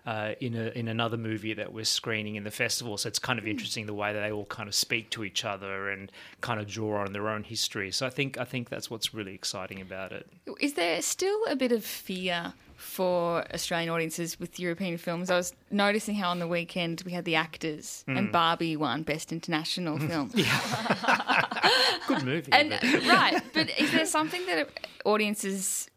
uh, 0.07 0.33
in 0.41 0.55
a, 0.55 0.69
in 0.71 0.89
another 0.89 1.17
movie 1.17 1.55
that 1.55 1.73
we're 1.73 1.85
screening 1.85 2.37
in 2.37 2.45
the 2.45 2.51
festival. 2.51 2.97
So 2.97 3.09
it's 3.09 3.19
kind 3.19 3.39
of 3.39 3.47
interesting 3.47 3.87
the 3.87 3.95
way 3.95 4.13
that 4.13 4.21
they 4.21 4.33
all 4.33 4.47
kind 4.47 4.69
of 4.69 4.75
speak 4.75 5.11
to 5.11 5.25
each 5.25 5.45
other 5.45 5.91
and 5.91 6.11
kind 6.41 6.61
of 6.61 6.67
draw 6.67 7.03
on 7.03 7.13
their 7.13 7.29
own 7.29 7.45
history. 7.45 7.91
So 7.91 8.07
I 8.07 8.11
think 8.11 8.39
I 8.39 8.45
think 8.45 8.69
that's 8.69 8.91
what's 8.91 9.13
really 9.13 9.35
exciting 9.35 9.81
about 9.81 10.13
it. 10.13 10.27
Is 10.61 10.75
there 10.75 11.03
still 11.03 11.39
a 11.49 11.57
bit 11.57 11.73
of 11.73 11.85
fear 11.85 12.55
for 12.81 13.45
Australian 13.53 13.91
audiences 13.91 14.41
with 14.41 14.59
European 14.59 14.97
films? 14.97 15.31
I 15.31 15.37
was 15.37 15.53
noticing 15.71 16.15
how 16.15 16.31
on 16.31 16.39
the 16.39 16.49
weekend 16.49 17.03
we 17.05 17.13
had 17.13 17.25
the 17.25 17.37
actors 17.37 18.05
and 18.07 18.27
hmm. 18.27 18.33
Barbie 18.33 18.77
won 18.77 19.03
Best 19.03 19.33
International 19.33 19.99
hmm. 19.99 20.09
Film. 20.09 20.29
Good 22.09 22.25
movie. 22.25 22.53
And 22.53 22.71
right, 23.07 23.41
but 23.53 23.71
is 23.79 23.93
there 23.93 24.07
something 24.07 24.45
that 24.47 24.69
audiences 25.05 25.89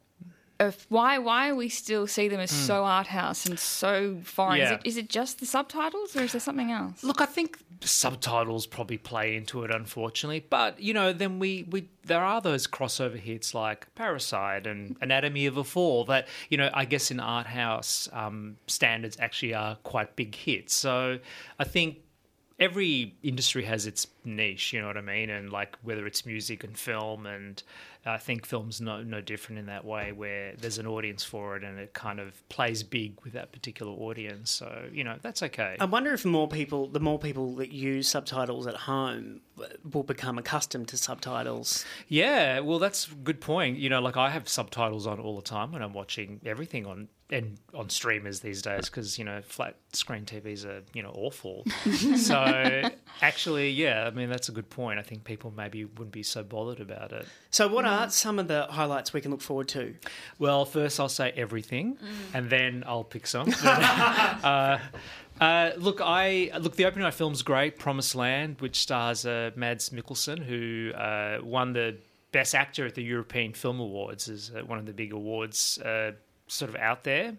of 0.60 0.86
why 0.89 1.18
why 1.18 1.51
we 1.51 1.68
still 1.70 2.08
see 2.08 2.28
them 2.28 2.39
as 2.39 2.51
so 2.51 2.86
art 2.86 3.08
house 3.08 3.45
and 3.45 3.60
so 3.60 4.18
foreign? 4.24 4.62
Is, 4.62 4.70
Hmm. 4.70 4.76
It, 4.76 4.82
is 4.86 4.97
it 4.97 5.10
just 5.10 5.39
the 5.39 5.45
subtitles 5.45 6.16
or 6.16 6.22
is 6.22 6.32
there 6.34 6.41
something 6.41 6.72
else? 6.72 7.04
Look, 7.04 7.22
I 7.22 7.26
think 7.26 7.58
subtitles 7.82 8.66
probably 8.66 8.97
play 8.97 9.36
into 9.36 9.64
it, 9.64 9.72
unfortunately. 9.72 10.45
But 10.49 10.80
you 10.80 10.93
know, 10.93 11.12
then 11.14 11.39
we, 11.39 11.66
we 11.70 11.89
there 12.06 12.22
are 12.24 12.39
those 12.41 12.68
crossover 12.68 13.18
hits 13.20 13.54
like 13.54 13.93
Parasite 13.95 14.68
and 14.68 14.95
Anatomy 15.01 15.45
of 15.45 15.58
a 15.58 15.64
Fall 15.64 16.06
that 16.06 16.28
you 16.49 16.58
know 16.58 16.70
I 16.74 16.86
guess 16.86 17.12
in 17.12 17.20
art 17.20 17.47
house 17.47 18.08
um, 18.14 18.58
standards 18.68 19.18
actually 19.20 19.54
are 19.54 19.76
quite 19.84 20.16
big 20.16 20.36
hits. 20.36 20.74
So 20.74 21.20
I 21.60 21.64
think 21.64 21.97
every 22.60 23.16
industry 23.24 23.64
has 23.64 23.86
its 23.88 24.08
niche, 24.24 24.72
you 24.74 24.80
know 24.80 24.88
what 24.88 24.95
I 24.95 25.01
mean? 25.01 25.30
And 25.30 25.51
like 25.51 25.76
whether 25.82 26.06
it's 26.06 26.26
music 26.26 26.64
and 26.64 26.78
film, 26.78 27.26
and 27.26 27.62
I 28.06 28.18
think 28.18 28.45
film's 28.45 28.82
no 28.82 29.01
no 29.01 29.22
different 29.22 29.60
in 29.60 29.68
that 29.68 29.86
way, 29.86 30.12
where 30.12 30.54
there's 30.58 30.78
an 30.78 30.88
audience 30.88 31.24
for 31.24 31.56
it 31.56 31.64
and 31.64 31.80
it 31.80 31.93
kind 31.93 32.20
of 32.20 32.47
plays 32.49 32.84
big 32.84 33.20
with 33.24 33.34
that 33.34 33.51
particular 33.51 33.91
audience. 33.91 34.51
So 34.51 34.86
you 34.91 35.04
know 35.04 35.18
that's 35.22 35.41
okay. 35.43 35.78
I 35.80 35.86
wonder 35.86 36.14
if 36.14 36.26
more 36.26 36.47
people, 36.47 36.88
the 36.88 36.99
more 36.99 37.20
people 37.20 37.56
that 37.56 37.72
use 37.72 38.08
subtitles 38.08 38.68
at 38.68 38.76
home, 38.76 39.41
will 39.89 40.04
become 40.04 40.38
accustomed 40.38 40.88
to 40.89 40.97
subtitles. 40.97 41.86
Yeah, 42.08 42.60
well, 42.60 42.80
that's 42.80 43.08
a 43.08 43.16
good 43.16 43.39
point. 43.39 43.78
You 43.78 43.89
know, 43.89 44.01
like 44.01 44.18
I 44.18 44.30
have 44.30 44.49
subtitles 44.49 45.08
on 45.08 45.20
all 45.20 45.36
the 45.36 45.41
time 45.41 45.72
when 45.72 45.82
I'm 45.82 45.93
watching 45.93 46.41
everything 46.45 46.86
on 46.86 47.08
and 47.34 47.58
on 47.74 47.90
streamers 47.90 48.42
these 48.42 48.62
days 48.62 48.90
because 48.90 49.18
you 49.18 49.26
know 49.26 49.42
flat 49.42 49.76
screen 49.92 50.24
TVs 50.24 50.66
are 50.66 50.84
you 50.94 51.02
know 51.02 51.12
awful. 51.16 51.66
so 52.18 52.84
actually, 53.22 53.72
yeah, 53.72 54.06
I 54.06 54.12
mean 54.12 54.30
that's 54.30 54.50
a 54.50 54.52
good 54.52 54.70
point. 54.70 55.00
I 55.00 55.02
think 55.02 55.24
people 55.24 55.52
maybe 55.56 55.84
wouldn't 55.86 56.12
be 56.12 56.24
so 56.24 56.44
bothered 56.44 56.80
about 56.80 57.12
it. 57.12 57.26
So, 57.50 57.68
what 57.68 57.86
are 57.86 58.10
some 58.10 58.40
of 58.40 58.48
the 58.48 58.68
highlights 58.70 59.14
we 59.14 59.22
can 59.22 59.32
look 59.32 59.42
forward 59.42 59.68
to? 59.70 59.96
Well, 60.38 60.64
first 60.66 61.00
I'll 61.00 61.10
say 61.10 61.34
everything, 61.36 61.98
and 62.34 62.50
then 62.50 62.84
I'll 62.86 63.04
pick 63.04 63.26
some. 63.26 63.52
uh, 63.64 64.78
uh, 65.42 65.72
look, 65.78 66.00
I 66.02 66.52
look. 66.60 66.76
The 66.76 66.86
opening 66.86 67.04
night 67.04 67.16
film's 67.16 67.42
great. 67.42 67.80
Promised 67.80 68.14
Land, 68.14 68.62
which 68.62 68.80
stars 68.80 69.26
uh, 69.26 69.52
Mads 69.56 69.90
Mikkelsen, 69.90 70.44
who 70.44 70.92
uh, 70.94 71.40
won 71.44 71.74
the 71.74 71.98
Best 72.32 72.54
Actor 72.54 72.86
at 72.86 72.96
the 72.96 73.04
European 73.04 73.54
Film 73.54 73.80
Awards, 73.80 74.28
is 74.30 74.52
uh, 74.56 74.62
one 74.62 74.78
of 74.78 74.86
the 74.86 74.94
big 74.94 75.14
awards 75.14 75.80
uh, 75.80 76.12
sort 76.54 76.70
of 76.70 76.76
out 76.76 77.04
there, 77.04 77.36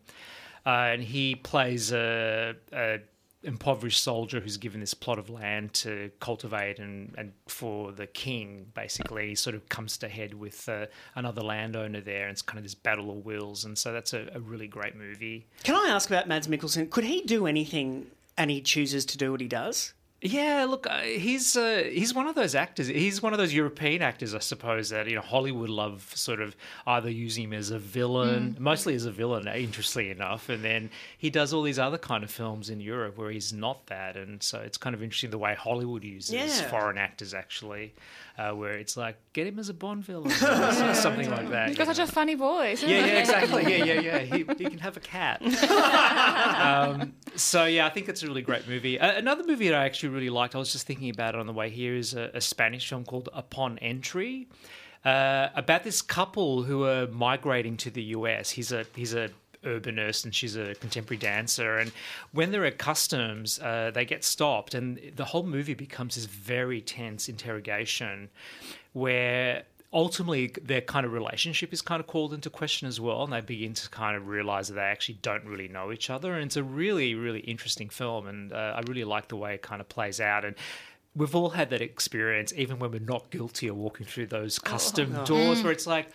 uh, 0.66 0.92
and 0.92 1.02
he 1.02 1.34
plays 1.34 1.92
a. 1.92 2.54
a 2.72 2.98
impoverished 3.46 4.02
soldier 4.02 4.40
who's 4.40 4.56
given 4.56 4.80
this 4.80 4.94
plot 4.94 5.18
of 5.18 5.28
land 5.28 5.70
to 5.74 6.10
cultivate 6.18 6.78
and, 6.78 7.14
and 7.18 7.30
for 7.46 7.92
the 7.92 8.06
king 8.06 8.64
basically 8.72 9.28
he 9.28 9.34
sort 9.34 9.54
of 9.54 9.68
comes 9.68 9.98
to 9.98 10.08
head 10.08 10.32
with 10.32 10.66
uh, 10.66 10.86
another 11.14 11.42
landowner 11.42 12.00
there 12.00 12.22
and 12.22 12.32
it's 12.32 12.40
kind 12.40 12.56
of 12.58 12.64
this 12.64 12.74
battle 12.74 13.10
of 13.10 13.24
wills 13.26 13.66
and 13.66 13.76
so 13.76 13.92
that's 13.92 14.14
a, 14.14 14.26
a 14.34 14.40
really 14.40 14.66
great 14.66 14.96
movie 14.96 15.46
Can 15.62 15.74
I 15.74 15.90
ask 15.90 16.08
about 16.08 16.26
Mads 16.26 16.48
Mikkelsen? 16.48 16.88
Could 16.88 17.04
he 17.04 17.20
do 17.20 17.46
anything 17.46 18.06
and 18.38 18.50
he 18.50 18.62
chooses 18.62 19.04
to 19.04 19.18
do 19.18 19.30
what 19.32 19.42
he 19.42 19.46
does? 19.48 19.92
Yeah 20.26 20.64
look 20.66 20.86
uh, 20.88 21.00
he's 21.00 21.54
uh, 21.54 21.84
he's 21.92 22.14
one 22.14 22.26
of 22.26 22.34
those 22.34 22.54
actors 22.54 22.86
he's 22.86 23.22
one 23.22 23.34
of 23.34 23.38
those 23.38 23.52
european 23.52 24.00
actors 24.00 24.34
i 24.34 24.38
suppose 24.38 24.88
that 24.88 25.06
you 25.06 25.14
know 25.14 25.20
hollywood 25.20 25.68
love 25.68 26.10
sort 26.16 26.40
of 26.40 26.56
either 26.86 27.10
using 27.10 27.44
him 27.44 27.52
as 27.52 27.70
a 27.70 27.78
villain 27.78 28.56
mostly 28.58 28.94
as 28.94 29.04
a 29.04 29.12
villain 29.12 29.46
interestingly 29.48 30.08
enough 30.10 30.48
and 30.48 30.64
then 30.64 30.88
he 31.18 31.28
does 31.28 31.52
all 31.52 31.62
these 31.62 31.78
other 31.78 31.98
kind 31.98 32.24
of 32.24 32.30
films 32.30 32.70
in 32.70 32.80
europe 32.80 33.18
where 33.18 33.30
he's 33.30 33.52
not 33.52 33.86
that 33.88 34.16
and 34.16 34.42
so 34.42 34.58
it's 34.60 34.78
kind 34.78 34.94
of 34.94 35.02
interesting 35.02 35.28
the 35.30 35.36
way 35.38 35.54
hollywood 35.54 36.02
uses 36.02 36.32
Yeah. 36.32 36.46
foreign 36.70 36.96
actors 36.96 37.34
actually 37.34 37.92
uh, 38.38 38.50
where 38.50 38.72
it's 38.72 38.96
like 38.96 39.16
get 39.34 39.46
him 39.46 39.58
as 39.58 39.68
a 39.68 39.74
bond 39.74 40.04
villain 40.04 40.26
or 40.32 40.94
something 40.94 41.30
like 41.30 41.50
that 41.50 41.68
He's 41.68 41.76
got 41.78 41.86
such 41.86 41.98
know. 41.98 42.04
a 42.04 42.06
funny 42.08 42.34
voice. 42.34 42.82
Yeah, 42.82 43.06
yeah, 43.06 43.18
exactly. 43.20 43.62
Yeah, 43.78 43.84
yeah, 43.84 44.00
yeah. 44.00 44.18
He, 44.18 44.38
he 44.58 44.64
can 44.70 44.78
have 44.78 44.96
a 44.96 45.00
cat. 45.00 45.40
um, 46.60 47.12
so 47.36 47.64
yeah, 47.64 47.86
I 47.86 47.90
think 47.90 48.08
it's 48.08 48.22
a 48.22 48.26
really 48.26 48.42
great 48.42 48.68
movie. 48.68 48.98
Uh, 48.98 49.12
another 49.16 49.44
movie 49.44 49.68
that 49.68 49.76
I 49.78 49.84
actually 49.84 50.10
really 50.14 50.30
liked, 50.30 50.54
I 50.54 50.58
was 50.58 50.72
just 50.72 50.86
thinking 50.86 51.10
about 51.10 51.34
it 51.34 51.40
on 51.40 51.46
the 51.46 51.52
way 51.52 51.70
here, 51.70 51.94
is 51.94 52.14
a, 52.14 52.30
a 52.34 52.40
Spanish 52.40 52.88
film 52.88 53.04
called 53.04 53.28
Upon 53.32 53.78
Entry. 53.78 54.48
Uh, 55.04 55.50
about 55.54 55.84
this 55.84 56.00
couple 56.00 56.62
who 56.62 56.84
are 56.84 57.06
migrating 57.08 57.76
to 57.76 57.90
the 57.90 58.02
US. 58.02 58.50
He's 58.50 58.72
a 58.72 58.86
he's 58.94 59.12
a 59.12 59.28
urban 59.64 59.96
nurse 59.96 60.24
and 60.24 60.34
she's 60.34 60.56
a 60.56 60.74
contemporary 60.76 61.18
dancer. 61.18 61.78
And 61.78 61.92
when 62.32 62.52
they're 62.52 62.64
at 62.64 62.78
customs, 62.78 63.58
uh, 63.58 63.90
they 63.92 64.04
get 64.04 64.24
stopped, 64.24 64.74
and 64.74 64.98
the 65.14 65.24
whole 65.24 65.42
movie 65.42 65.74
becomes 65.74 66.14
this 66.14 66.24
very 66.24 66.80
tense 66.80 67.28
interrogation 67.28 68.30
where 68.92 69.64
ultimately 69.94 70.52
their 70.60 70.80
kind 70.80 71.06
of 71.06 71.12
relationship 71.12 71.72
is 71.72 71.80
kind 71.80 72.00
of 72.00 72.06
called 72.08 72.34
into 72.34 72.50
question 72.50 72.88
as 72.88 73.00
well 73.00 73.22
and 73.22 73.32
they 73.32 73.40
begin 73.40 73.72
to 73.72 73.88
kind 73.88 74.16
of 74.16 74.26
realize 74.26 74.68
that 74.68 74.74
they 74.74 74.80
actually 74.80 75.16
don't 75.22 75.44
really 75.44 75.68
know 75.68 75.92
each 75.92 76.10
other 76.10 76.34
and 76.34 76.44
it's 76.44 76.56
a 76.56 76.62
really 76.62 77.14
really 77.14 77.40
interesting 77.40 77.88
film 77.88 78.26
and 78.26 78.52
uh, 78.52 78.74
i 78.76 78.80
really 78.88 79.04
like 79.04 79.28
the 79.28 79.36
way 79.36 79.54
it 79.54 79.62
kind 79.62 79.80
of 79.80 79.88
plays 79.88 80.20
out 80.20 80.44
and 80.44 80.56
we've 81.14 81.34
all 81.36 81.50
had 81.50 81.70
that 81.70 81.80
experience 81.80 82.52
even 82.56 82.80
when 82.80 82.90
we're 82.90 82.98
not 82.98 83.30
guilty 83.30 83.68
of 83.68 83.76
walking 83.76 84.04
through 84.04 84.26
those 84.26 84.58
custom 84.58 85.12
doors 85.24 85.62
where 85.62 85.72
it's 85.72 85.86
like 85.86 86.08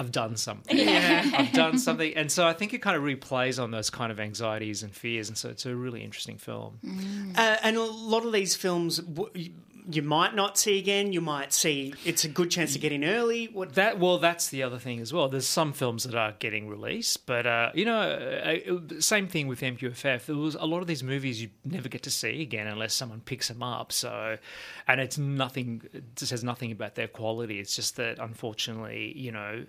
I've 0.00 0.12
done 0.12 0.36
something. 0.36 0.78
Yeah. 0.78 1.28
I've 1.34 1.52
done 1.64 1.76
something. 1.76 2.14
And 2.14 2.30
so 2.30 2.46
I 2.46 2.52
think 2.52 2.72
it 2.72 2.80
kind 2.80 2.96
of 2.96 3.02
replays 3.02 3.60
on 3.60 3.72
those 3.72 3.90
kind 3.90 4.12
of 4.12 4.20
anxieties 4.20 4.84
and 4.84 4.94
fears. 4.94 5.28
And 5.28 5.36
so 5.36 5.48
it's 5.48 5.66
a 5.66 5.74
really 5.74 6.04
interesting 6.04 6.38
film. 6.38 6.78
Uh, 7.36 7.56
and 7.64 7.76
a 7.76 7.82
lot 7.82 8.24
of 8.24 8.32
these 8.32 8.54
films 8.54 8.98
w- 8.98 9.50
you- 9.90 10.02
might 10.02 10.34
not 10.34 10.58
see 10.58 10.78
again. 10.78 11.12
You 11.12 11.20
might 11.20 11.52
see 11.52 11.94
it's 12.04 12.24
a 12.24 12.28
good 12.28 12.50
chance 12.50 12.72
to 12.74 12.78
get 12.78 12.92
in 12.92 13.04
early. 13.04 13.46
What 13.46 13.74
That 13.74 13.98
well, 13.98 14.18
that's 14.18 14.48
the 14.48 14.62
other 14.62 14.78
thing 14.78 15.00
as 15.00 15.12
well. 15.12 15.28
There's 15.28 15.46
some 15.46 15.72
films 15.72 16.04
that 16.04 16.14
are 16.14 16.32
getting 16.38 16.68
released, 16.68 17.26
but 17.26 17.46
uh, 17.46 17.70
you 17.74 17.84
know, 17.84 18.00
uh, 18.00 19.00
same 19.00 19.26
thing 19.28 19.46
with 19.48 19.60
MQFF. 19.60 20.26
There 20.26 20.36
was 20.36 20.54
a 20.54 20.66
lot 20.66 20.80
of 20.80 20.86
these 20.86 21.02
movies 21.02 21.40
you 21.42 21.50
never 21.64 21.88
get 21.88 22.02
to 22.04 22.10
see 22.10 22.42
again 22.42 22.66
unless 22.66 22.94
someone 22.94 23.20
picks 23.20 23.48
them 23.48 23.62
up. 23.62 23.92
So, 23.92 24.38
and 24.86 25.00
it's 25.00 25.18
nothing. 25.18 25.82
It 25.92 26.18
says 26.18 26.44
nothing 26.44 26.70
about 26.72 26.94
their 26.94 27.08
quality. 27.08 27.58
It's 27.58 27.74
just 27.76 27.96
that 27.96 28.18
unfortunately, 28.18 29.12
you 29.16 29.32
know. 29.32 29.64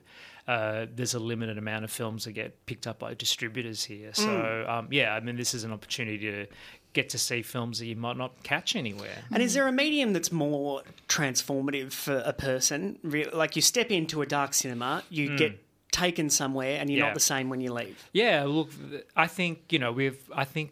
Uh, 0.48 0.88
there's 0.96 1.14
a 1.14 1.20
limited 1.20 1.60
amount 1.60 1.84
of 1.84 1.92
films 1.92 2.26
that 2.26 2.32
get 2.32 2.66
picked 2.66 2.88
up 2.88 2.98
by 2.98 3.14
distributors 3.14 3.84
here. 3.84 4.12
So, 4.14 4.66
um, 4.68 4.88
yeah, 4.90 5.14
I 5.14 5.20
mean, 5.20 5.36
this 5.36 5.54
is 5.54 5.64
an 5.64 5.72
opportunity 5.72 6.18
to 6.18 6.48
get 6.94 7.10
to 7.10 7.18
see 7.18 7.42
films 7.42 7.80
that 7.80 7.86
you 7.86 7.96
might 7.96 8.18
not 8.18 8.44
catch 8.44 8.76
anywhere. 8.76 9.24
And 9.32 9.44
is 9.44 9.54
there 9.54 9.68
a 9.68 9.72
medium 9.72 10.14
that's 10.14 10.32
more 10.32 10.84
transformative 11.08 11.92
for 11.92 12.24
a 12.26 12.34
person? 12.34 13.00
Like 13.34 13.56
you 13.56 13.62
step 13.62 13.92
into 13.92 14.22
a 14.22 14.26
dark 14.26 14.54
cinema, 14.54 15.04
you 15.10 15.30
hmm. 15.30 15.36
get 15.36 15.60
taken 15.92 16.30
somewhere, 16.30 16.80
and 16.80 16.90
you're. 16.90 17.00
Yeah. 17.00 17.06
not 17.06 17.14
the 17.14 17.20
same 17.20 17.50
when 17.50 17.62
you 17.62 17.74
leave. 17.74 18.10
Yeah, 18.14 18.44
look, 18.46 18.70
I 19.16 19.28
think 19.28 19.64
you 19.70 19.80
know 19.80 19.92
we've. 19.92 20.20
I 20.34 20.46
think 20.46 20.72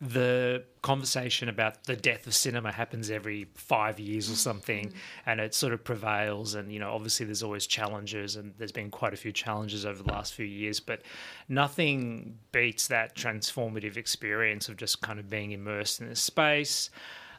the 0.00 0.62
conversation 0.82 1.48
about 1.48 1.84
the 1.84 1.96
death 1.96 2.26
of 2.26 2.34
cinema 2.34 2.70
happens 2.70 3.10
every 3.10 3.46
five 3.54 3.98
years 3.98 4.30
or 4.30 4.34
something, 4.34 4.92
and 5.24 5.40
it 5.40 5.54
sort 5.54 5.72
of 5.72 5.82
prevails. 5.84 6.54
And 6.54 6.70
you 6.70 6.78
know, 6.78 6.92
obviously, 6.92 7.24
there's 7.24 7.42
always 7.42 7.66
challenges, 7.66 8.36
and 8.36 8.52
there's 8.58 8.72
been 8.72 8.90
quite 8.90 9.14
a 9.14 9.16
few 9.16 9.32
challenges 9.32 9.86
over 9.86 10.02
the 10.02 10.12
last 10.12 10.34
few 10.34 10.44
years, 10.44 10.80
but 10.80 11.02
nothing 11.48 12.38
beats 12.52 12.88
that 12.88 13.16
transformative 13.16 13.96
experience 13.96 14.68
of 14.68 14.76
just 14.76 15.00
kind 15.00 15.18
of 15.18 15.30
being 15.30 15.52
immersed 15.52 16.00
in 16.00 16.08
this 16.08 16.20
space. 16.20 16.90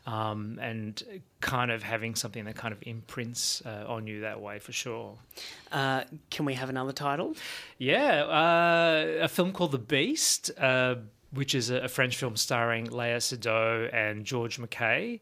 Um, 0.06 0.58
and 0.62 1.04
kind 1.42 1.70
of 1.70 1.84
having 1.84 2.16
something 2.16 2.46
that 2.46 2.56
kind 2.56 2.72
of 2.72 2.80
imprints 2.84 3.62
uh, 3.66 3.84
on 3.90 4.08
you 4.08 4.22
that 4.22 4.40
way 4.40 4.58
for 4.58 4.72
sure. 4.72 5.18
Uh, 5.70 6.06
can 6.30 6.46
we 6.46 6.54
have 6.54 6.70
another 6.70 6.94
title? 6.94 7.36
Yeah, 7.78 8.24
uh, 8.24 9.24
a 9.24 9.28
film 9.28 9.52
called 9.52 9.74
The 9.74 9.80
Beast, 9.80 10.50
uh, 10.58 10.96
which 11.32 11.54
is 11.54 11.70
a, 11.70 11.88
French 11.88 12.18
film 12.18 12.36
starring 12.36 12.88
Léa 12.88 13.18
Seydoux 13.18 13.94
and 13.94 14.26
George 14.26 14.60
McKay. 14.60 15.20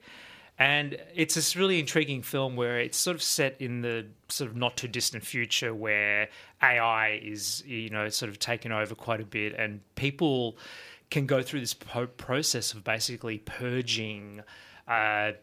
And 0.58 0.98
it's 1.14 1.36
this 1.36 1.56
really 1.56 1.80
intriguing 1.80 2.22
film 2.22 2.56
where 2.56 2.80
it's 2.80 2.98
sort 2.98 3.16
of 3.16 3.22
set 3.22 3.60
in 3.60 3.82
the 3.82 4.06
sort 4.30 4.50
of 4.50 4.56
not 4.56 4.78
too 4.78 4.88
distant 4.88 5.26
future 5.26 5.74
where 5.74 6.30
AI 6.64 7.20
is, 7.22 7.62
you 7.66 7.90
know, 7.90 8.08
sort 8.08 8.30
of 8.30 8.40
taken 8.40 8.72
over 8.72 8.96
quite 8.96 9.20
a 9.20 9.26
bit, 9.26 9.54
and 9.54 9.82
people 9.96 10.58
can 11.10 11.26
go 11.26 11.42
through 11.42 11.60
this 11.60 11.74
po- 11.74 12.08
process 12.08 12.74
of 12.74 12.86
basically 12.86 13.40
purging 13.40 14.42
uh, 14.88 15.34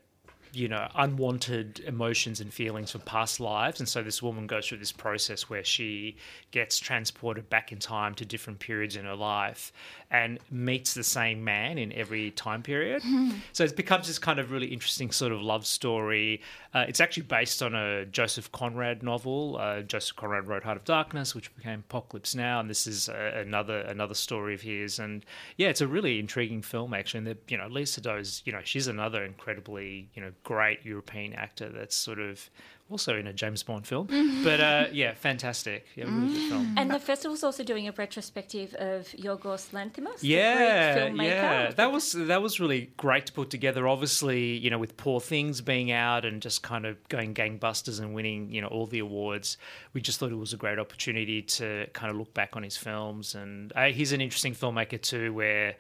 you 0.55 0.69
know, 0.69 0.87
unwanted 0.95 1.81
emotions 1.81 2.41
and 2.41 2.53
feelings 2.53 2.91
from 2.91 3.01
past 3.03 3.41
lives. 3.41 3.81
And 3.81 3.89
so 3.89 4.03
this 4.03 4.23
woman 4.23 4.47
goes 4.47 4.69
through 4.69 4.79
this 4.79 4.93
process 4.93 5.49
where 5.49 5.65
she 5.65 6.17
gets 6.51 6.79
transported 6.79 7.49
back 7.49 7.73
in 7.73 7.79
time 7.79 8.15
to 8.17 8.27
different 8.27 8.59
periods 8.59 8.97
in 8.97 9.07
her 9.07 9.17
life 9.17 9.73
and 10.13 10.39
meets 10.51 10.93
the 10.93 11.03
same 11.03 11.43
man 11.43 11.79
in 11.79 11.91
every 11.95 12.31
time 12.33 12.63
period. 12.63 13.03
so 13.53 13.65
it 13.65 13.75
becomes 13.75 14.07
this 14.07 14.19
kind 14.19 14.39
of 14.39 14.53
really 14.53 14.67
interesting 14.67 15.11
sort 15.11 15.33
of 15.33 15.41
love 15.41 15.67
story. 15.67 16.43
Uh, 16.75 16.85
it's 16.87 17.01
actually 17.01 17.23
based 17.23 17.63
on 17.63 17.75
a 17.75 18.05
Joseph 18.05 18.53
Conrad 18.53 19.03
novel. 19.03 19.57
Uh, 19.59 19.81
Joseph 19.81 20.15
Conrad 20.15 20.47
wrote 20.47 20.65
Heart 20.65 20.77
of 20.77 20.85
Darkness, 20.85 21.35
which 21.35 21.55
became 21.57 21.83
Apocalypse 21.89 22.35
Now, 22.35 22.61
and 22.61 22.69
this 22.69 22.87
is 22.87 23.09
uh, 23.09 23.33
another 23.37 23.79
another 23.81 24.15
story 24.15 24.53
of 24.55 24.61
his. 24.61 24.99
And 24.99 25.25
yeah, 25.57 25.69
it's 25.69 25.81
a 25.81 25.89
really 25.89 26.19
intriguing 26.19 26.61
film 26.61 26.93
actually. 26.93 27.19
And 27.19 27.27
the, 27.29 27.39
you 27.49 27.57
know, 27.57 27.69
Léa 27.69 27.85
Seydoux's, 27.85 28.43
you 28.45 28.53
know, 28.53 28.61
she's 28.63 28.89
another 28.89 29.25
incredibly 29.25 30.11
you 30.15 30.21
know 30.21 30.33
great 30.45 30.85
European 30.85 31.33
actor 31.33 31.71
that's 31.71 31.97
sort 31.97 32.19
of 32.19 32.51
also 32.93 33.17
in 33.17 33.27
a 33.27 33.33
James 33.33 33.63
Bond 33.63 33.87
film. 33.87 34.07
But 34.45 34.61
uh, 34.61 34.87
yeah, 34.93 35.15
fantastic. 35.15 35.87
Yeah, 35.97 36.05
really 36.05 36.35
good 36.35 36.49
film. 36.51 36.75
And 36.77 36.91
the 36.91 37.01
festival's 37.01 37.43
also 37.43 37.65
doing 37.65 37.89
a 37.89 37.93
retrospective 37.93 38.75
of 38.75 39.09
Yorgos 39.09 39.71
Lanthimos, 39.73 40.19
Yeah, 40.21 41.09
yeah, 41.09 41.71
that 41.73 41.91
was 41.91 42.13
that 42.13 42.43
was 42.43 42.61
really 42.61 42.91
great 42.97 43.27
to 43.27 43.33
put 43.33 43.51
together. 43.51 43.89
Obviously, 43.89 44.57
you 44.59 44.71
know, 44.71 44.79
with 44.79 44.97
Poor 44.97 45.21
Things 45.21 45.61
being 45.61 45.91
out 45.91 46.25
and 46.25 46.41
just 46.43 46.63
kind 46.63 46.87
of 46.87 46.97
going 47.09 47.35
gangbusters 47.35 48.01
and 48.01 48.15
winning, 48.15 48.51
you 48.51 48.61
know, 48.61 48.69
all 48.69 48.87
the 48.87 48.99
awards, 49.01 49.57
we 49.95 50.01
just 50.01 50.21
thought 50.21 50.31
it 50.31 50.37
was 50.37 50.53
a 50.53 50.57
great 50.59 50.79
opportunity 50.79 51.43
to 51.43 51.87
kind 51.95 52.11
of 52.11 52.17
look 52.17 52.33
back 52.35 52.55
on 52.57 52.63
his 52.63 52.77
films. 52.77 53.35
And 53.35 53.73
uh, 53.75 53.87
he's 53.87 54.13
an 54.13 54.21
interesting 54.21 54.55
filmmaker 54.55 55.01
too, 55.01 55.33
where 55.33 55.77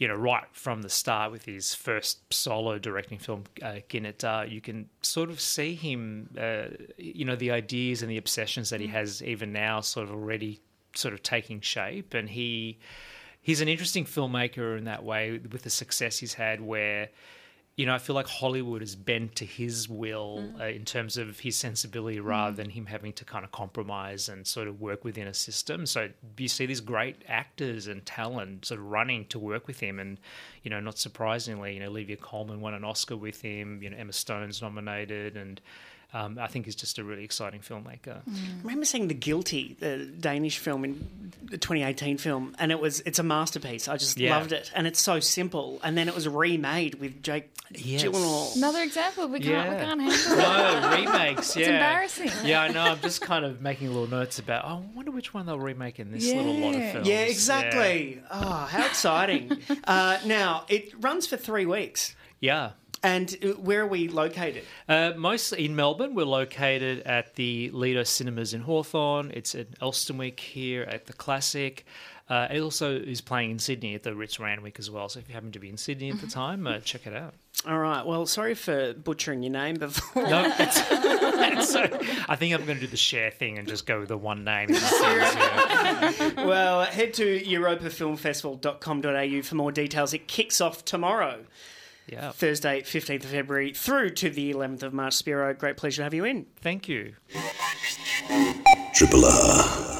you 0.00 0.08
know, 0.08 0.14
right 0.14 0.46
from 0.52 0.80
the 0.80 0.88
start 0.88 1.30
with 1.30 1.44
his 1.44 1.74
first 1.74 2.20
solo 2.32 2.78
directing 2.78 3.18
film, 3.18 3.44
uh, 3.62 3.80
Kinetta, 3.90 4.50
you 4.50 4.62
can 4.62 4.88
sort 5.02 5.28
of 5.28 5.38
see 5.38 5.74
him, 5.74 6.30
uh, 6.40 6.68
you 6.96 7.26
know, 7.26 7.36
the 7.36 7.50
ideas 7.50 8.00
and 8.00 8.10
the 8.10 8.16
obsessions 8.16 8.70
that 8.70 8.80
he 8.80 8.86
has 8.86 9.22
even 9.22 9.52
now 9.52 9.82
sort 9.82 10.08
of 10.08 10.14
already 10.14 10.58
sort 10.94 11.12
of 11.12 11.22
taking 11.22 11.60
shape. 11.60 12.14
And 12.14 12.30
he 12.30 12.78
he's 13.42 13.60
an 13.60 13.68
interesting 13.68 14.06
filmmaker 14.06 14.78
in 14.78 14.84
that 14.84 15.04
way 15.04 15.32
with 15.32 15.64
the 15.64 15.70
success 15.70 16.16
he's 16.16 16.34
had 16.34 16.62
where 16.62 17.10
you 17.76 17.86
know, 17.86 17.94
I 17.94 17.98
feel 17.98 18.14
like 18.14 18.26
Hollywood 18.26 18.82
is 18.82 18.94
bent 18.94 19.36
to 19.36 19.46
his 19.46 19.88
will 19.88 20.44
uh, 20.60 20.64
in 20.64 20.84
terms 20.84 21.16
of 21.16 21.40
his 21.40 21.56
sensibility 21.56 22.20
rather 22.20 22.54
than 22.54 22.68
him 22.70 22.86
having 22.86 23.12
to 23.14 23.24
kind 23.24 23.44
of 23.44 23.52
compromise 23.52 24.28
and 24.28 24.46
sort 24.46 24.68
of 24.68 24.80
work 24.80 25.02
within 25.02 25.26
a 25.26 25.32
system. 25.32 25.86
So 25.86 26.10
you 26.36 26.48
see 26.48 26.66
these 26.66 26.80
great 26.80 27.22
actors 27.26 27.86
and 27.86 28.04
talent 28.04 28.66
sort 28.66 28.80
of 28.80 28.86
running 28.86 29.24
to 29.26 29.38
work 29.38 29.66
with 29.66 29.80
him. 29.80 29.98
And, 29.98 30.18
you 30.62 30.70
know, 30.70 30.80
not 30.80 30.98
surprisingly, 30.98 31.74
you 31.74 31.80
know, 31.80 31.88
Olivia 31.88 32.16
Colman 32.16 32.60
won 32.60 32.74
an 32.74 32.84
Oscar 32.84 33.16
with 33.16 33.40
him, 33.40 33.82
you 33.82 33.88
know, 33.88 33.96
Emma 33.96 34.12
Stone's 34.12 34.60
nominated. 34.60 35.36
And 35.36 35.60
um, 36.12 36.38
I 36.40 36.46
think 36.48 36.64
he's 36.64 36.74
just 36.74 36.98
a 36.98 37.04
really 37.04 37.24
exciting 37.24 37.60
filmmaker. 37.60 38.16
I 38.26 38.30
remember 38.62 38.84
seeing 38.84 39.08
The 39.08 39.14
Guilty, 39.14 39.76
the 39.78 40.06
Danish 40.06 40.58
film 40.58 40.84
in 40.84 41.32
the 41.42 41.58
2018 41.58 42.18
film, 42.18 42.54
and 42.58 42.70
it 42.72 42.80
was 42.80 43.00
it's 43.06 43.18
a 43.18 43.22
masterpiece. 43.22 43.86
I 43.88 43.96
just 43.96 44.18
Yeah. 44.18 44.36
loved 44.36 44.52
it, 44.52 44.70
and 44.74 44.86
it's 44.86 45.00
so 45.00 45.20
simple. 45.20 45.80
And 45.84 45.96
then 45.96 46.08
it 46.08 46.14
was 46.14 46.26
remade 46.28 46.96
with 46.96 47.22
Jake 47.22 47.50
Yes. 47.72 48.02
Gyllenhaal. 48.02 48.56
Another 48.56 48.82
example. 48.82 49.28
We 49.28 49.38
can't, 49.38 49.70
we 49.70 49.76
can't 49.76 50.00
handle 50.00 50.10
it. 50.32 51.06
No, 51.06 51.12
remakes. 51.12 51.54
Yeah. 51.56 51.66
embarrassing. 51.68 52.30
Yeah, 52.44 52.62
I 52.62 52.68
know. 52.68 52.80
I'm 52.82 53.00
just 53.00 53.20
kind 53.20 53.44
of 53.44 53.60
making 53.62 53.86
little 53.88 54.08
notes 54.08 54.40
about. 54.40 54.64
Oh, 54.64 54.68
I 54.90 54.96
wonder 54.96 55.12
which 55.12 55.32
one 55.32 55.46
they'll 55.46 55.58
remake 55.60 56.00
in 56.00 56.10
this 56.10 56.26
little 56.26 56.54
lot 56.54 56.74
of 56.74 56.80
Yeah. 56.80 56.92
films. 56.92 57.06
Yeah, 57.08 57.20
exactly. 57.20 58.20
Oh, 58.30 58.66
how 58.68 58.84
exciting! 58.86 59.56
uh, 59.84 60.18
now 60.26 60.64
it 60.68 60.92
runs 61.00 61.26
for 61.28 61.36
three 61.36 61.66
weeks. 61.66 62.16
Yeah. 62.40 62.70
And 63.02 63.36
uh, 63.42 63.48
where 63.60 63.82
are 63.82 63.86
we 63.86 64.08
located? 64.08 64.64
Uh, 64.88 65.12
mostly 65.16 65.64
in 65.64 65.74
Melbourne. 65.74 66.14
We're 66.14 66.24
located 66.24 67.00
at 67.00 67.34
the 67.34 67.70
Lido 67.72 68.04
Cinemas 68.04 68.54
in 68.54 68.62
Hawthorn. 68.62 69.32
It's 69.34 69.54
at 69.54 69.78
Elsternwick 69.80 70.40
here 70.40 70.82
at 70.82 71.06
the 71.06 71.12
Classic. 71.12 71.84
Uh, 72.30 72.46
it 72.48 72.60
also 72.60 72.96
is 72.96 73.20
playing 73.20 73.50
in 73.50 73.58
Sydney 73.58 73.96
at 73.96 74.04
the 74.04 74.14
Ritz 74.14 74.38
Randwick 74.38 74.78
as 74.78 74.88
well. 74.88 75.08
So 75.08 75.18
if 75.18 75.28
you 75.28 75.34
happen 75.34 75.50
to 75.50 75.58
be 75.58 75.68
in 75.68 75.76
Sydney 75.76 76.10
at 76.10 76.20
the 76.20 76.28
time, 76.28 76.64
uh, 76.64 76.78
check 76.78 77.08
it 77.08 77.14
out. 77.14 77.34
All 77.66 77.78
right. 77.78 78.06
Well, 78.06 78.24
sorry 78.24 78.54
for 78.54 78.94
butchering 78.94 79.42
your 79.42 79.50
name 79.50 79.74
before. 79.76 80.28
No, 80.28 80.38
uh, 80.44 80.54
I 82.28 82.36
think 82.38 82.54
I'm 82.54 82.64
going 82.64 82.78
to 82.78 82.80
do 82.80 82.86
the 82.86 82.96
Cher 82.96 83.32
thing 83.32 83.58
and 83.58 83.66
just 83.66 83.84
go 83.84 83.98
with 83.98 84.10
the 84.10 84.16
one 84.16 84.44
name. 84.44 84.68
in 84.68 84.76
the 84.76 84.80
series, 84.80 85.34
yeah. 85.34 86.44
well, 86.46 86.84
head 86.84 87.14
to 87.14 87.40
europafilmfestival.com.au 87.40 89.42
for 89.42 89.54
more 89.56 89.72
details. 89.72 90.14
It 90.14 90.28
kicks 90.28 90.60
off 90.60 90.84
tomorrow, 90.84 91.40
yeah. 92.06 92.32
Thursday, 92.32 92.82
15th 92.82 93.24
of 93.24 93.30
February, 93.30 93.72
through 93.72 94.10
to 94.10 94.30
the 94.30 94.52
11th 94.52 94.82
of 94.82 94.92
March. 94.92 95.14
Spiro, 95.14 95.54
great 95.54 95.76
pleasure 95.76 95.98
to 95.98 96.02
have 96.04 96.14
you 96.14 96.24
in. 96.24 96.46
Thank 96.60 96.88
you. 96.88 97.14
Triple 98.94 99.24
R. 99.24 99.90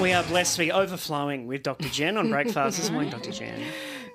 We 0.00 0.12
are 0.12 0.24
blessed 0.24 0.54
to 0.54 0.58
be 0.58 0.72
overflowing 0.72 1.46
with 1.46 1.62
Dr. 1.62 1.88
Jen 1.88 2.16
on 2.16 2.28
Breakfast 2.30 2.78
this 2.78 2.90
morning, 2.90 3.10
Dr. 3.10 3.30
Jen. 3.30 3.62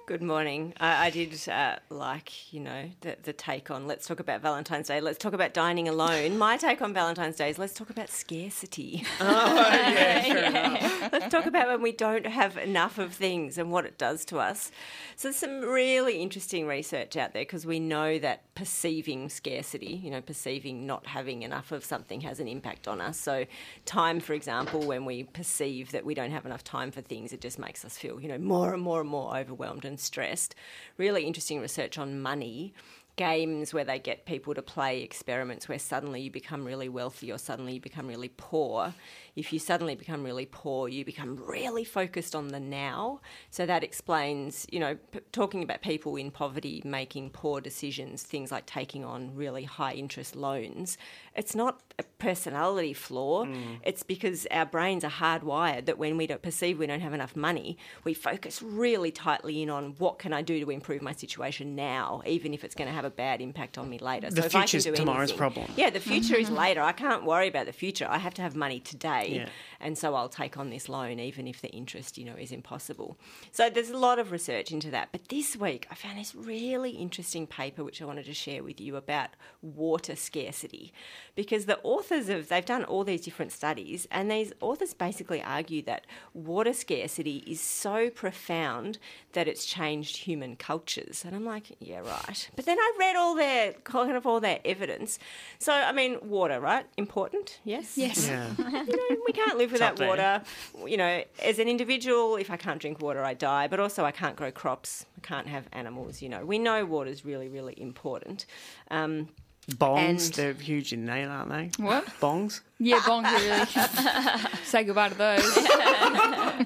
Good 0.08 0.24
morning. 0.24 0.74
I, 0.80 1.08
I 1.08 1.10
did 1.10 1.38
uh, 1.50 1.80
like, 1.90 2.54
you 2.54 2.62
know, 2.62 2.92
the, 3.02 3.18
the 3.24 3.34
take 3.34 3.70
on 3.70 3.88
let's 3.88 4.08
talk 4.08 4.22
about 4.22 4.42
Valentine's 4.42 4.88
Day, 4.88 5.02
let's 5.02 5.18
talk 5.18 5.34
about 5.34 5.54
dining 5.54 5.90
alone. 5.90 6.38
My 6.38 6.56
take 6.56 6.82
on 6.82 6.94
Valentine's 6.94 7.36
Day 7.36 7.50
is 7.50 7.60
let's 7.60 7.74
talk 7.74 7.90
about 7.90 8.10
scarcity. 8.10 9.04
Oh, 9.20 9.70
yeah, 9.70 10.22
fair 10.22 10.44
enough. 10.46 11.10
let's 11.12 11.28
talk 11.30 11.46
about 11.46 11.68
when 11.68 11.82
we 11.82 11.92
don't 11.92 12.26
have 12.26 12.56
enough 12.56 12.98
of 13.00 13.14
things 13.14 13.58
and 13.58 13.70
what 13.70 13.86
it 13.86 13.98
does 13.98 14.24
to 14.26 14.38
us. 14.38 14.72
So, 15.18 15.28
there's 15.28 15.36
some 15.36 15.60
really 15.60 16.22
interesting 16.22 16.68
research 16.68 17.18
out 17.18 17.34
there 17.34 17.42
because 17.42 17.66
we 17.66 17.80
know 17.80 18.18
that 18.20 18.44
perceiving 18.56 19.28
scarcity, 19.28 20.00
you 20.02 20.10
know, 20.10 20.22
perceiving 20.22 20.88
not 20.88 21.08
having 21.08 21.42
enough 21.44 21.74
of 21.74 21.84
something 21.84 22.22
has 22.22 22.40
an 22.40 22.48
impact 22.48 22.88
on 22.88 23.02
us. 23.02 23.20
So, 23.20 23.46
time, 23.86 24.22
for 24.22 24.34
example, 24.34 24.86
when 24.86 25.04
we 25.04 25.24
perceive 25.24 25.92
that 25.92 26.06
we 26.06 26.14
don't 26.14 26.32
have 26.32 26.46
enough 26.46 26.64
time 26.64 26.92
for 26.92 27.02
things, 27.02 27.34
it 27.34 27.42
just 27.42 27.60
makes 27.60 27.84
us 27.84 27.98
feel, 27.98 28.22
you 28.22 28.30
know, 28.30 28.38
more 28.38 28.74
and 28.74 28.82
more 28.82 29.02
and 29.02 29.10
more 29.10 29.36
overwhelmed 29.36 29.84
and 29.84 29.97
stressed. 30.00 30.56
Really 30.98 31.24
interesting 31.24 31.60
research 31.60 31.98
on 31.98 32.22
money. 32.22 32.74
Games 33.16 33.74
where 33.74 33.84
they 33.84 33.98
get 33.98 34.26
people 34.26 34.54
to 34.54 34.62
play 34.62 35.02
experiments 35.02 35.68
where 35.68 35.80
suddenly 35.80 36.22
you 36.22 36.32
become 36.32 36.64
really 36.64 36.88
wealthy 36.88 37.32
or 37.32 37.38
suddenly 37.40 37.74
you 37.74 37.82
become 37.82 38.08
really 38.08 38.32
poor. 38.38 38.94
If 39.38 39.54
you 39.54 39.60
suddenly 39.60 39.94
become 39.96 40.24
really 40.24 40.48
poor, 40.48 40.90
you 40.90 41.06
become 41.06 41.38
really 41.46 41.84
focused 41.84 42.36
on 42.36 42.48
the 42.50 42.60
now. 42.60 43.22
So 43.52 43.66
that 43.68 43.84
explains, 43.84 44.66
you 44.72 44.80
know, 44.80 44.98
p- 45.12 45.20
talking 45.32 45.62
about 45.62 45.82
people 45.84 46.16
in 46.16 46.32
poverty 46.32 46.82
making 46.84 47.30
poor 47.30 47.62
decisions, 47.62 48.24
things 48.24 48.52
like 48.52 48.66
taking 48.66 49.06
on 49.06 49.36
really 49.36 49.64
high 49.64 49.94
interest 49.94 50.36
loans. 50.36 50.98
It's 51.36 51.54
not 51.54 51.82
a 52.00 52.04
personality 52.18 52.94
flaw. 52.94 53.46
Mm. 53.46 53.78
It's 53.84 54.02
because 54.02 54.48
our 54.50 54.66
brains 54.66 55.04
are 55.04 55.12
hardwired 55.12 55.86
that 55.86 56.00
when 56.00 56.18
we 56.18 56.26
don't 56.26 56.42
perceive 56.42 56.80
we 56.80 56.88
don't 56.88 57.00
have 57.02 57.14
enough 57.14 57.36
money, 57.36 57.78
we 58.04 58.16
focus 58.16 58.62
really 58.64 59.12
tightly 59.12 59.62
in 59.62 59.70
on 59.70 59.94
what 60.00 60.18
can 60.18 60.34
I 60.34 60.42
do 60.42 60.60
to 60.66 60.72
improve 60.72 61.04
my 61.04 61.14
situation 61.14 61.76
now, 61.76 62.24
even 62.26 62.56
if 62.56 62.64
it's 62.64 62.74
going 62.74 62.88
to 62.88 62.94
have 62.94 63.06
a 63.06 63.12
bad 63.12 63.40
impact 63.42 63.78
on 63.78 63.88
me 63.88 64.00
later. 64.00 64.32
The 64.32 64.42
so 64.42 64.46
if 64.48 64.56
I 64.56 64.60
can 64.62 64.68
future's 64.68 64.86
do 64.86 64.96
tomorrow's 64.96 65.30
anything- 65.30 65.38
problem. 65.38 65.72
Yeah, 65.76 65.92
the 65.92 66.00
future 66.00 66.36
is 66.36 66.50
later. 66.64 66.82
I 66.82 66.92
can't 66.92 67.24
worry 67.24 67.48
about 67.48 67.68
the 67.68 67.74
future. 67.74 68.08
I 68.10 68.18
have 68.18 68.34
to 68.36 68.42
have 68.42 68.56
money 68.56 68.80
today, 68.80 69.27
Yeah. 69.36 69.50
and 69.80 69.98
so 69.98 70.16
I'll 70.16 70.30
take 70.30 70.58
on 70.58 70.70
this 70.70 70.90
loan 70.90 71.20
even 71.20 71.48
if 71.48 71.62
the 71.62 71.70
interest, 71.70 72.18
you 72.18 72.26
know, 72.26 72.36
is 72.36 72.52
impossible. 72.52 73.18
So 73.52 73.70
there's 73.70 73.90
a 73.90 73.98
lot 73.98 74.20
of 74.20 74.32
research 74.32 74.72
into 74.72 74.92
that. 74.92 75.10
But 75.12 75.28
this 75.30 75.56
week 75.56 75.88
I 75.92 75.96
found 75.96 76.18
this 76.20 76.34
really 76.36 76.92
interesting 76.92 77.48
paper 77.48 77.84
which 77.84 78.02
I 78.02 78.06
wanted 78.06 78.26
to 78.26 78.34
share 78.34 78.64
with 78.64 78.80
you 78.80 78.96
about 78.96 79.30
water 79.62 80.16
scarcity, 80.16 80.94
because 81.36 81.66
the 81.66 81.80
authors 81.84 82.30
of 82.30 82.50
they've 82.50 82.66
done 82.66 82.84
all 82.84 83.04
these 83.04 83.22
different 83.22 83.52
studies, 83.52 84.08
and 84.12 84.30
these 84.32 84.54
authors 84.62 84.94
basically 84.94 85.42
argue 85.42 85.82
that 85.84 86.06
water 86.34 86.74
scarcity 86.74 87.44
is 87.48 87.60
so 87.62 88.10
profound 88.10 88.98
that 89.34 89.48
it's 89.48 89.66
changed 89.66 90.18
human 90.18 90.56
cultures. 90.56 91.24
And 91.26 91.36
I'm 91.36 91.46
like, 91.46 91.76
yeah, 91.80 92.00
right. 92.00 92.50
But 92.56 92.66
then 92.66 92.78
I 92.80 92.92
read 93.00 93.16
all 93.16 93.36
their 93.36 93.74
kind 93.84 94.16
of 94.16 94.26
all 94.26 94.40
their 94.40 94.60
evidence. 94.66 95.20
So 95.60 95.74
I 95.74 95.92
mean, 95.92 96.18
water, 96.22 96.60
right? 96.60 96.86
Important, 96.98 97.60
yes. 97.64 97.98
Yes. 97.98 98.28
Yeah. 98.28 98.50
you 98.58 98.66
know, 98.98 99.17
we 99.28 99.34
can't 99.34 99.58
live 99.58 99.72
without 99.72 99.92
up 99.94 99.98
there. 99.98 100.08
water. 100.08 100.42
You 100.86 100.98
know, 100.98 101.24
as 101.44 101.60
an 101.60 101.68
individual, 101.68 102.36
if 102.36 102.52
I 102.52 102.58
can't 102.58 102.80
drink 102.80 103.02
water, 103.02 103.24
I 103.24 103.34
die. 103.34 103.68
But 103.68 103.80
also, 103.80 104.06
I 104.06 104.12
can't 104.12 104.36
grow 104.36 104.52
crops. 104.52 105.06
I 105.18 105.22
can't 105.26 105.48
have 105.48 105.66
animals. 105.74 106.22
You 106.22 106.30
know, 106.30 106.46
we 106.46 106.60
know 106.60 106.86
water 106.86 107.10
is 107.10 107.26
really, 107.26 107.48
really 107.48 107.80
important. 107.82 108.46
Um, 108.92 109.30
Bongs, 109.70 110.28
And- 110.28 110.34
they're 110.36 110.54
huge 110.54 110.94
in 110.94 111.06
there, 111.06 111.30
aren't 111.30 111.50
they? 111.50 111.84
What? 111.84 112.06
Bongs? 112.22 112.62
Yeah, 112.80 113.00
bongs 113.00 113.26
are 113.26 114.38
really. 114.38 114.46
Say 114.64 114.86
goodbye 114.86 115.10
to 115.10 115.16
those. 115.16 115.42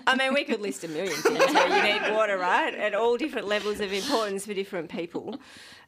I 0.05 0.15
mean, 0.19 0.35
we 0.35 0.43
could 0.43 0.61
list 0.61 0.83
a 0.83 0.87
million 0.87 1.15
things 1.15 1.39
where 1.39 1.77
you 1.77 1.99
need 1.99 2.13
water, 2.13 2.37
right? 2.37 2.73
At 2.75 2.93
all 2.93 3.17
different 3.17 3.47
levels 3.47 3.79
of 3.79 3.91
importance 3.91 4.45
for 4.45 4.53
different 4.53 4.89
people. 4.89 5.39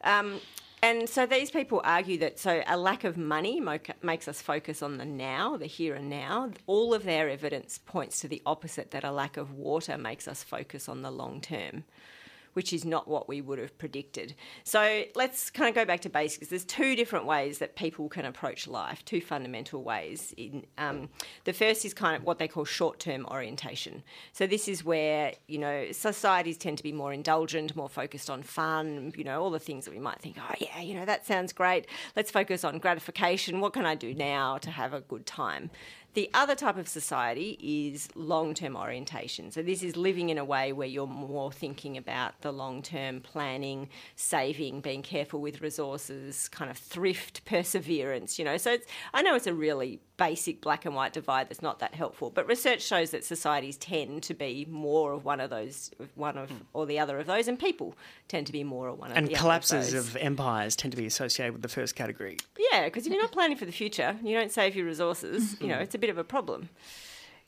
Um, 0.02 0.40
and 0.84 1.08
so 1.08 1.24
these 1.24 1.50
people 1.50 1.80
argue 1.82 2.18
that 2.18 2.38
so 2.38 2.62
a 2.66 2.76
lack 2.76 3.04
of 3.04 3.16
money 3.16 3.58
mo- 3.58 3.78
makes 4.02 4.28
us 4.28 4.42
focus 4.42 4.82
on 4.82 4.98
the 4.98 5.06
now, 5.06 5.56
the 5.56 5.64
here 5.64 5.94
and 5.94 6.10
now. 6.10 6.50
All 6.66 6.92
of 6.92 7.04
their 7.04 7.30
evidence 7.30 7.78
points 7.78 8.20
to 8.20 8.28
the 8.28 8.42
opposite 8.44 8.90
that 8.90 9.02
a 9.02 9.10
lack 9.10 9.38
of 9.38 9.54
water 9.54 9.96
makes 9.96 10.28
us 10.28 10.42
focus 10.42 10.86
on 10.86 11.00
the 11.00 11.10
long 11.10 11.40
term. 11.40 11.84
Which 12.54 12.72
is 12.72 12.84
not 12.84 13.06
what 13.06 13.28
we 13.28 13.40
would 13.40 13.58
have 13.58 13.76
predicted. 13.78 14.34
So 14.64 15.04
let's 15.14 15.50
kind 15.50 15.68
of 15.68 15.74
go 15.74 15.84
back 15.84 16.00
to 16.00 16.08
basics. 16.08 16.48
There's 16.48 16.64
two 16.64 16.96
different 16.96 17.26
ways 17.26 17.58
that 17.58 17.76
people 17.76 18.08
can 18.08 18.24
approach 18.24 18.66
life, 18.66 19.04
two 19.04 19.20
fundamental 19.20 19.82
ways. 19.82 20.32
In, 20.36 20.64
um, 20.78 21.08
the 21.44 21.52
first 21.52 21.84
is 21.84 21.92
kind 21.92 22.16
of 22.16 22.24
what 22.24 22.38
they 22.38 22.48
call 22.48 22.64
short 22.64 22.98
term 22.98 23.26
orientation. 23.26 24.02
So 24.32 24.46
this 24.46 24.68
is 24.68 24.84
where, 24.84 25.34
you 25.48 25.58
know, 25.58 25.92
societies 25.92 26.56
tend 26.56 26.78
to 26.78 26.82
be 26.82 26.92
more 26.92 27.12
indulgent, 27.12 27.76
more 27.76 27.88
focused 27.88 28.30
on 28.30 28.42
fun, 28.42 29.12
you 29.16 29.24
know, 29.24 29.42
all 29.42 29.50
the 29.50 29.58
things 29.58 29.84
that 29.84 29.92
we 29.92 30.00
might 30.00 30.20
think, 30.20 30.36
oh, 30.38 30.54
yeah, 30.58 30.80
you 30.80 30.94
know, 30.94 31.04
that 31.04 31.26
sounds 31.26 31.52
great. 31.52 31.86
Let's 32.16 32.30
focus 32.30 32.64
on 32.64 32.78
gratification. 32.78 33.60
What 33.60 33.72
can 33.72 33.84
I 33.84 33.94
do 33.94 34.14
now 34.14 34.58
to 34.58 34.70
have 34.70 34.94
a 34.94 35.00
good 35.00 35.26
time? 35.26 35.70
The 36.14 36.30
other 36.32 36.54
type 36.54 36.76
of 36.76 36.86
society 36.88 37.58
is 37.60 38.08
long 38.14 38.54
term 38.54 38.76
orientation. 38.76 39.50
So, 39.50 39.62
this 39.62 39.82
is 39.82 39.96
living 39.96 40.30
in 40.30 40.38
a 40.38 40.44
way 40.44 40.72
where 40.72 40.86
you're 40.86 41.06
more 41.06 41.50
thinking 41.50 41.96
about 41.96 42.40
the 42.40 42.52
long 42.52 42.82
term 42.82 43.20
planning, 43.20 43.88
saving, 44.14 44.80
being 44.80 45.02
careful 45.02 45.40
with 45.40 45.60
resources, 45.60 46.48
kind 46.48 46.70
of 46.70 46.78
thrift, 46.78 47.44
perseverance, 47.46 48.38
you 48.38 48.44
know. 48.44 48.56
So, 48.56 48.72
it's, 48.72 48.86
I 49.12 49.22
know 49.22 49.34
it's 49.34 49.48
a 49.48 49.54
really 49.54 50.00
basic 50.16 50.60
black 50.60 50.84
and 50.84 50.94
white 50.94 51.12
divide 51.12 51.48
that's 51.48 51.62
not 51.62 51.80
that 51.80 51.94
helpful, 51.94 52.30
but 52.30 52.46
research 52.46 52.82
shows 52.82 53.10
that 53.10 53.24
societies 53.24 53.76
tend 53.76 54.22
to 54.22 54.34
be 54.34 54.66
more 54.70 55.12
of 55.12 55.24
one 55.24 55.40
of 55.40 55.50
those, 55.50 55.90
one 56.14 56.38
of, 56.38 56.50
mm. 56.50 56.60
or 56.72 56.86
the 56.86 56.98
other 56.98 57.18
of 57.18 57.26
those, 57.26 57.48
and 57.48 57.58
people 57.58 57.96
tend 58.28 58.46
to 58.46 58.52
be 58.52 58.62
more 58.62 58.88
of 58.88 58.98
one 58.98 59.10
of 59.10 59.14
those. 59.16 59.18
And 59.18 59.28
the 59.28 59.34
collapses 59.34 59.88
other 59.88 59.98
of 59.98 60.06
those. 60.06 60.14
of 60.14 60.16
empires 60.22 60.76
tend 60.76 60.92
to 60.92 60.96
be 60.96 61.06
associated 61.06 61.52
with 61.52 61.62
the 61.62 61.68
first 61.68 61.96
category. 61.96 62.38
Yeah, 62.70 62.84
because 62.84 63.06
if 63.06 63.12
you're 63.12 63.22
not 63.22 63.32
planning 63.32 63.56
for 63.56 63.64
the 63.64 63.72
future, 63.72 64.16
you 64.22 64.38
don't 64.38 64.52
save 64.52 64.76
your 64.76 64.86
resources, 64.86 65.54
mm-hmm. 65.54 65.64
you 65.64 65.70
know, 65.70 65.78
it's 65.78 65.94
a 65.94 65.98
bit 66.04 66.10
of 66.10 66.18
a 66.18 66.24
problem. 66.24 66.68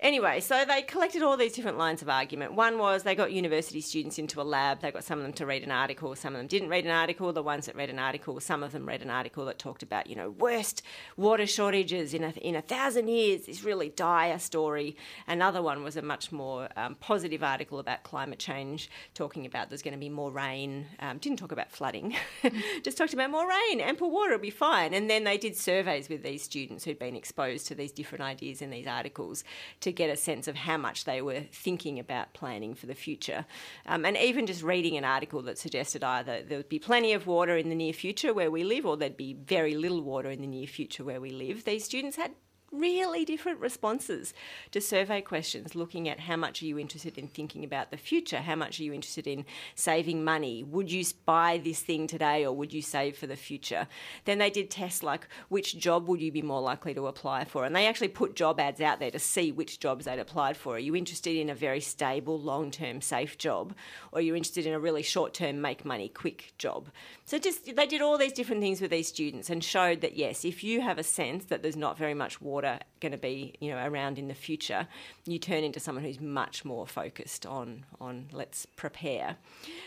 Anyway, 0.00 0.40
so 0.40 0.62
they 0.66 0.82
collected 0.82 1.22
all 1.22 1.38
these 1.38 1.54
different 1.54 1.78
lines 1.78 2.02
of 2.02 2.10
argument. 2.10 2.52
One 2.52 2.76
was 2.76 3.02
they 3.02 3.14
got 3.14 3.32
university 3.32 3.80
students 3.80 4.18
into 4.18 4.42
a 4.42 4.44
lab. 4.44 4.82
They 4.82 4.90
got 4.90 5.04
some 5.04 5.18
of 5.18 5.22
them 5.22 5.32
to 5.34 5.46
read 5.46 5.62
an 5.62 5.70
article. 5.70 6.14
Some 6.14 6.34
of 6.34 6.38
them 6.38 6.46
didn't 6.46 6.68
read 6.68 6.84
an 6.84 6.90
article. 6.90 7.32
The 7.32 7.42
ones 7.42 7.64
that 7.64 7.74
read 7.74 7.88
an 7.88 7.98
article, 7.98 8.38
some 8.40 8.62
of 8.62 8.72
them 8.72 8.86
read 8.86 9.00
an 9.00 9.08
article 9.08 9.46
that 9.46 9.58
talked 9.58 9.82
about, 9.82 10.06
you 10.06 10.14
know, 10.14 10.28
worst 10.28 10.82
water 11.16 11.46
shortages 11.46 12.12
in 12.12 12.24
a, 12.24 12.30
in 12.32 12.54
a 12.54 12.60
thousand 12.60 13.08
years. 13.08 13.46
This 13.46 13.64
really 13.64 13.88
dire 13.88 14.38
story. 14.38 14.98
Another 15.26 15.62
one 15.62 15.82
was 15.82 15.96
a 15.96 16.02
much 16.02 16.30
more 16.30 16.68
um, 16.76 16.96
positive 16.96 17.42
article 17.42 17.78
about 17.78 18.02
climate 18.02 18.38
change, 18.38 18.90
talking 19.14 19.46
about 19.46 19.70
there's 19.70 19.82
going 19.82 19.94
to 19.94 19.98
be 19.98 20.10
more 20.10 20.30
rain. 20.30 20.88
Um, 21.00 21.16
didn't 21.16 21.38
talk 21.38 21.52
about 21.52 21.72
flooding, 21.72 22.14
just 22.82 22.98
talked 22.98 23.14
about 23.14 23.30
more 23.30 23.48
rain, 23.48 23.80
ample 23.80 24.10
water 24.10 24.32
will 24.32 24.38
be 24.38 24.50
fine. 24.50 24.92
And 24.92 25.08
then 25.08 25.24
they 25.24 25.38
did 25.38 25.56
surveys 25.56 26.10
with 26.10 26.22
these 26.22 26.42
students 26.42 26.84
who'd 26.84 26.98
been 26.98 27.16
exposed 27.16 27.66
to 27.68 27.74
these 27.74 27.92
different 27.92 28.24
ideas 28.24 28.60
in 28.60 28.68
these 28.68 28.86
articles 28.86 29.42
to 29.86 29.92
get 29.92 30.10
a 30.10 30.16
sense 30.16 30.48
of 30.48 30.56
how 30.56 30.76
much 30.76 31.04
they 31.04 31.22
were 31.22 31.42
thinking 31.52 32.00
about 32.00 32.34
planning 32.34 32.74
for 32.74 32.86
the 32.86 32.94
future. 32.94 33.46
Um, 33.86 34.04
and 34.04 34.16
even 34.16 34.44
just 34.46 34.64
reading 34.64 34.96
an 34.96 35.04
article 35.04 35.42
that 35.42 35.58
suggested 35.58 36.02
either 36.02 36.42
there 36.42 36.58
would 36.58 36.68
be 36.68 36.80
plenty 36.80 37.12
of 37.12 37.28
water 37.28 37.56
in 37.56 37.68
the 37.68 37.74
near 37.76 37.92
future 37.92 38.34
where 38.34 38.50
we 38.50 38.64
live 38.64 38.84
or 38.84 38.96
there'd 38.96 39.16
be 39.16 39.34
very 39.34 39.76
little 39.76 40.02
water 40.02 40.28
in 40.28 40.40
the 40.40 40.46
near 40.48 40.66
future 40.66 41.04
where 41.04 41.20
we 41.20 41.30
live, 41.30 41.64
these 41.64 41.84
students 41.84 42.16
had 42.16 42.32
really 42.78 43.24
different 43.24 43.60
responses 43.60 44.34
to 44.70 44.80
survey 44.80 45.20
questions 45.20 45.74
looking 45.74 46.08
at 46.08 46.20
how 46.20 46.36
much 46.36 46.62
are 46.62 46.66
you 46.66 46.78
interested 46.78 47.18
in 47.18 47.28
thinking 47.28 47.64
about 47.64 47.90
the 47.90 47.96
future? 47.96 48.38
How 48.38 48.56
much 48.56 48.78
are 48.78 48.82
you 48.82 48.92
interested 48.92 49.26
in 49.26 49.44
saving 49.74 50.24
money? 50.24 50.62
Would 50.62 50.90
you 50.90 51.04
buy 51.24 51.60
this 51.62 51.80
thing 51.80 52.06
today 52.06 52.44
or 52.44 52.52
would 52.52 52.72
you 52.72 52.82
save 52.82 53.16
for 53.16 53.26
the 53.26 53.36
future? 53.36 53.88
Then 54.24 54.38
they 54.38 54.50
did 54.50 54.70
tests 54.70 55.02
like 55.02 55.28
which 55.48 55.78
job 55.78 56.08
would 56.08 56.20
you 56.20 56.32
be 56.32 56.42
more 56.42 56.60
likely 56.60 56.94
to 56.94 57.06
apply 57.06 57.44
for? 57.44 57.64
And 57.64 57.74
they 57.74 57.86
actually 57.86 58.08
put 58.08 58.36
job 58.36 58.60
ads 58.60 58.80
out 58.80 59.00
there 59.00 59.10
to 59.10 59.18
see 59.18 59.52
which 59.52 59.80
jobs 59.80 60.04
they'd 60.04 60.18
applied 60.18 60.56
for. 60.56 60.76
Are 60.76 60.78
you 60.78 60.96
interested 60.96 61.36
in 61.36 61.50
a 61.50 61.54
very 61.54 61.80
stable 61.80 62.38
long-term 62.38 63.00
safe 63.00 63.38
job? 63.38 63.74
Or 64.12 64.18
are 64.18 64.22
you 64.22 64.34
interested 64.34 64.66
in 64.66 64.74
a 64.74 64.80
really 64.80 65.02
short-term 65.02 65.60
make 65.60 65.84
money 65.84 66.08
quick 66.08 66.52
job? 66.58 66.88
So 67.24 67.38
just 67.38 67.74
they 67.76 67.86
did 67.86 68.02
all 68.02 68.18
these 68.18 68.32
different 68.32 68.62
things 68.62 68.80
with 68.80 68.90
these 68.90 69.08
students 69.08 69.50
and 69.50 69.62
showed 69.62 70.00
that 70.00 70.16
yes 70.16 70.44
if 70.44 70.62
you 70.62 70.80
have 70.80 70.98
a 70.98 71.02
sense 71.02 71.46
that 71.46 71.62
there's 71.62 71.76
not 71.76 71.98
very 71.98 72.14
much 72.14 72.40
water 72.40 72.65
going 73.00 73.12
to 73.12 73.18
be 73.18 73.54
you 73.60 73.70
know 73.70 73.84
around 73.86 74.18
in 74.18 74.28
the 74.28 74.34
future 74.34 74.88
you 75.26 75.38
turn 75.38 75.62
into 75.62 75.78
someone 75.78 76.02
who's 76.02 76.20
much 76.20 76.64
more 76.64 76.86
focused 76.86 77.44
on 77.46 77.84
on 78.00 78.26
let's 78.32 78.66
prepare. 78.66 79.36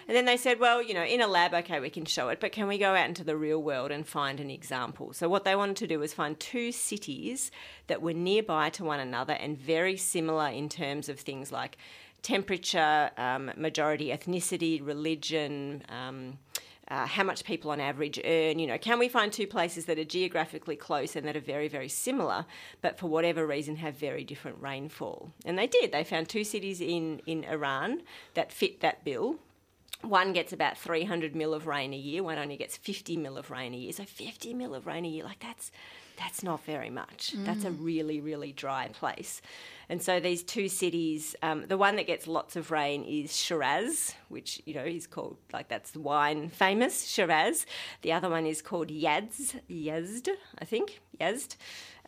And 0.08 0.16
then 0.16 0.26
they 0.26 0.38
said 0.38 0.60
well 0.60 0.82
you 0.82 0.94
know 0.94 1.04
in 1.04 1.22
a 1.22 1.28
lab 1.28 1.54
okay 1.54 1.80
we 1.80 1.90
can 1.90 2.06
show 2.06 2.30
it 2.30 2.40
but 2.40 2.52
can 2.52 2.68
we 2.68 2.78
go 2.78 2.96
out 2.96 3.08
into 3.08 3.24
the 3.24 3.38
real 3.38 3.62
world 3.62 3.92
and 3.92 4.08
find 4.08 4.40
an 4.40 4.50
example? 4.50 5.14
So 5.14 5.28
what 5.28 5.44
they 5.44 5.56
wanted 5.56 5.78
to 5.78 5.88
do 5.88 6.00
was 6.00 6.14
find 6.14 6.40
two 6.40 6.72
cities 6.72 7.52
that 7.88 8.02
were 8.02 8.14
nearby 8.14 8.70
to 8.72 8.84
one 8.84 9.00
another 9.00 9.34
and 9.34 9.58
very 9.58 9.98
similar 9.98 10.48
in 10.48 10.70
terms 10.70 11.10
of 11.10 11.20
things 11.20 11.52
like 11.52 11.78
temperature 12.22 13.12
um, 13.18 13.52
majority 13.56 14.08
ethnicity 14.08 14.86
religion 14.86 15.84
um, 15.90 16.38
uh, 16.90 17.06
how 17.06 17.24
much 17.24 17.44
people 17.44 17.72
on 17.72 17.80
average 17.80 18.20
earn. 18.24 18.60
You 18.60 18.68
know, 18.68 18.78
can 18.78 19.00
we 19.00 19.08
find 19.10 19.32
two 19.32 19.48
places 19.48 19.86
that 19.86 20.00
are 20.00 20.04
geographically 20.04 20.76
close 20.76 21.16
and 21.16 21.28
that 21.28 21.38
are 21.38 21.42
very, 21.42 21.68
very 21.68 21.90
similar, 21.90 22.46
but 22.82 22.98
for 22.98 23.08
whatever 23.08 23.46
reason 23.46 23.76
have 23.78 23.96
very 23.96 24.24
different 24.24 24.62
rainfall? 24.62 25.32
And 25.46 25.58
they 25.58 25.68
did. 25.68 25.92
They 25.92 26.04
found 26.04 26.30
two 26.30 26.44
cities 26.44 26.82
in, 26.82 27.22
in 27.26 27.44
Iran 27.44 28.02
that 28.34 28.52
fit 28.52 28.82
that 28.82 29.04
bill. 29.04 29.36
One 30.02 30.32
gets 30.32 30.54
about 30.54 30.78
300 30.78 31.36
mil 31.36 31.54
of 31.54 31.68
rain 31.68 31.94
a 31.94 31.98
year, 31.98 32.24
one 32.24 32.38
only 32.38 32.56
gets 32.56 32.78
50 32.78 33.18
mil 33.18 33.38
of 33.38 33.52
rain 33.52 33.74
a 33.74 33.78
year. 33.78 33.92
So 33.92 34.06
50 34.06 34.54
mil 34.54 34.74
of 34.74 34.88
rain 34.88 35.06
a 35.06 35.10
year, 35.10 35.26
like 35.26 35.40
that's 35.40 35.72
that's 36.20 36.44
not 36.44 36.64
very 36.66 36.90
much. 36.90 37.34
That's 37.46 37.64
a 37.64 37.72
really, 37.72 38.20
really 38.20 38.52
dry 38.52 38.90
place. 38.90 39.42
And 39.88 40.02
so 40.02 40.20
these 40.20 40.44
two 40.44 40.68
cities, 40.68 41.36
um, 41.42 41.66
the 41.68 41.78
one 41.78 41.96
that 41.96 42.08
gets 42.08 42.28
lots 42.28 42.56
of 42.56 42.72
rain 42.72 43.04
is 43.06 43.36
Shiraz, 43.36 44.14
which, 44.28 44.62
you 44.66 44.74
know, 44.74 44.84
is 44.84 45.08
called, 45.08 45.38
like, 45.54 45.70
that's 45.70 45.92
the 45.92 46.02
wine 46.02 46.50
famous, 46.50 47.08
Shiraz. 47.08 47.66
The 48.02 48.12
other 48.12 48.30
one 48.30 48.46
is 48.46 48.62
called 48.62 48.90
Yazd, 48.90 49.62
Yazd, 49.70 50.30
I 50.60 50.66
think, 50.66 51.00
Yazd. 51.20 51.56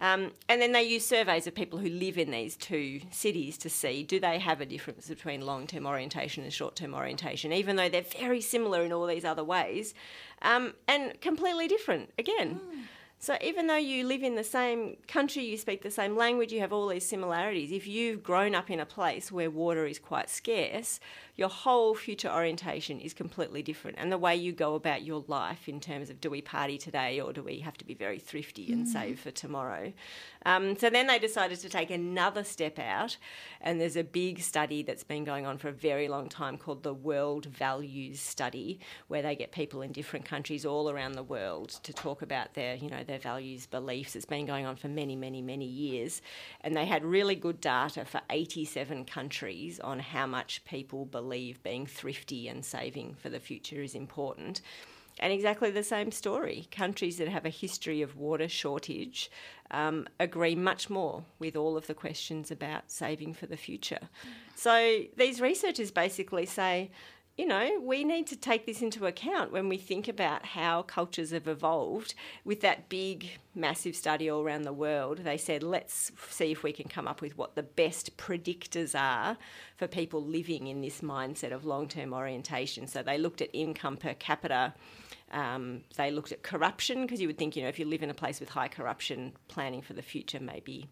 Um, 0.02 0.32
and 0.50 0.62
then 0.62 0.74
they 0.74 0.84
use 0.84 1.06
surveys 1.06 1.48
of 1.48 1.56
people 1.56 1.80
who 1.80 1.90
live 1.90 2.18
in 2.18 2.32
these 2.32 2.58
two 2.58 3.02
cities 3.12 3.58
to 3.60 3.70
see 3.70 4.02
do 4.02 4.20
they 4.20 4.40
have 4.40 4.60
a 4.60 4.66
difference 4.66 5.08
between 5.08 5.42
long 5.42 5.68
term 5.68 5.86
orientation 5.86 6.44
and 6.44 6.52
short 6.52 6.76
term 6.76 6.96
orientation, 6.96 7.54
even 7.54 7.76
though 7.76 7.88
they're 7.88 8.02
very 8.20 8.42
similar 8.42 8.84
in 8.84 8.92
all 8.92 9.06
these 9.06 9.24
other 9.24 9.44
ways 9.44 9.94
um, 10.42 10.74
and 10.88 11.22
completely 11.22 11.68
different 11.68 12.12
again. 12.18 12.60
So 13.24 13.38
even 13.40 13.68
though 13.68 13.76
you 13.76 14.04
live 14.08 14.24
in 14.24 14.34
the 14.34 14.44
same 14.44 14.98
country, 15.08 15.44
you 15.44 15.56
speak 15.56 15.84
the 15.84 15.92
same 15.92 16.18
language, 16.18 16.52
you 16.52 16.60
have 16.62 16.74
all 16.74 16.88
these 16.88 17.06
similarities, 17.06 17.72
if 17.72 17.86
you've 17.86 18.24
grown 18.24 18.56
up 18.56 18.72
in 18.72 18.80
a 18.80 18.86
place 18.86 19.32
where 19.32 19.52
water 19.52 19.86
is 19.86 20.00
quite 20.00 20.28
scarce, 20.28 21.00
your 21.36 21.48
whole 21.50 21.94
future 21.94 22.32
orientation 22.32 23.00
is 23.00 23.14
completely 23.14 23.62
different. 23.62 23.98
And 24.00 24.12
the 24.12 24.18
way 24.18 24.36
you 24.36 24.52
go 24.52 24.74
about 24.74 25.04
your 25.04 25.24
life 25.28 25.70
in 25.70 25.80
terms 25.80 26.10
of 26.10 26.20
do 26.20 26.32
we 26.32 26.42
party 26.42 26.80
today 26.80 27.20
or 27.22 27.32
do 27.32 27.44
we 27.44 27.60
have 27.60 27.78
to 27.78 27.86
be 27.86 27.94
very 27.94 28.18
thrifty 28.18 28.74
and 28.74 28.88
Mm. 28.88 28.92
save 28.92 29.20
for 29.20 29.30
tomorrow? 29.30 29.94
Um, 30.44 30.76
so 30.76 30.90
then 30.90 31.06
they 31.06 31.20
decided 31.20 31.60
to 31.60 31.70
take 31.70 31.92
another 31.92 32.44
step 32.44 32.80
out, 32.80 33.18
and 33.62 33.80
there's 33.80 33.96
a 33.96 34.04
big 34.04 34.42
study 34.42 34.82
that's 34.82 35.04
been 35.04 35.24
going 35.24 35.46
on 35.46 35.60
for 35.60 35.68
a 35.68 35.72
very 35.72 36.08
long 36.08 36.28
time 36.28 36.58
called 36.58 36.82
the 36.82 36.94
World 36.96 37.46
Values 37.46 38.20
Study, 38.20 38.80
where 39.08 39.22
they 39.22 39.36
get 39.36 39.52
people 39.52 39.84
in 39.84 39.92
different 39.92 40.26
countries 40.26 40.66
all 40.66 40.90
around 40.90 41.12
the 41.12 41.24
world 41.24 41.70
to 41.84 41.94
talk 41.94 42.24
about 42.24 42.56
their, 42.56 42.74
you 42.76 42.90
know, 42.90 43.04
their 43.12 43.20
values, 43.20 43.66
beliefs. 43.66 44.16
It's 44.16 44.26
been 44.26 44.46
going 44.46 44.66
on 44.66 44.78
for 44.78 44.88
many, 44.88 45.18
many, 45.18 45.42
many 45.42 45.66
years, 45.66 46.22
and 46.62 46.76
they 46.76 46.86
had 46.86 47.04
really 47.04 47.36
good 47.36 47.60
data 47.60 48.06
for 48.06 48.22
87 48.30 49.04
countries 49.04 49.82
on 49.82 50.00
how 50.00 50.26
much 50.26 50.64
people 50.64 51.06
believe 51.06 51.62
being 51.62 51.86
thrifty 51.86 52.48
and 52.48 52.64
saving 52.64 53.16
for 53.16 53.30
the 53.30 53.42
future 53.42 53.82
is 53.82 53.96
important. 53.96 54.62
And 55.20 55.34
exactly 55.34 55.72
the 55.72 55.84
same 55.84 56.10
story. 56.12 56.70
Countries 56.72 57.18
that 57.18 57.28
have 57.28 57.46
a 57.46 57.50
history 57.50 58.02
of 58.02 58.16
water 58.16 58.48
shortage 58.48 59.30
um, 59.70 60.08
agree 60.18 60.56
much 60.56 60.90
more 60.90 61.26
with 61.38 61.58
all 61.58 61.76
of 61.76 61.88
the 61.88 61.94
questions 61.94 62.50
about 62.50 62.90
saving 62.90 63.34
for 63.34 63.46
the 63.46 63.58
future. 63.58 64.10
So 64.56 65.02
these 65.18 65.42
researchers 65.42 65.92
basically 65.92 66.46
say, 66.46 66.92
you 67.42 67.48
know, 67.48 67.82
we 67.84 68.04
need 68.04 68.28
to 68.28 68.36
take 68.36 68.68
this 68.68 68.84
into 68.84 69.08
account 69.08 69.52
when 69.52 69.68
we 69.68 69.76
think 69.76 70.08
about 70.08 70.46
how 70.46 70.84
cultures 70.84 71.32
have 71.32 71.48
evolved. 71.48 72.14
With 72.46 72.62
that 72.62 72.88
big, 72.88 73.32
massive 73.56 73.96
study 73.96 74.30
all 74.30 74.44
around 74.44 74.62
the 74.62 74.72
world, 74.72 75.18
they 75.24 75.38
said, 75.38 75.64
let's 75.64 76.12
see 76.30 76.52
if 76.52 76.62
we 76.62 76.72
can 76.72 76.88
come 76.88 77.08
up 77.08 77.20
with 77.20 77.40
what 77.40 77.56
the 77.56 77.64
best 77.64 78.16
predictors 78.16 78.94
are 78.94 79.38
for 79.76 79.88
people 79.88 80.24
living 80.24 80.68
in 80.68 80.82
this 80.82 81.02
mindset 81.02 81.52
of 81.52 81.66
long 81.66 81.88
term 81.88 82.14
orientation. 82.14 82.86
So 82.86 83.02
they 83.02 83.18
looked 83.18 83.42
at 83.42 83.50
income 83.54 83.98
per 83.98 84.14
capita. 84.14 84.76
Um, 85.32 85.82
they 85.98 86.12
looked 86.12 86.32
at 86.32 86.44
corruption 86.44 87.02
because 87.02 87.20
you 87.22 87.28
would 87.28 87.40
think, 87.40 87.56
you 87.56 87.64
know, 87.64 87.70
if 87.70 87.80
you 87.80 87.86
live 87.86 88.04
in 88.04 88.12
a 88.12 88.14
place 88.14 88.40
with 88.40 88.50
high 88.50 88.68
corruption, 88.68 89.34
planning 89.48 89.82
for 89.82 89.94
the 89.94 90.04
future 90.04 90.40
may 90.40 90.60
be 90.60 90.86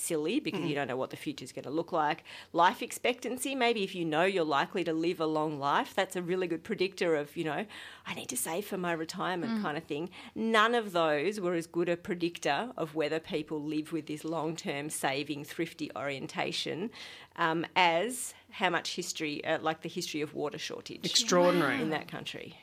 silly 0.00 0.40
because 0.40 0.60
you 0.60 0.68
Mm. 0.72 0.74
don't 0.74 0.88
know 0.88 0.96
what 0.96 1.10
the 1.10 1.16
future 1.16 1.44
is 1.44 1.52
going 1.52 1.64
to 1.64 1.70
look 1.70 1.92
like. 1.92 2.24
Life 2.52 2.80
expectancy, 2.82 3.54
maybe 3.54 3.84
if 3.84 3.94
you 3.94 4.04
know 4.04 4.24
you're 4.24 4.44
likely 4.60 4.82
to 4.84 4.92
live 4.92 5.20
a 5.20 5.26
long 5.26 5.58
life, 5.58 5.94
that's 5.94 6.16
a 6.16 6.22
really 6.22 6.46
good 6.46 6.64
predictor 6.64 7.14
of, 7.16 7.36
you 7.36 7.44
know, 7.44 7.66
I 8.06 8.14
need 8.14 8.28
to 8.30 8.36
save 8.36 8.64
for 8.66 8.78
my 8.78 8.92
retirement 8.92 9.52
Mm. 9.58 9.62
kind 9.62 9.76
of 9.76 9.84
thing. 9.84 10.10
None 10.34 10.74
of 10.74 10.92
those 10.92 11.38
were 11.40 11.54
as 11.54 11.66
good 11.66 11.88
a 11.88 11.96
predictor 11.96 12.72
of 12.76 12.94
whether 12.94 13.20
people 13.20 13.62
live 13.62 13.92
with 13.92 14.06
this 14.06 14.24
long 14.24 14.56
term 14.56 14.90
saving, 14.90 15.44
thrifty 15.44 15.90
orientation 15.94 16.90
um, 17.36 17.64
as 17.76 18.34
how 18.50 18.70
much 18.70 18.96
history, 18.96 19.44
uh, 19.44 19.58
like 19.60 19.82
the 19.82 19.88
history 19.88 20.20
of 20.20 20.34
water 20.34 20.58
shortage. 20.58 21.04
Extraordinary. 21.04 21.80
In 21.80 21.90
that 21.90 22.08
country. 22.08 22.56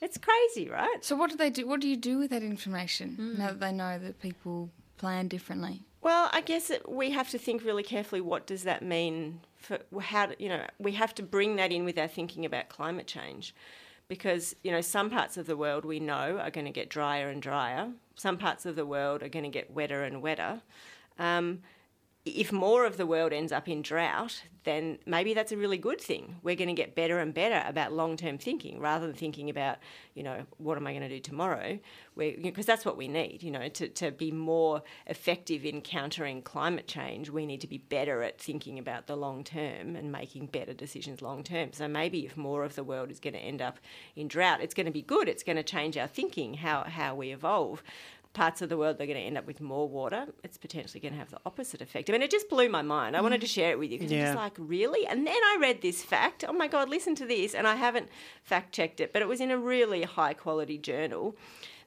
It's 0.00 0.18
crazy, 0.18 0.68
right? 0.68 0.98
So 1.00 1.14
what 1.16 1.30
do 1.30 1.36
they 1.36 1.48
do? 1.50 1.66
What 1.66 1.80
do 1.80 1.88
you 1.88 1.96
do 1.96 2.18
with 2.18 2.30
that 2.30 2.42
information 2.42 3.36
now 3.38 3.48
that 3.48 3.60
they 3.60 3.72
know 3.72 3.98
that 3.98 4.20
people 4.20 4.70
plan 4.98 5.28
differently? 5.28 5.84
Well, 6.02 6.28
I 6.32 6.40
guess 6.40 6.68
it, 6.68 6.88
we 6.88 7.12
have 7.12 7.30
to 7.30 7.38
think 7.38 7.64
really 7.64 7.84
carefully. 7.84 8.20
What 8.20 8.44
does 8.44 8.64
that 8.64 8.82
mean 8.82 9.40
for 9.56 9.78
how? 10.00 10.30
You 10.36 10.48
know, 10.48 10.66
we 10.80 10.92
have 10.92 11.14
to 11.14 11.22
bring 11.22 11.56
that 11.56 11.70
in 11.70 11.84
with 11.84 11.96
our 11.96 12.08
thinking 12.08 12.44
about 12.44 12.68
climate 12.68 13.06
change, 13.06 13.54
because 14.08 14.56
you 14.64 14.72
know 14.72 14.80
some 14.80 15.10
parts 15.10 15.36
of 15.36 15.46
the 15.46 15.56
world 15.56 15.84
we 15.84 16.00
know 16.00 16.38
are 16.38 16.50
going 16.50 16.64
to 16.64 16.72
get 16.72 16.88
drier 16.88 17.28
and 17.28 17.40
drier. 17.40 17.92
Some 18.16 18.36
parts 18.36 18.66
of 18.66 18.74
the 18.74 18.84
world 18.84 19.22
are 19.22 19.28
going 19.28 19.44
to 19.44 19.48
get 19.48 19.70
wetter 19.70 20.02
and 20.02 20.20
wetter. 20.20 20.60
Um, 21.20 21.60
if 22.24 22.52
more 22.52 22.86
of 22.86 22.96
the 22.96 23.06
world 23.06 23.32
ends 23.32 23.50
up 23.50 23.68
in 23.68 23.82
drought, 23.82 24.44
then 24.62 24.98
maybe 25.06 25.34
that's 25.34 25.50
a 25.50 25.56
really 25.56 25.78
good 25.78 26.00
thing. 26.00 26.36
We're 26.44 26.54
going 26.54 26.68
to 26.68 26.74
get 26.74 26.94
better 26.94 27.18
and 27.18 27.34
better 27.34 27.64
about 27.66 27.92
long 27.92 28.16
term 28.16 28.38
thinking 28.38 28.78
rather 28.78 29.08
than 29.08 29.16
thinking 29.16 29.50
about, 29.50 29.78
you 30.14 30.22
know, 30.22 30.46
what 30.58 30.76
am 30.76 30.86
I 30.86 30.92
going 30.92 31.02
to 31.02 31.08
do 31.08 31.18
tomorrow? 31.18 31.80
Because 32.16 32.64
that's 32.64 32.84
what 32.84 32.96
we 32.96 33.08
need, 33.08 33.42
you 33.42 33.50
know, 33.50 33.68
to, 33.68 33.88
to 33.88 34.12
be 34.12 34.30
more 34.30 34.82
effective 35.08 35.64
in 35.64 35.80
countering 35.80 36.42
climate 36.42 36.86
change. 36.86 37.28
We 37.28 37.44
need 37.44 37.60
to 37.62 37.66
be 37.66 37.78
better 37.78 38.22
at 38.22 38.40
thinking 38.40 38.78
about 38.78 39.08
the 39.08 39.16
long 39.16 39.42
term 39.42 39.96
and 39.96 40.12
making 40.12 40.46
better 40.46 40.74
decisions 40.74 41.22
long 41.22 41.42
term. 41.42 41.72
So 41.72 41.88
maybe 41.88 42.24
if 42.24 42.36
more 42.36 42.62
of 42.62 42.76
the 42.76 42.84
world 42.84 43.10
is 43.10 43.18
going 43.18 43.34
to 43.34 43.40
end 43.40 43.60
up 43.60 43.80
in 44.14 44.28
drought, 44.28 44.60
it's 44.60 44.74
going 44.74 44.86
to 44.86 44.92
be 44.92 45.02
good. 45.02 45.28
It's 45.28 45.42
going 45.42 45.56
to 45.56 45.64
change 45.64 45.96
our 45.96 46.06
thinking, 46.06 46.54
how, 46.54 46.84
how 46.84 47.16
we 47.16 47.32
evolve 47.32 47.82
parts 48.32 48.62
of 48.62 48.68
the 48.68 48.76
world 48.76 48.98
they're 48.98 49.06
going 49.06 49.18
to 49.18 49.24
end 49.24 49.36
up 49.36 49.46
with 49.46 49.60
more 49.60 49.88
water, 49.88 50.26
it's 50.42 50.56
potentially 50.56 51.00
going 51.00 51.12
to 51.12 51.18
have 51.18 51.30
the 51.30 51.40
opposite 51.44 51.80
effect. 51.80 52.08
I 52.08 52.12
mean, 52.12 52.22
it 52.22 52.30
just 52.30 52.48
blew 52.48 52.68
my 52.68 52.82
mind. 52.82 53.16
I 53.16 53.20
wanted 53.20 53.40
to 53.42 53.46
mm. 53.46 53.50
share 53.50 53.72
it 53.72 53.78
with 53.78 53.90
you 53.90 53.98
because 53.98 54.12
I'm 54.12 54.18
just 54.20 54.36
like, 54.36 54.56
really? 54.58 55.06
And 55.06 55.26
then 55.26 55.34
I 55.34 55.58
read 55.60 55.82
this 55.82 56.02
fact. 56.02 56.44
Oh 56.46 56.52
my 56.52 56.68
God, 56.68 56.88
listen 56.88 57.14
to 57.16 57.26
this. 57.26 57.54
And 57.54 57.66
I 57.66 57.76
haven't 57.76 58.08
fact 58.42 58.72
checked 58.74 59.00
it, 59.00 59.12
but 59.12 59.22
it 59.22 59.28
was 59.28 59.40
in 59.40 59.50
a 59.50 59.58
really 59.58 60.02
high 60.02 60.34
quality 60.34 60.78
journal. 60.78 61.36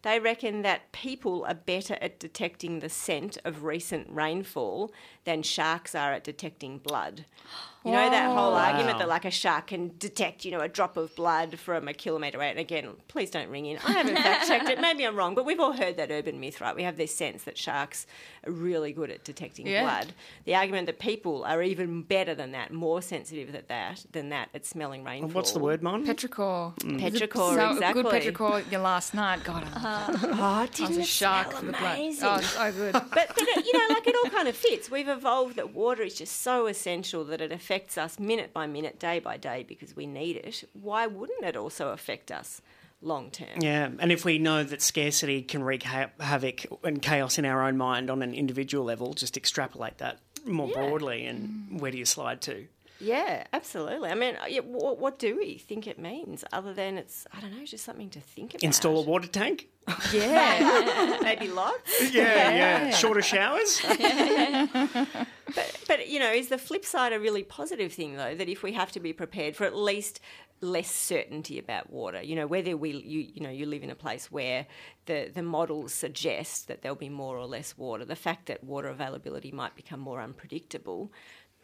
They 0.04 0.20
reckon 0.20 0.62
that 0.62 0.92
people 0.92 1.46
are 1.48 1.56
better 1.56 1.98
at 2.00 2.20
detecting 2.20 2.80
the 2.80 2.90
scent 2.90 3.40
of 3.44 3.64
recent 3.64 4.08
rainfall 4.10 4.94
than 5.24 5.42
sharks 5.42 5.96
are 5.96 6.14
at 6.14 6.24
detecting 6.24 6.78
blood. 6.78 7.26
You 7.86 7.92
know 7.92 8.10
that 8.10 8.32
whole 8.32 8.52
Wow. 8.54 8.72
argument 8.72 8.98
that 8.98 9.08
like 9.08 9.26
a 9.26 9.32
shark 9.32 9.68
can 9.68 9.92
detect, 10.00 10.44
you 10.44 10.52
know, 10.52 10.60
a 10.62 10.68
drop 10.68 10.98
of 10.98 11.14
blood 11.16 11.60
from 11.60 11.88
a 11.88 11.94
kilometre 11.94 12.38
away. 12.38 12.50
And 12.50 12.58
again, 12.60 12.90
please 13.08 13.30
don't 13.30 13.50
ring 13.50 13.68
in. 13.68 13.78
I 13.78 13.92
haven't 13.92 14.16
fact 14.16 14.48
checked 14.48 14.70
it. 14.70 14.80
Maybe 14.82 15.06
I'm 15.06 15.16
wrong, 15.16 15.36
but 15.36 15.46
we've 15.46 15.60
all 15.60 15.74
heard 15.74 15.98
that 15.98 16.10
urban 16.10 16.40
myth, 16.40 16.60
right? 16.62 16.76
We 16.76 16.82
have 16.84 16.98
this 16.98 17.14
sense 17.16 17.44
that 17.44 17.58
sharks 17.58 18.08
are 18.48 18.52
really 18.52 18.92
good 18.92 19.12
at 19.12 19.24
detecting 19.24 19.68
Yeah. 19.68 19.84
blood. 19.84 20.14
The 20.46 20.56
argument 20.56 20.88
that 20.88 20.98
people 21.00 21.44
are 21.46 21.62
even 21.62 22.02
better 22.02 22.34
than 22.34 22.52
that, 22.54 22.74
more 22.74 23.02
sensitive 23.04 23.52
than 23.52 23.64
that, 23.68 24.04
than 24.12 24.30
that 24.30 24.50
at 24.56 24.66
smelling 24.66 25.04
rainfall. 25.04 25.30
What's 25.30 25.52
the 25.52 25.60
word, 25.60 25.84
Mon? 25.84 26.06
Petrichor. 26.08 26.76
Mm. 26.80 27.00
Petrichor, 27.00 27.56
so 27.56 27.72
exactly. 27.72 28.02
good 28.04 28.12
petrichor 28.12 28.72
your 28.72 28.82
last 28.82 29.14
night. 29.14 29.44
God, 29.44 29.64
I 29.64 29.78
uh-huh. 29.78 30.18
Oh, 30.24 30.34
I 30.44 30.62
was 30.62 30.70
didn't 30.72 30.98
a 30.98 31.00
it 31.02 31.08
shark 31.08 31.48
smell 31.50 31.60
for 31.60 31.66
the 31.68 31.72
blood. 31.74 31.94
amazing? 31.98 32.28
Oh, 32.28 32.42
so 32.42 32.72
good. 32.72 32.94
but, 32.94 33.10
but 33.12 33.34
it, 33.38 33.66
you 33.66 33.74
know, 33.74 33.94
like 33.94 34.08
it 34.08 34.16
all 34.24 34.30
kind 34.32 34.48
of 34.48 34.56
fits. 34.56 34.90
We've 34.90 35.08
evolved 35.08 35.56
that 35.58 35.74
water 35.74 36.02
is 36.02 36.16
just 36.16 36.42
so 36.42 36.66
essential 36.66 37.24
that 37.26 37.42
it 37.42 37.52
affects 37.52 37.75
us 37.98 38.20
minute 38.20 38.54
by 38.54 38.68
minute, 38.68 39.00
day 39.00 39.20
by 39.20 39.38
day, 39.38 39.66
because 39.68 39.96
we 39.96 40.06
need 40.06 40.38
it. 40.38 40.64
Why 40.74 41.08
wouldn't 41.08 41.44
it 41.44 41.56
also 41.56 41.90
affect 41.90 42.32
us 42.32 42.62
long 43.02 43.32
term? 43.32 43.60
Yeah, 43.60 43.90
and 44.00 44.12
if 44.12 44.26
we 44.26 44.40
know 44.40 44.64
that 44.64 44.82
scarcity 44.82 45.42
can 45.42 45.64
wreak 45.64 45.84
ha- 45.84 46.10
havoc 46.20 46.66
and 46.84 47.02
chaos 47.02 47.38
in 47.38 47.46
our 47.46 47.64
own 47.64 47.78
mind 47.78 48.10
on 48.10 48.22
an 48.22 48.34
individual 48.34 48.86
level, 48.86 49.14
just 49.14 49.38
extrapolate 49.38 49.98
that 50.00 50.20
more 50.46 50.68
broadly, 50.68 51.26
and 51.26 51.80
where 51.82 51.92
do 51.92 51.98
you 51.98 52.06
slide 52.06 52.42
to? 52.42 52.68
Yeah, 53.00 53.44
absolutely. 53.52 54.10
I 54.10 54.16
mean, 54.16 54.36
uh, 54.42 54.46
yeah, 54.48 54.62
what, 54.62 55.00
what 55.00 55.20
do 55.20 55.38
we 55.38 55.58
think 55.58 55.86
it 55.88 56.00
means 56.00 56.44
other 56.54 56.74
than 56.74 56.98
it's, 56.98 57.28
I 57.36 57.42
don't 57.42 57.58
know, 57.58 57.66
just 57.66 57.84
something 57.84 58.10
to 58.12 58.22
think 58.22 58.52
about? 58.54 58.64
Install 58.64 59.00
a 59.00 59.02
water 59.02 59.28
tank? 59.28 59.68
Yeah, 60.14 61.18
maybe 61.22 61.48
lots. 61.48 61.92
Yeah, 62.14 62.56
yeah. 62.56 62.90
Shorter 62.96 63.22
showers? 63.22 63.82
but, 63.86 65.82
but 65.88 66.10
you 66.10 66.20
know, 66.20 66.32
is 66.32 66.48
the 66.50 66.58
flip 66.58 66.86
side 66.86 67.14
a 67.14 67.20
really 67.20 67.44
positive 67.44 67.94
thing 67.94 68.16
though? 68.16 68.36
That 68.36 68.50
if 68.50 68.64
we 68.64 68.74
have 68.74 68.92
to 68.94 69.00
be 69.00 69.14
prepared 69.14 69.56
for 69.56 69.66
at 69.66 69.76
least 69.76 70.20
less 70.62 70.90
certainty 70.90 71.60
about 71.60 71.92
water, 71.92 72.22
you 72.22 72.36
know, 72.36 72.48
whether 72.48 72.76
we 72.78 72.92
you 72.92 73.28
you 73.34 73.42
know 73.42 73.50
you 73.50 73.66
live 73.66 73.84
in 73.84 73.92
a 73.92 73.96
place 73.96 74.32
where 74.32 74.66
the 75.06 75.30
the 75.34 75.44
models 75.44 75.94
suggest 75.94 76.68
that 76.68 76.82
there'll 76.82 76.96
be 76.96 77.10
more 77.10 77.38
or 77.38 77.46
less 77.46 77.78
water, 77.78 78.06
the 78.06 78.16
fact 78.16 78.48
that 78.48 78.64
water 78.64 78.88
availability 78.88 79.52
might 79.52 79.76
become 79.76 80.00
more 80.00 80.22
unpredictable. 80.22 81.12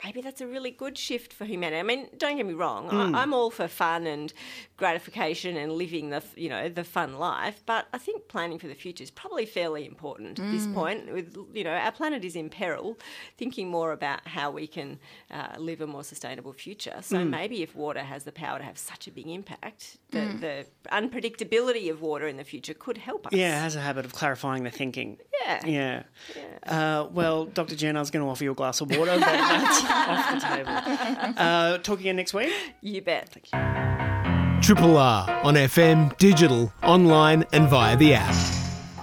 Maybe 0.04 0.22
that's 0.22 0.42
a 0.42 0.48
really 0.48 0.72
good 0.72 0.98
shift 0.98 1.32
for 1.34 1.46
humanity. 1.46 1.80
I 1.80 1.84
mean, 1.84 2.08
don't 2.18 2.38
get 2.38 2.46
me 2.46 2.54
wrong, 2.54 2.90
Mm. 2.90 3.16
I, 3.16 3.22
I'm 3.22 3.34
all 3.34 3.52
for 3.52 3.68
fun 3.68 4.08
and 4.08 4.34
gratification 4.78 5.56
and 5.58 5.72
living 5.74 6.10
the 6.10 6.24
you 6.36 6.50
know 6.50 6.68
the 6.70 6.84
fun 6.84 7.18
life, 7.20 7.62
but 7.66 7.88
I 7.94 7.98
think 8.00 8.28
planning 8.28 8.58
for 8.60 8.68
the 8.68 8.74
future 8.76 9.04
is 9.04 9.12
probably 9.12 9.46
fairly 9.46 9.86
important 9.86 10.40
at 10.40 10.52
this 10.52 10.66
Mm. 10.68 10.74
point. 10.74 11.14
With 11.14 11.36
you 11.54 11.64
know, 11.64 11.72
our 11.72 11.92
planet 11.92 12.26
is 12.26 12.36
in 12.36 12.50
peril. 12.50 12.98
Thinking 13.38 13.70
more 13.70 13.92
about 13.92 14.28
how 14.28 14.50
we 14.52 14.66
can 14.68 15.00
uh, 15.30 15.56
live 15.58 15.82
a 15.82 15.88
more 15.88 16.04
sustainable 16.04 16.54
future. 16.54 16.98
So 17.02 17.18
Mm. 17.18 17.30
maybe 17.30 17.62
if 17.62 17.76
water 17.76 18.02
has 18.14 18.24
the 18.24 18.32
power 18.32 18.58
to 18.60 18.66
have 18.66 18.78
such 18.78 19.08
a 19.08 19.12
big 19.12 19.28
impact, 19.28 19.98
the, 20.12 20.20
Mm. 20.20 20.40
the 20.42 20.56
unpredictability 20.92 21.90
of 21.92 22.02
water 22.02 22.28
in 22.28 22.38
the 22.38 22.44
future 22.44 22.74
could 22.74 22.98
help 22.98 23.28
us. 23.28 23.34
Yeah, 23.34 23.58
it 23.58 23.62
has 23.62 23.76
a 23.76 23.82
habit 23.82 24.06
of 24.06 24.14
clarifying 24.14 24.64
the 24.64 24.72
thinking. 24.72 25.18
Yeah. 25.42 25.66
Yeah. 25.66 26.04
Uh, 26.76 27.08
well, 27.12 27.46
Dr. 27.46 27.76
Jen, 27.76 27.98
I 27.98 28.00
was 28.00 28.12
going 28.12 28.24
to 28.26 28.30
offer 28.30 28.44
you 28.44 28.52
a 28.52 28.56
glass 28.56 28.80
of 28.82 28.90
water, 28.96 29.18
but 29.20 29.22
off 30.08 30.34
the 30.34 30.40
table. 30.40 31.34
Uh, 31.38 31.78
talk 31.80 32.00
again 32.00 32.16
next 32.16 32.34
week? 32.34 32.52
You 32.82 33.02
bet. 33.02 33.36
Triple 34.62 34.98
R 34.98 35.30
on 35.44 35.56
FM, 35.56 36.16
digital, 36.18 36.72
online, 36.84 37.46
and 37.52 37.68
via 37.68 37.98
the 37.98 38.14
app. 38.14 38.61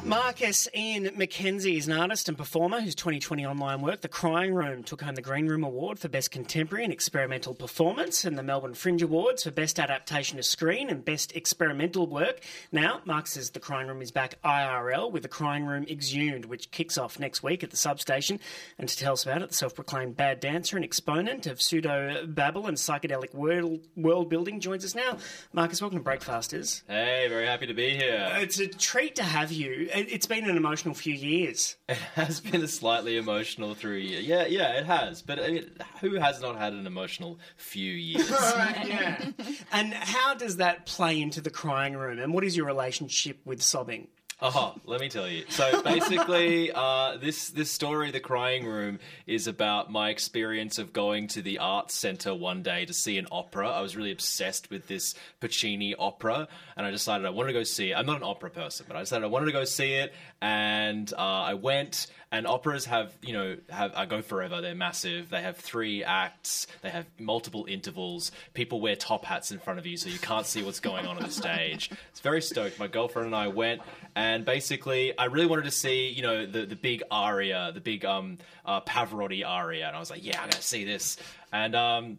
Marcus 0.09 0.67
Ian 0.75 1.05
McKenzie 1.19 1.77
is 1.77 1.87
an 1.87 1.93
artist 1.93 2.31
and 2.31 2.39
performer 2.39 2.81
whose 2.81 2.95
2020 2.95 3.45
online 3.45 3.83
work, 3.83 4.01
The 4.01 4.09
Crying 4.09 4.55
Room, 4.55 4.83
took 4.83 5.03
home 5.03 5.15
the 5.15 5.21
Green 5.21 5.47
Room 5.47 5.63
Award 5.63 5.99
for 5.99 6.09
Best 6.09 6.31
Contemporary 6.31 6.83
and 6.85 6.93
Experimental 6.95 7.53
Performance 7.55 8.25
and 8.25 8.39
the 8.39 8.43
Melbourne 8.43 8.73
Fringe 8.73 9.03
Awards 9.03 9.43
for 9.43 9.51
Best 9.51 9.79
Adaptation 9.79 10.39
to 10.39 10.43
Screen 10.43 10.89
and 10.89 11.05
Best 11.05 11.37
Experimental 11.37 12.07
Work. 12.07 12.41
Now, 12.73 13.03
Marcus's 13.05 13.51
The 13.51 13.61
Crying 13.61 13.87
Room 13.87 14.01
is 14.01 14.11
back 14.11 14.41
IRL 14.43 15.13
with 15.13 15.25
The 15.25 15.29
Crying 15.29 15.67
Room 15.67 15.85
Exhumed, 15.91 16.47
which 16.47 16.71
kicks 16.71 16.97
off 16.97 17.21
next 17.21 17.43
week 17.43 17.63
at 17.63 17.71
the 17.71 17.77
substation. 17.77 18.41
And 18.79 18.89
to 18.89 18.97
tell 18.97 19.13
us 19.13 19.25
about 19.25 19.43
it, 19.43 19.51
the 19.51 19.55
self 19.55 19.75
proclaimed 19.75 20.17
bad 20.17 20.41
dancer 20.41 20.77
and 20.77 20.87
exponent 20.87 21.47
of 21.47 21.61
pseudo 21.61 22.25
babble 22.27 22.67
and 22.67 22.79
psychedelic 22.79 23.35
world, 23.35 23.81
world 23.95 24.31
building 24.31 24.61
joins 24.61 24.87
us 24.87 24.95
now. 24.95 25.19
Marcus, 25.53 25.83
welcome 25.83 25.99
to 25.99 26.05
Breakfasters. 26.05 26.83
Hey, 26.89 27.27
very 27.29 27.45
happy 27.45 27.67
to 27.67 27.75
be 27.75 27.91
here. 27.91 28.27
It's 28.37 28.59
a 28.59 28.69
treat 28.69 29.15
to 29.17 29.23
have 29.23 29.53
you. 29.53 29.91
It- 29.99 30.13
It's 30.13 30.27
been 30.27 30.49
an 30.49 30.57
emotional 30.57 30.95
few 30.95 31.15
years. 31.15 31.77
It 31.89 31.97
has 32.15 32.41
been 32.51 32.63
a 32.63 32.69
slightly 32.69 33.17
emotional 33.17 33.75
through 33.75 33.97
year. 33.97 34.21
Yeah, 34.21 34.47
yeah, 34.47 34.79
it 34.79 34.87
has. 34.87 35.23
But 35.23 35.39
I 35.43 35.51
mean, 35.51 35.71
who 36.01 36.15
has 36.17 36.41
not 36.41 36.57
had 36.57 36.73
an 36.73 36.87
emotional 36.87 37.39
few 37.57 37.93
years? 37.93 38.29
yeah. 38.31 39.31
And 39.73 39.93
how 39.95 40.35
does 40.35 40.57
that 40.59 40.87
play 40.87 41.21
into 41.21 41.41
the 41.41 41.51
crying 41.51 41.95
room? 41.97 42.19
And 42.19 42.33
what 42.33 42.45
is 42.45 42.57
your 42.57 42.67
relationship 42.67 43.39
with 43.45 43.63
sobbing? 43.63 44.09
Oh, 44.41 44.77
let 44.85 45.01
me 45.01 45.09
tell 45.09 45.29
you. 45.29 45.45
So 45.49 45.83
basically, 45.83 46.71
uh, 46.73 47.17
this 47.17 47.49
this 47.51 47.73
story, 47.73 48.13
"The 48.13 48.21
Crying 48.21 48.67
Room," 48.67 49.01
is 49.27 49.49
about 49.49 49.91
my 49.91 50.11
experience 50.11 50.79
of 50.79 50.93
going 50.93 51.27
to 51.29 51.43
the 51.43 51.59
arts 51.59 51.97
center 51.97 52.33
one 52.33 52.63
day 52.63 52.85
to 52.85 52.93
see 52.93 53.19
an 53.19 53.27
opera. 53.33 53.69
I 53.69 53.81
was 53.81 53.97
really 53.97 54.13
obsessed 54.13 54.71
with 54.71 54.87
this 54.87 55.17
Puccini 55.41 55.97
opera, 55.97 56.47
and 56.77 56.87
I 56.87 56.93
decided 56.93 57.27
I 57.27 57.31
wanted 57.31 57.49
to 57.49 57.59
go 57.59 57.65
see 57.65 57.91
it. 57.91 57.95
I'm 57.95 58.07
not 58.07 58.19
an 58.19 58.23
opera 58.23 58.51
person, 58.51 58.87
but 58.87 58.97
I 58.97 59.01
decided 59.01 59.25
I 59.25 59.29
wanted 59.29 59.47
to 59.47 59.53
go 59.53 59.65
see 59.65 59.95
it, 59.95 60.15
and 60.41 61.13
uh, 61.13 61.17
I 61.17 61.55
went. 61.55 62.07
And 62.31 62.47
operas 62.47 62.85
have, 62.85 63.17
you 63.23 63.33
know, 63.33 63.57
have 63.71 63.95
I 63.95 64.05
go 64.05 64.21
forever. 64.21 64.61
They're 64.61 64.75
massive. 64.75 65.31
They 65.31 65.41
have 65.41 65.57
three 65.57 66.05
acts. 66.05 66.67
They 66.83 66.91
have 66.91 67.07
multiple 67.19 67.65
intervals. 67.67 68.33
People 68.53 68.83
wear 68.83 68.97
top 68.97 69.25
hats 69.25 69.51
in 69.51 69.59
front 69.59 69.79
of 69.79 69.87
you, 69.87 69.97
so 69.97 70.11
you 70.11 70.19
can't 70.19 70.45
see 70.45 70.63
what's 70.63 70.81
going 70.81 71.07
on 71.07 71.17
on 71.17 71.23
the 71.23 71.31
stage. 71.31 71.91
It's 72.11 72.21
very 72.21 72.43
stoked. 72.43 72.79
My 72.79 72.87
girlfriend 72.87 73.27
and 73.27 73.35
I 73.35 73.49
went, 73.49 73.81
and 74.15 74.45
basically, 74.45 75.17
I 75.17 75.25
really 75.25 75.47
wanted 75.47 75.65
to 75.65 75.71
see, 75.71 76.11
you 76.11 76.21
know, 76.21 76.45
the 76.45 76.67
the 76.67 76.77
big 76.77 77.03
aria, 77.11 77.71
the 77.73 77.81
big 77.81 78.05
um 78.05 78.37
uh, 78.67 78.83
Pavarotti 78.83 79.43
aria, 79.47 79.87
and 79.87 79.97
I 79.97 79.99
was 79.99 80.11
like, 80.11 80.23
yeah, 80.23 80.43
I'm 80.43 80.51
gonna 80.51 80.61
see 80.61 80.85
this. 80.85 81.17
And 81.51 81.75
um, 81.75 82.19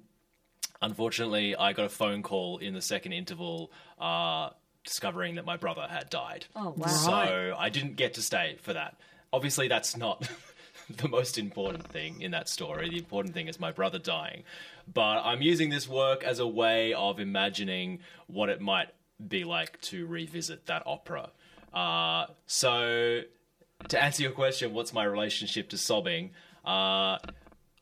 unfortunately, 0.82 1.56
I 1.56 1.74
got 1.74 1.86
a 1.86 1.90
phone 1.90 2.24
call 2.24 2.58
in 2.58 2.74
the 2.74 2.82
second 2.82 3.14
interval. 3.14 3.72
Uh, 4.00 4.50
discovering 4.90 5.36
that 5.36 5.46
my 5.46 5.56
brother 5.56 5.86
had 5.88 6.10
died. 6.10 6.48
Oh, 6.56 6.74
wow. 6.76 6.88
So 6.88 7.56
I 7.58 7.70
didn't 7.70 7.96
get 7.96 8.16
to 8.16 8.22
stay 8.24 8.58
for 8.62 8.74
that. 8.74 8.98
Obviously, 9.32 9.68
that's 9.68 9.96
not 9.96 10.28
the 10.90 11.08
most 11.08 11.38
important 11.38 11.88
thing 11.88 12.22
in 12.22 12.32
that 12.32 12.50
story. 12.50 12.90
The 12.90 12.98
important 12.98 13.36
thing 13.36 13.48
is 13.48 13.60
my 13.60 13.72
brother 13.72 14.00
dying. 14.00 14.44
But 14.92 15.22
I'm 15.24 15.44
using 15.44 15.70
this 15.70 15.88
work 15.88 16.24
as 16.24 16.40
a 16.40 16.48
way 16.48 16.94
of 16.94 17.20
imagining 17.20 18.00
what 18.26 18.50
it 18.50 18.62
might 18.62 18.90
be 19.26 19.44
like 19.44 19.80
to 19.82 20.08
revisit 20.08 20.66
that 20.66 20.82
opera. 20.88 21.30
Uh, 21.72 22.26
so, 22.48 23.22
to 23.90 24.04
answer 24.04 24.24
your 24.24 24.32
question, 24.32 24.74
what's 24.74 24.92
my 24.92 25.04
relationship 25.04 25.70
to 25.70 25.78
sobbing? 25.78 26.32
Uh, 26.66 27.20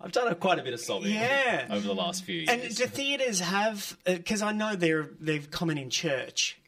I've 0.01 0.11
done 0.11 0.27
a, 0.27 0.35
quite 0.35 0.59
a 0.59 0.63
bit 0.63 0.73
of 0.73 0.81
sobbing 0.81 1.13
Yeah. 1.13 1.67
over 1.71 1.87
the 1.87 1.95
last 1.95 2.25
few 2.25 2.35
years. 2.35 2.49
And 2.49 2.61
do 2.75 2.85
theatres 2.85 3.39
have? 3.39 3.97
Because 4.05 4.41
I 4.41 4.51
know 4.51 4.75
they're 4.75 5.09
they're 5.21 5.39
common 5.49 5.77
in 5.77 5.89
church. 5.89 6.59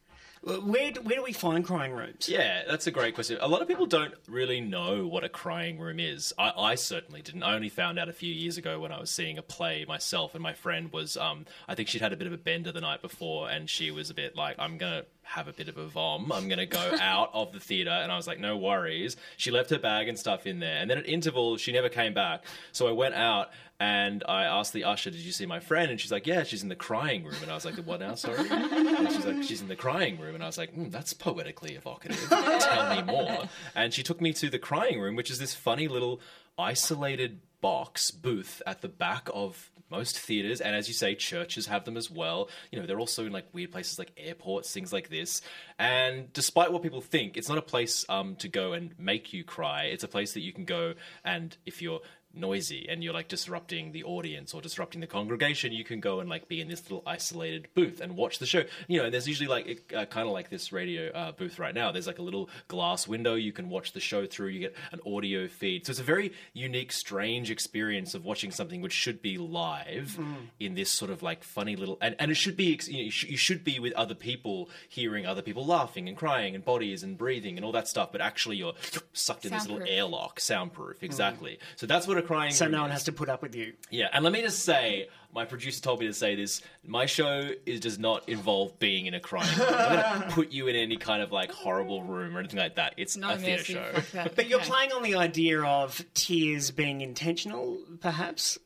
Where 0.42 0.92
do, 0.92 1.02
where 1.02 1.18
do 1.18 1.24
we 1.24 1.34
find 1.34 1.66
crying 1.66 1.92
rooms? 1.92 2.30
Yeah, 2.30 2.64
that's 2.68 2.88
a 2.88 2.92
great 2.92 3.14
question. 3.14 3.38
A 3.42 3.48
lot 3.48 3.62
of 3.62 3.68
people 3.68 3.86
don't 3.86 4.14
really 4.28 4.62
know 4.62 5.06
what 5.06 5.24
a 5.24 5.30
crying 5.30 5.80
room 5.80 6.00
is. 6.00 6.34
I, 6.38 6.54
I 6.58 6.76
certainly 6.76 7.22
didn't. 7.22 7.44
I 7.44 7.56
only 7.56 7.70
found 7.70 8.00
out 8.00 8.08
a 8.08 8.14
few 8.14 8.34
years 8.34 8.58
ago 8.58 8.80
when 8.80 8.92
I 8.92 9.00
was 9.00 9.10
seeing 9.10 9.38
a 9.38 9.42
play 9.42 9.86
myself, 9.86 10.34
and 10.36 10.42
my 10.42 10.54
friend 10.54 10.92
was, 10.94 11.18
um, 11.18 11.46
I 11.68 11.76
think 11.76 11.90
she'd 11.90 12.02
had 12.02 12.14
a 12.14 12.18
bit 12.18 12.28
of 12.28 12.34
a 12.34 12.38
bender 12.38 12.72
the 12.72 12.82
night 12.82 13.02
before, 13.02 13.50
and 13.50 13.70
she 13.70 13.92
was 13.92 14.10
a 14.10 14.14
bit 14.14 14.36
like, 14.36 14.56
I'm 14.60 14.80
to 14.80 15.06
have 15.30 15.48
a 15.48 15.54
bit 15.54 15.70
of 15.70 15.78
a 15.78 15.86
vom. 15.86 16.32
I'm 16.32 16.48
going 16.48 16.60
to 16.60 16.66
go 16.66 16.80
out 17.00 17.30
of 17.34 17.52
the 17.54 17.60
theatre. 17.60 17.92
And 17.92 18.12
I 18.12 18.18
was 18.18 18.26
like, 18.26 18.40
no 18.40 18.58
worries. 18.58 19.16
She 19.38 19.52
left 19.52 19.70
her 19.70 19.78
bag 19.78 20.08
and 20.08 20.18
stuff 20.18 20.48
in 20.48 20.60
there. 20.60 20.78
And 20.78 20.90
then 20.90 20.98
at 20.98 21.08
interval, 21.08 21.58
she 21.58 21.72
never 21.72 21.88
came 21.88 22.14
back. 22.14 22.44
So 22.72 22.88
I 22.88 22.92
went 22.92 23.14
out 23.14 23.50
and 23.80 24.24
I 24.28 24.46
asked 24.46 24.74
the 24.74 24.86
usher, 24.86 25.12
did 25.12 25.20
you 25.20 25.32
see 25.32 25.46
my 25.46 25.60
friend? 25.60 25.92
And 25.92 26.02
she's 26.02 26.12
like, 26.12 26.26
yeah, 26.26 26.44
she's 26.44 26.64
in 26.64 26.70
the 26.70 26.76
crying 26.76 27.24
room. 27.24 27.36
And 27.44 27.52
I 27.52 27.54
was 27.54 27.64
like, 27.64 27.76
what 27.76 28.00
now? 28.00 28.16
Sorry. 28.16 28.50
And 28.50 29.12
she's 29.12 29.26
like, 29.26 29.44
she's 29.44 29.62
in 29.62 29.68
the 29.68 29.76
crying 29.76 30.20
room. 30.20 30.34
And 30.34 30.44
I 30.44 30.48
was 30.48 30.58
like, 30.58 30.76
mm, 30.76 30.92
that's 30.92 31.14
poetically 31.14 31.76
evocative. 31.76 32.28
Tell 32.30 32.96
me 32.96 33.04
more. 33.04 33.44
And 33.76 33.94
she 33.94 34.02
took 34.02 34.20
me 34.20 34.34
to 34.34 34.50
the 34.50 34.60
crying 34.60 35.00
room, 35.00 35.16
which 35.16 35.30
is 35.30 35.38
this 35.38 35.54
funny 35.54 35.88
little 35.88 36.22
isolated 36.58 37.40
box 37.62 38.12
booth 38.12 38.62
at 38.66 38.82
the 38.82 38.88
back 38.88 39.30
of 39.34 39.72
most 39.92 40.20
theaters 40.20 40.62
and 40.62 40.76
as 40.76 40.88
you 40.88 40.94
say 40.94 41.16
churches 41.16 41.68
have 41.68 41.84
them 41.86 41.98
as 41.98 42.12
well. 42.12 42.50
You 42.72 42.80
know 42.80 42.86
they're 42.86 43.00
also 43.00 43.26
in 43.26 43.32
like 43.32 43.46
weird 43.54 43.72
places 43.72 43.98
like 43.98 44.12
airports 44.18 44.72
things 44.72 44.94
like 44.94 45.10
this. 45.10 45.42
And 45.78 46.32
despite 46.34 46.72
what 46.72 46.84
people 46.84 47.02
think 47.02 47.38
it's 47.38 47.50
not 47.50 47.58
a 47.58 47.64
place 47.64 48.06
um, 48.10 48.36
to 48.38 48.48
go 48.48 48.74
and 48.74 48.94
make 49.00 49.34
you 49.34 49.44
cry. 49.44 49.86
It's 49.86 50.04
a 50.04 50.08
place 50.08 50.34
that 50.34 50.42
you 50.42 50.54
can 50.54 50.66
go 50.66 50.94
and 51.24 51.56
if 51.66 51.82
you're 51.82 52.02
noisy 52.34 52.88
and 52.90 53.04
you're 53.04 53.14
like 53.14 53.28
disrupting 53.28 53.92
the 53.92 54.04
audience 54.04 54.54
or 54.54 54.62
disrupting 54.62 55.02
the 55.02 55.08
congregation 55.08 55.72
you 55.72 55.84
can 55.84 56.00
go 56.00 56.20
and 56.20 56.30
like 56.30 56.48
be 56.48 56.62
in 56.62 56.68
this 56.68 56.84
little 56.84 57.04
isolated 57.08 57.68
booth 57.74 58.00
and 58.02 58.16
watch 58.16 58.40
the 58.40 58.46
show. 58.46 58.64
You 58.88 59.00
know 59.00 59.06
and 59.06 59.14
there's 59.14 59.28
usually 59.28 59.48
like 59.48 59.92
uh, 59.96 60.06
kind 60.06 60.28
of 60.28 60.34
like 60.34 60.50
this 60.50 60.72
radio 60.72 61.12
uh, 61.12 61.32
booth 61.32 61.58
right 61.60 61.74
now. 61.74 61.92
There's 61.92 62.08
like 62.08 62.20
a 62.20 62.24
little 62.24 62.50
glass 62.68 63.08
window. 63.08 63.36
You 63.36 63.52
can 63.52 63.70
watch 63.70 63.94
the 63.94 64.00
show 64.00 64.26
through. 64.28 64.50
You 64.50 64.60
get 64.60 64.76
an 64.92 65.00
audio 65.06 65.48
feed. 65.48 65.86
So 65.86 65.92
it's 65.92 66.00
a 66.00 66.04
very 66.04 66.34
unique 66.54 66.92
strange 66.92 67.50
experience 67.52 68.14
of 68.14 68.26
watching 68.26 68.52
something 68.52 68.82
which 68.82 68.94
should 68.94 69.22
be 69.22 69.38
live 69.38 70.18
Mm. 70.20 70.36
in 70.60 70.76
this 70.76 70.90
sort 70.92 71.12
of 71.12 71.22
like 71.24 71.44
funny 71.44 71.76
little 71.76 71.98
and, 72.02 72.16
and 72.20 72.32
it 72.32 72.36
should 72.36 72.56
be 72.58 72.78
you, 72.88 72.94
know, 72.94 73.00
you, 73.06 73.12
sh- 73.12 73.26
you 73.26 73.38
should 73.38 73.64
be 73.64 73.80
with 73.80 73.94
other 73.94 74.16
people 74.16 74.70
hearing 74.88 75.26
other 75.26 75.42
people 75.42 75.66
laughing 75.66 76.08
and 76.08 76.18
crying 76.18 76.56
and 76.56 76.64
bodies 76.66 77.04
and 77.04 77.18
breathing 77.18 77.58
and 77.58 77.66
all 77.66 77.72
that 77.72 77.88
stuff 77.88 78.12
but 78.12 78.22
actually 78.22 78.58
you're 78.58 78.74
sucked 79.14 79.46
in 79.46 79.52
this 79.52 79.64
little 79.64 79.78
Soundproof. 79.78 79.98
airlock. 79.98 80.40
Soundproof. 80.40 81.04
Exactly. 81.04 81.60
So 81.76 81.86
that's 81.86 82.08
what 82.08 82.18
a 82.20 82.22
crying 82.22 82.52
So 82.52 82.68
no 82.68 82.82
one 82.82 82.92
has 82.92 83.06
to 83.06 83.12
put 83.12 83.30
up 83.30 83.42
with 83.42 83.56
you. 83.56 83.74
Yeah, 83.90 84.08
and 84.14 84.24
let 84.24 84.32
me 84.32 84.42
just 84.42 84.64
say, 84.64 85.10
my 85.34 85.46
producer 85.46 85.82
told 85.82 86.00
me 86.00 86.08
to 86.08 86.14
say 86.14 86.36
this. 86.36 86.62
My 86.86 87.06
show 87.06 87.50
is 87.66 87.80
does 87.80 88.00
not 88.00 88.28
involve 88.30 88.78
being 88.80 89.06
in 89.06 89.14
a 89.14 89.20
crying 89.20 89.58
room. 89.58 89.68
I'm 89.70 89.96
not 89.96 90.14
going 90.16 90.30
to 90.30 90.36
put 90.36 90.52
you 90.52 90.68
in 90.68 90.76
any 90.76 90.98
kind 90.98 91.22
of 91.22 91.32
like 91.32 91.52
horrible 91.52 92.04
room 92.04 92.36
or 92.36 92.40
anything 92.40 92.60
like 92.60 92.76
that. 92.76 92.94
It's 92.98 93.18
No 93.18 93.32
a 93.32 93.38
theatre 93.38 93.74
mercy, 93.74 93.74
show. 94.14 94.30
But 94.36 94.48
you're 94.50 94.60
playing 94.60 94.92
on 94.92 95.04
the 95.04 95.16
idea 95.16 95.62
of 95.62 96.04
tears 96.14 96.72
being 96.72 97.02
intentional, 97.02 97.80
perhaps? 98.00 98.58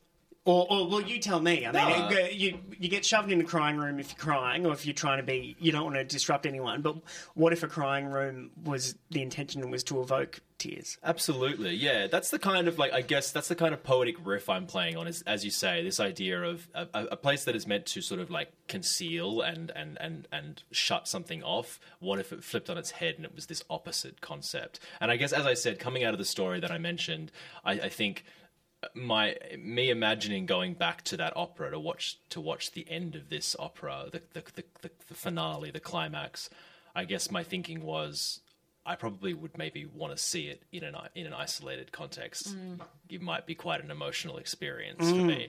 Or, 0.46 0.66
or 0.70 0.88
well, 0.88 1.00
you 1.00 1.18
tell 1.20 1.40
me. 1.40 1.64
I 1.64 1.72
mean, 1.72 1.88
No. 1.88 2.16
Uh, 2.16 2.26
you 2.30 2.58
you 2.78 2.90
get 2.90 3.04
shoved 3.04 3.32
in 3.32 3.38
the 3.38 3.44
crying 3.44 3.78
room 3.78 3.98
if 3.98 4.10
you're 4.10 4.18
crying, 4.18 4.66
or 4.66 4.74
if 4.74 4.84
you're 4.84 4.92
trying 4.92 5.16
to 5.16 5.22
be, 5.22 5.56
you 5.58 5.72
don't 5.72 5.84
want 5.84 5.96
to 5.96 6.04
disrupt 6.04 6.44
anyone. 6.44 6.82
But 6.82 6.96
what 7.32 7.54
if 7.54 7.62
a 7.62 7.66
crying 7.66 8.06
room 8.06 8.50
was 8.62 8.94
the 9.10 9.22
intention 9.22 9.70
was 9.70 9.82
to 9.84 10.02
evoke 10.02 10.40
tears? 10.58 10.98
Absolutely, 11.02 11.74
yeah. 11.74 12.08
That's 12.08 12.28
the 12.28 12.38
kind 12.38 12.68
of 12.68 12.78
like 12.78 12.92
I 12.92 13.00
guess 13.00 13.30
that's 13.32 13.48
the 13.48 13.54
kind 13.54 13.72
of 13.72 13.82
poetic 13.82 14.16
riff 14.22 14.50
I'm 14.50 14.66
playing 14.66 14.98
on. 14.98 15.06
Is 15.06 15.22
as 15.22 15.46
you 15.46 15.50
say, 15.50 15.82
this 15.82 15.98
idea 15.98 16.42
of 16.42 16.68
a, 16.74 16.88
a 16.92 17.04
a 17.12 17.16
place 17.16 17.44
that 17.44 17.56
is 17.56 17.66
meant 17.66 17.86
to 17.86 18.02
sort 18.02 18.20
of 18.20 18.28
like 18.30 18.52
conceal 18.68 19.40
and 19.40 19.72
and 19.74 19.96
and 19.98 20.28
and 20.30 20.62
shut 20.72 21.08
something 21.08 21.42
off. 21.42 21.80
What 22.00 22.18
if 22.18 22.34
it 22.34 22.44
flipped 22.44 22.68
on 22.68 22.76
its 22.76 22.90
head 22.90 23.14
and 23.16 23.24
it 23.24 23.34
was 23.34 23.46
this 23.46 23.64
opposite 23.70 24.20
concept? 24.20 24.78
And 25.00 25.10
I 25.10 25.16
guess 25.16 25.32
as 25.32 25.46
I 25.46 25.54
said, 25.54 25.78
coming 25.78 26.04
out 26.04 26.12
of 26.12 26.18
the 26.18 26.26
story 26.26 26.60
that 26.60 26.70
I 26.70 26.76
mentioned, 26.76 27.32
I, 27.64 27.72
I 27.72 27.88
think 27.88 28.26
my 28.94 29.36
me 29.58 29.90
imagining 29.90 30.46
going 30.46 30.74
back 30.74 31.02
to 31.04 31.16
that 31.16 31.32
opera 31.36 31.70
to 31.70 31.78
watch 31.78 32.18
to 32.30 32.40
watch 32.40 32.72
the 32.72 32.86
end 32.90 33.14
of 33.14 33.28
this 33.30 33.54
opera, 33.58 34.06
the 34.12 34.22
the 34.32 34.42
the, 34.54 34.64
the, 34.82 34.90
the 35.08 35.14
finale, 35.14 35.70
the 35.70 35.80
climax. 35.80 36.50
I 36.94 37.04
guess 37.04 37.30
my 37.30 37.42
thinking 37.42 37.82
was 37.82 38.40
I 38.86 38.96
probably 38.96 39.34
would 39.34 39.56
maybe 39.58 39.86
want 39.86 40.16
to 40.16 40.22
see 40.22 40.46
it 40.48 40.62
in 40.72 40.84
an 40.84 40.94
in 41.14 41.26
an 41.26 41.32
isolated 41.34 41.90
context. 41.92 42.54
Mm. 42.56 42.80
It 43.08 43.22
might 43.22 43.46
be 43.46 43.54
quite 43.54 43.82
an 43.82 43.90
emotional 43.90 44.36
experience 44.38 45.08
for 45.10 45.16
Mm. 45.16 45.26
me. 45.26 45.48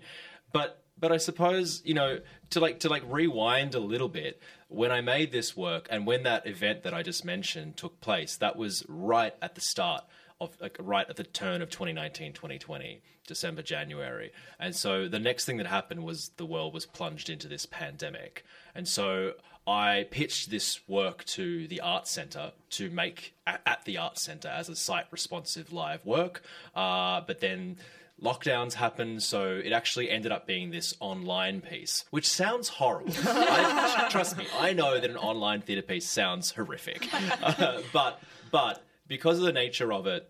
But 0.51 0.81
but 0.97 1.11
I 1.11 1.17
suppose 1.17 1.81
you 1.83 1.93
know 1.93 2.19
to 2.51 2.59
like 2.59 2.79
to 2.81 2.89
like 2.89 3.03
rewind 3.05 3.75
a 3.75 3.79
little 3.79 4.09
bit. 4.09 4.41
When 4.67 4.91
I 4.91 5.01
made 5.01 5.31
this 5.31 5.55
work 5.55 5.87
and 5.91 6.07
when 6.07 6.23
that 6.23 6.47
event 6.47 6.83
that 6.83 6.93
I 6.93 7.03
just 7.03 7.23
mentioned 7.23 7.77
took 7.77 8.01
place, 8.01 8.35
that 8.37 8.55
was 8.55 8.83
right 8.87 9.33
at 9.41 9.55
the 9.55 9.61
start 9.61 10.03
of 10.41 10.55
like 10.59 10.77
right 10.79 11.09
at 11.09 11.15
the 11.15 11.23
turn 11.23 11.61
of 11.61 11.69
2019 11.69 12.33
2020 12.33 13.01
december 13.27 13.61
january. 13.61 14.31
And 14.59 14.75
so 14.75 15.07
the 15.07 15.19
next 15.19 15.45
thing 15.45 15.57
that 15.57 15.67
happened 15.67 16.03
was 16.03 16.31
the 16.37 16.45
world 16.45 16.73
was 16.73 16.85
plunged 16.85 17.29
into 17.29 17.47
this 17.47 17.65
pandemic. 17.65 18.43
And 18.73 18.87
so 18.87 19.33
i 19.67 20.05
pitched 20.11 20.51
this 20.51 20.87
work 20.87 21.23
to 21.25 21.67
the 21.67 21.81
art 21.81 22.07
center 22.07 22.51
to 22.69 22.89
make 22.91 23.33
at, 23.47 23.83
the 23.85 23.97
art 23.97 24.19
center 24.19 24.47
as 24.47 24.69
a 24.69 24.75
site 24.75 25.05
responsive 25.11 25.71
live 25.71 26.05
work. 26.05 26.43
Uh, 26.75 27.21
but 27.25 27.39
then 27.39 27.77
lockdowns 28.21 28.73
happened 28.73 29.21
so 29.21 29.59
it 29.63 29.73
actually 29.73 30.09
ended 30.09 30.31
up 30.31 30.47
being 30.47 30.71
this 30.71 30.95
online 31.01 31.59
piece 31.59 32.05
which 32.11 32.27
sounds 32.27 32.69
horrible. 32.69 33.13
I, 33.25 34.07
trust 34.09 34.37
me 34.37 34.45
i 34.57 34.71
know 34.71 34.99
that 34.99 35.09
an 35.09 35.17
online 35.17 35.61
theater 35.61 35.81
piece 35.81 36.07
sounds 36.09 36.51
horrific. 36.51 37.07
Uh, 37.41 37.81
but 37.93 38.21
but 38.51 38.81
because 39.07 39.39
of 39.39 39.45
the 39.45 39.53
nature 39.53 39.91
of 39.91 40.07
it 40.07 40.29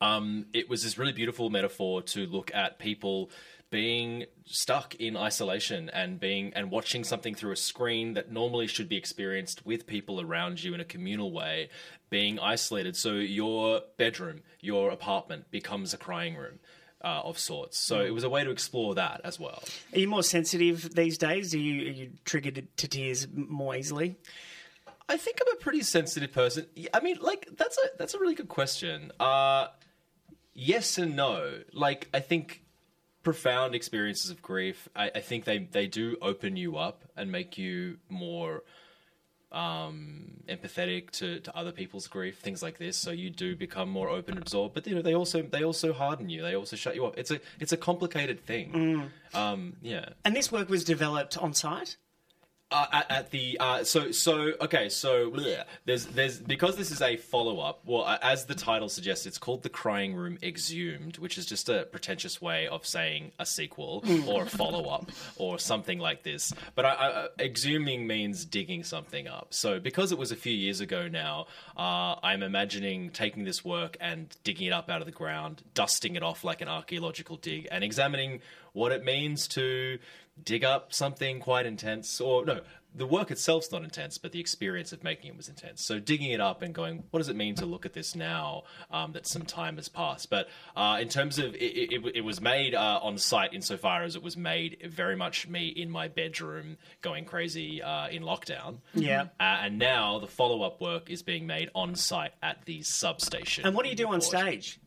um, 0.00 0.46
it 0.52 0.68
was 0.68 0.82
this 0.82 0.98
really 0.98 1.12
beautiful 1.12 1.48
metaphor 1.48 2.02
to 2.02 2.26
look 2.26 2.52
at 2.52 2.78
people 2.78 3.30
being 3.70 4.26
stuck 4.44 4.94
in 4.96 5.16
isolation 5.16 5.88
and 5.90 6.20
being 6.20 6.52
and 6.54 6.70
watching 6.70 7.04
something 7.04 7.34
through 7.34 7.52
a 7.52 7.56
screen 7.56 8.12
that 8.14 8.30
normally 8.30 8.66
should 8.66 8.88
be 8.88 8.96
experienced 8.96 9.64
with 9.64 9.86
people 9.86 10.20
around 10.20 10.62
you 10.62 10.74
in 10.74 10.80
a 10.80 10.84
communal 10.84 11.32
way 11.32 11.70
being 12.10 12.38
isolated 12.38 12.94
so 12.94 13.14
your 13.14 13.80
bedroom 13.96 14.42
your 14.60 14.90
apartment 14.90 15.50
becomes 15.50 15.94
a 15.94 15.96
crying 15.96 16.36
room 16.36 16.58
uh, 17.02 17.22
of 17.24 17.38
sorts 17.38 17.78
so 17.78 18.00
it 18.00 18.10
was 18.12 18.24
a 18.24 18.28
way 18.28 18.44
to 18.44 18.50
explore 18.50 18.94
that 18.94 19.20
as 19.24 19.40
well 19.40 19.62
Are 19.94 19.98
you 19.98 20.06
more 20.08 20.22
sensitive 20.22 20.94
these 20.94 21.16
days? 21.16 21.54
Are 21.54 21.58
you, 21.58 21.88
are 21.88 21.92
you 21.92 22.10
triggered 22.24 22.68
to 22.76 22.88
tears 22.88 23.26
more 23.34 23.74
easily? 23.74 24.16
I 25.12 25.18
think 25.18 25.40
I'm 25.42 25.52
a 25.52 25.60
pretty 25.60 25.82
sensitive 25.82 26.32
person. 26.32 26.66
I 26.94 27.00
mean, 27.00 27.18
like 27.20 27.46
that's 27.54 27.76
a 27.76 27.98
that's 27.98 28.14
a 28.14 28.18
really 28.18 28.34
good 28.34 28.48
question. 28.48 29.12
Uh, 29.20 29.66
yes 30.54 30.96
and 30.96 31.14
no. 31.14 31.60
Like 31.74 32.08
I 32.14 32.20
think 32.20 32.62
profound 33.22 33.74
experiences 33.74 34.30
of 34.30 34.40
grief. 34.40 34.88
I, 34.96 35.10
I 35.14 35.20
think 35.20 35.44
they 35.44 35.58
they 35.58 35.86
do 35.86 36.16
open 36.22 36.56
you 36.56 36.78
up 36.78 37.04
and 37.14 37.30
make 37.30 37.58
you 37.58 37.98
more 38.08 38.62
um, 39.52 40.30
empathetic 40.48 41.10
to, 41.10 41.40
to 41.40 41.54
other 41.54 41.72
people's 41.72 42.08
grief, 42.08 42.38
things 42.38 42.62
like 42.62 42.78
this. 42.78 42.96
So 42.96 43.10
you 43.10 43.28
do 43.28 43.54
become 43.54 43.90
more 43.90 44.08
open, 44.08 44.34
and 44.34 44.42
absorbed. 44.42 44.72
But 44.72 44.86
you 44.86 44.94
know, 44.94 45.02
they 45.02 45.14
also 45.14 45.42
they 45.42 45.62
also 45.62 45.92
harden 45.92 46.30
you. 46.30 46.40
They 46.40 46.56
also 46.56 46.74
shut 46.76 46.94
you 46.94 47.04
up. 47.04 47.18
It's 47.18 47.30
a 47.30 47.38
it's 47.60 47.72
a 47.72 47.76
complicated 47.76 48.46
thing. 48.46 49.10
Um, 49.34 49.74
yeah. 49.82 50.06
And 50.24 50.34
this 50.34 50.50
work 50.50 50.70
was 50.70 50.84
developed 50.84 51.36
on 51.36 51.52
site? 51.52 51.98
Uh, 52.72 52.86
at, 52.92 53.10
at 53.10 53.30
the 53.30 53.58
uh, 53.60 53.84
so 53.84 54.10
so 54.10 54.52
okay 54.60 54.88
so 54.88 55.30
bleh. 55.30 55.62
there's 55.84 56.06
there's 56.06 56.38
because 56.38 56.76
this 56.76 56.90
is 56.90 57.02
a 57.02 57.16
follow 57.16 57.60
up. 57.60 57.82
Well, 57.84 58.04
uh, 58.04 58.18
as 58.22 58.46
the 58.46 58.54
title 58.54 58.88
suggests, 58.88 59.26
it's 59.26 59.36
called 59.36 59.62
the 59.62 59.68
Crying 59.68 60.14
Room 60.14 60.38
Exhumed, 60.42 61.18
which 61.18 61.36
is 61.36 61.44
just 61.44 61.68
a 61.68 61.84
pretentious 61.92 62.40
way 62.40 62.68
of 62.68 62.86
saying 62.86 63.32
a 63.38 63.44
sequel 63.44 64.02
or 64.26 64.44
a 64.44 64.46
follow 64.46 64.88
up 64.88 65.10
or 65.36 65.58
something 65.58 65.98
like 65.98 66.22
this. 66.22 66.52
But 66.74 66.86
I, 66.86 66.90
I, 66.90 67.28
exhuming 67.38 68.06
means 68.06 68.46
digging 68.46 68.84
something 68.84 69.28
up. 69.28 69.48
So 69.50 69.78
because 69.78 70.10
it 70.10 70.18
was 70.18 70.32
a 70.32 70.36
few 70.36 70.54
years 70.54 70.80
ago 70.80 71.08
now, 71.08 71.46
uh, 71.76 72.16
I'm 72.22 72.42
imagining 72.42 73.10
taking 73.10 73.44
this 73.44 73.62
work 73.62 73.98
and 74.00 74.34
digging 74.44 74.68
it 74.68 74.72
up 74.72 74.88
out 74.88 75.02
of 75.02 75.06
the 75.06 75.12
ground, 75.12 75.62
dusting 75.74 76.16
it 76.16 76.22
off 76.22 76.42
like 76.42 76.62
an 76.62 76.68
archaeological 76.68 77.36
dig, 77.36 77.68
and 77.70 77.84
examining 77.84 78.40
what 78.72 78.92
it 78.92 79.04
means 79.04 79.46
to 79.48 79.98
dig 80.42 80.64
up 80.64 80.92
something 80.92 81.40
quite 81.40 81.66
intense 81.66 82.20
or 82.20 82.44
no 82.44 82.60
the 82.94 83.06
work 83.06 83.30
itself's 83.30 83.70
not 83.72 83.82
intense 83.84 84.18
but 84.18 84.32
the 84.32 84.40
experience 84.40 84.92
of 84.92 85.02
making 85.04 85.30
it 85.30 85.36
was 85.36 85.48
intense 85.48 85.82
so 85.84 85.98
digging 85.98 86.30
it 86.30 86.40
up 86.40 86.62
and 86.62 86.74
going 86.74 87.02
what 87.10 87.18
does 87.20 87.28
it 87.28 87.36
mean 87.36 87.54
to 87.54 87.64
look 87.64 87.86
at 87.86 87.92
this 87.92 88.14
now 88.14 88.62
um, 88.90 89.12
that 89.12 89.26
some 89.26 89.42
time 89.42 89.76
has 89.76 89.88
passed 89.88 90.28
but 90.30 90.48
uh, 90.76 90.98
in 91.00 91.08
terms 91.08 91.38
of 91.38 91.54
it, 91.54 91.58
it, 91.58 92.02
it 92.16 92.20
was 92.22 92.40
made 92.40 92.74
uh, 92.74 92.98
on 93.02 93.16
site 93.18 93.52
insofar 93.54 94.02
as 94.02 94.16
it 94.16 94.22
was 94.22 94.36
made 94.36 94.78
very 94.90 95.16
much 95.16 95.46
me 95.48 95.68
in 95.68 95.90
my 95.90 96.08
bedroom 96.08 96.76
going 97.02 97.24
crazy 97.24 97.82
uh, 97.82 98.08
in 98.08 98.22
lockdown 98.22 98.78
Yeah. 98.94 99.22
uh, 99.38 99.60
and 99.62 99.78
now 99.78 100.18
the 100.18 100.26
follow-up 100.26 100.80
work 100.80 101.08
is 101.10 101.22
being 101.22 101.46
made 101.46 101.70
on 101.74 101.94
site 101.94 102.32
at 102.42 102.64
the 102.64 102.82
substation 102.82 103.64
And 103.66 103.74
what 103.76 103.84
do 103.84 103.90
you 103.90 103.96
do 103.96 104.08
on 104.08 104.20
stage? 104.20 104.80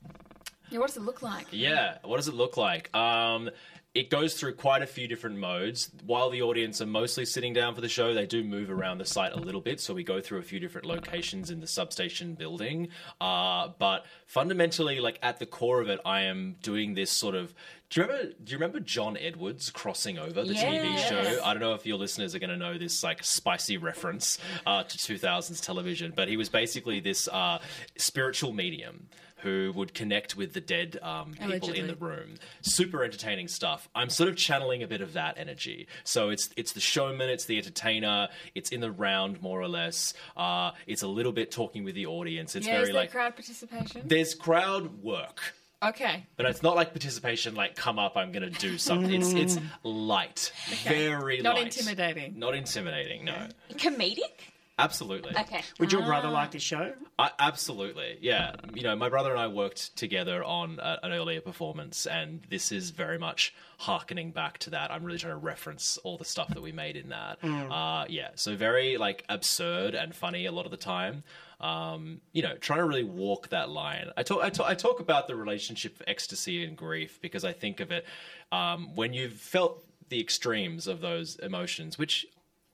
Yeah, 0.71 0.79
what 0.79 0.87
does 0.87 0.97
it 0.97 1.03
look 1.03 1.21
like? 1.21 1.45
Yeah, 1.51 1.99
what 2.03 2.17
does 2.17 2.27
it 2.27 2.33
look 2.33 2.57
like? 2.57 2.93
Um, 2.95 3.51
it 3.95 4.09
goes 4.09 4.33
through 4.33 4.53
quite 4.53 4.81
a 4.81 4.85
few 4.85 5.07
different 5.07 5.37
modes. 5.37 5.89
While 6.05 6.29
the 6.29 6.41
audience 6.41 6.81
are 6.81 6.85
mostly 6.85 7.23
sitting 7.23 7.53
down 7.53 7.73
for 7.73 7.81
the 7.81 7.87
show, 7.87 8.13
they 8.13 8.25
do 8.25 8.43
move 8.43 8.69
around 8.69 8.97
the 8.97 9.05
site 9.05 9.31
a 9.31 9.39
little 9.39 9.61
bit. 9.61 9.79
So 9.79 9.93
we 9.93 10.03
go 10.03 10.19
through 10.19 10.39
a 10.39 10.43
few 10.43 10.59
different 10.59 10.85
locations 10.85 11.49
in 11.49 11.61
the 11.61 11.67
substation 11.67 12.35
building. 12.35 12.89
Uh, 13.21 13.69
but 13.79 14.05
fundamentally, 14.27 14.99
like 14.99 15.17
at 15.23 15.39
the 15.39 15.45
core 15.45 15.79
of 15.79 15.87
it, 15.87 16.01
I 16.05 16.23
am 16.23 16.57
doing 16.61 16.93
this 16.93 17.09
sort 17.09 17.35
of. 17.35 17.53
Do 17.89 18.01
you 18.01 18.07
remember? 18.07 18.33
Do 18.43 18.51
you 18.51 18.57
remember 18.57 18.79
John 18.79 19.17
Edwards 19.17 19.69
crossing 19.69 20.17
over 20.17 20.43
the 20.43 20.53
TV 20.53 20.97
show? 21.07 21.41
I 21.43 21.53
don't 21.53 21.61
know 21.61 21.73
if 21.73 21.85
your 21.85 21.97
listeners 21.97 22.33
are 22.35 22.39
going 22.39 22.49
to 22.49 22.57
know 22.57 22.77
this 22.77 23.03
like 23.03 23.23
spicy 23.23 23.77
reference 23.77 24.39
uh, 24.65 24.83
to 24.83 24.97
2000s 24.97 25.63
television, 25.63 26.13
but 26.15 26.27
he 26.27 26.37
was 26.37 26.49
basically 26.49 26.99
this 26.99 27.27
uh, 27.27 27.59
spiritual 27.97 28.53
medium 28.53 29.07
who 29.45 29.71
would 29.75 29.93
connect 29.93 30.35
with 30.35 30.53
the 30.53 30.59
dead 30.59 30.97
um, 31.03 31.33
people 31.33 31.47
Allegedly. 31.47 31.79
in 31.79 31.85
the 31.85 31.95
room. 31.95 32.33
Super 32.61 33.03
entertaining 33.03 33.47
stuff. 33.47 33.87
I'm 33.93 34.09
sort 34.09 34.27
of 34.27 34.35
channeling 34.35 34.81
a 34.81 34.87
bit 34.87 35.01
of 35.01 35.13
that 35.13 35.37
energy. 35.37 35.87
So 36.03 36.29
it's 36.29 36.49
it's 36.57 36.71
the 36.71 36.79
showman, 36.79 37.29
it's 37.29 37.45
the 37.45 37.57
entertainer, 37.59 38.29
it's 38.55 38.71
in 38.71 38.81
the 38.81 38.91
round 38.91 39.43
more 39.43 39.61
or 39.61 39.67
less. 39.67 40.15
Uh, 40.35 40.71
it's 40.87 41.03
a 41.03 41.07
little 41.07 41.31
bit 41.31 41.51
talking 41.51 41.83
with 41.83 41.93
the 41.93 42.07
audience. 42.07 42.55
It's 42.55 42.65
yeah, 42.65 42.79
very 42.79 42.91
like 42.91 43.11
crowd 43.11 43.35
participation? 43.35 44.01
there's 44.05 44.33
crowd 44.33 45.03
work. 45.03 45.53
Okay. 45.85 46.25
But 46.35 46.47
it's 46.47 46.63
not 46.63 46.75
like 46.75 46.91
participation, 46.91 47.55
like 47.55 47.75
come 47.75 47.99
up, 47.99 48.17
I'm 48.17 48.31
going 48.31 48.51
to 48.51 48.59
do 48.59 48.77
something. 48.77 49.21
Mm. 49.21 49.41
It's 49.41 49.55
it's 49.55 49.65
light, 49.83 50.51
very 50.83 51.41
Not 51.41 51.55
light, 51.55 51.65
intimidating. 51.65 52.39
not 52.39 52.55
intimidating. 52.55 53.25
No, 53.25 53.47
Comedic? 53.73 54.49
absolutely. 54.79 55.31
Okay. 55.37 55.61
Would 55.79 55.91
your 55.91 56.03
brother 56.03 56.27
ah. 56.29 56.31
like 56.31 56.51
this 56.51 56.63
show? 56.63 56.93
I, 57.19 57.29
absolutely, 57.39 58.17
yeah. 58.19 58.55
You 58.73 58.83
know, 58.83 58.95
my 58.95 59.09
brother 59.09 59.31
and 59.31 59.39
I 59.39 59.47
worked 59.47 59.95
together 59.95 60.43
on 60.43 60.79
a, 60.81 60.99
an 61.03 61.13
earlier 61.13 61.41
performance, 61.41 62.07
and 62.07 62.41
this 62.49 62.71
is 62.71 62.89
very 62.89 63.17
much 63.17 63.53
harkening 63.77 64.31
back 64.31 64.57
to 64.59 64.71
that. 64.71 64.91
I'm 64.91 65.03
really 65.03 65.19
trying 65.19 65.33
to 65.33 65.45
reference 65.45 65.97
all 66.03 66.17
the 66.17 66.25
stuff 66.25 66.49
that 66.49 66.61
we 66.61 66.71
made 66.71 66.95
in 66.97 67.09
that. 67.09 67.41
Mm. 67.41 67.71
Uh, 67.71 68.05
yeah, 68.09 68.29
so 68.35 68.55
very 68.55 68.97
like 68.97 69.23
absurd 69.29 69.93
and 69.93 70.15
funny 70.15 70.45
a 70.45 70.51
lot 70.51 70.65
of 70.65 70.71
the 70.71 70.77
time. 70.77 71.23
Um, 71.59 72.21
you 72.33 72.41
know, 72.41 72.55
trying 72.57 72.79
to 72.79 72.85
really 72.85 73.03
walk 73.03 73.49
that 73.49 73.69
line. 73.69 74.09
I 74.17 74.23
talk, 74.23 74.43
I 74.43 74.49
talk, 74.49 74.69
I 74.69 74.75
talk 74.75 74.99
about 74.99 75.27
the 75.27 75.35
relationship 75.35 75.95
of 75.95 76.03
ecstasy 76.07 76.65
and 76.65 76.75
grief 76.75 77.19
because 77.21 77.45
I 77.45 77.53
think 77.53 77.79
of 77.79 77.91
it 77.91 78.05
um, 78.51 78.93
when 78.95 79.13
you've 79.13 79.33
felt 79.33 79.83
the 80.09 80.19
extremes 80.19 80.85
of 80.87 81.01
those 81.01 81.37
emotions, 81.37 81.97
which 81.97 82.25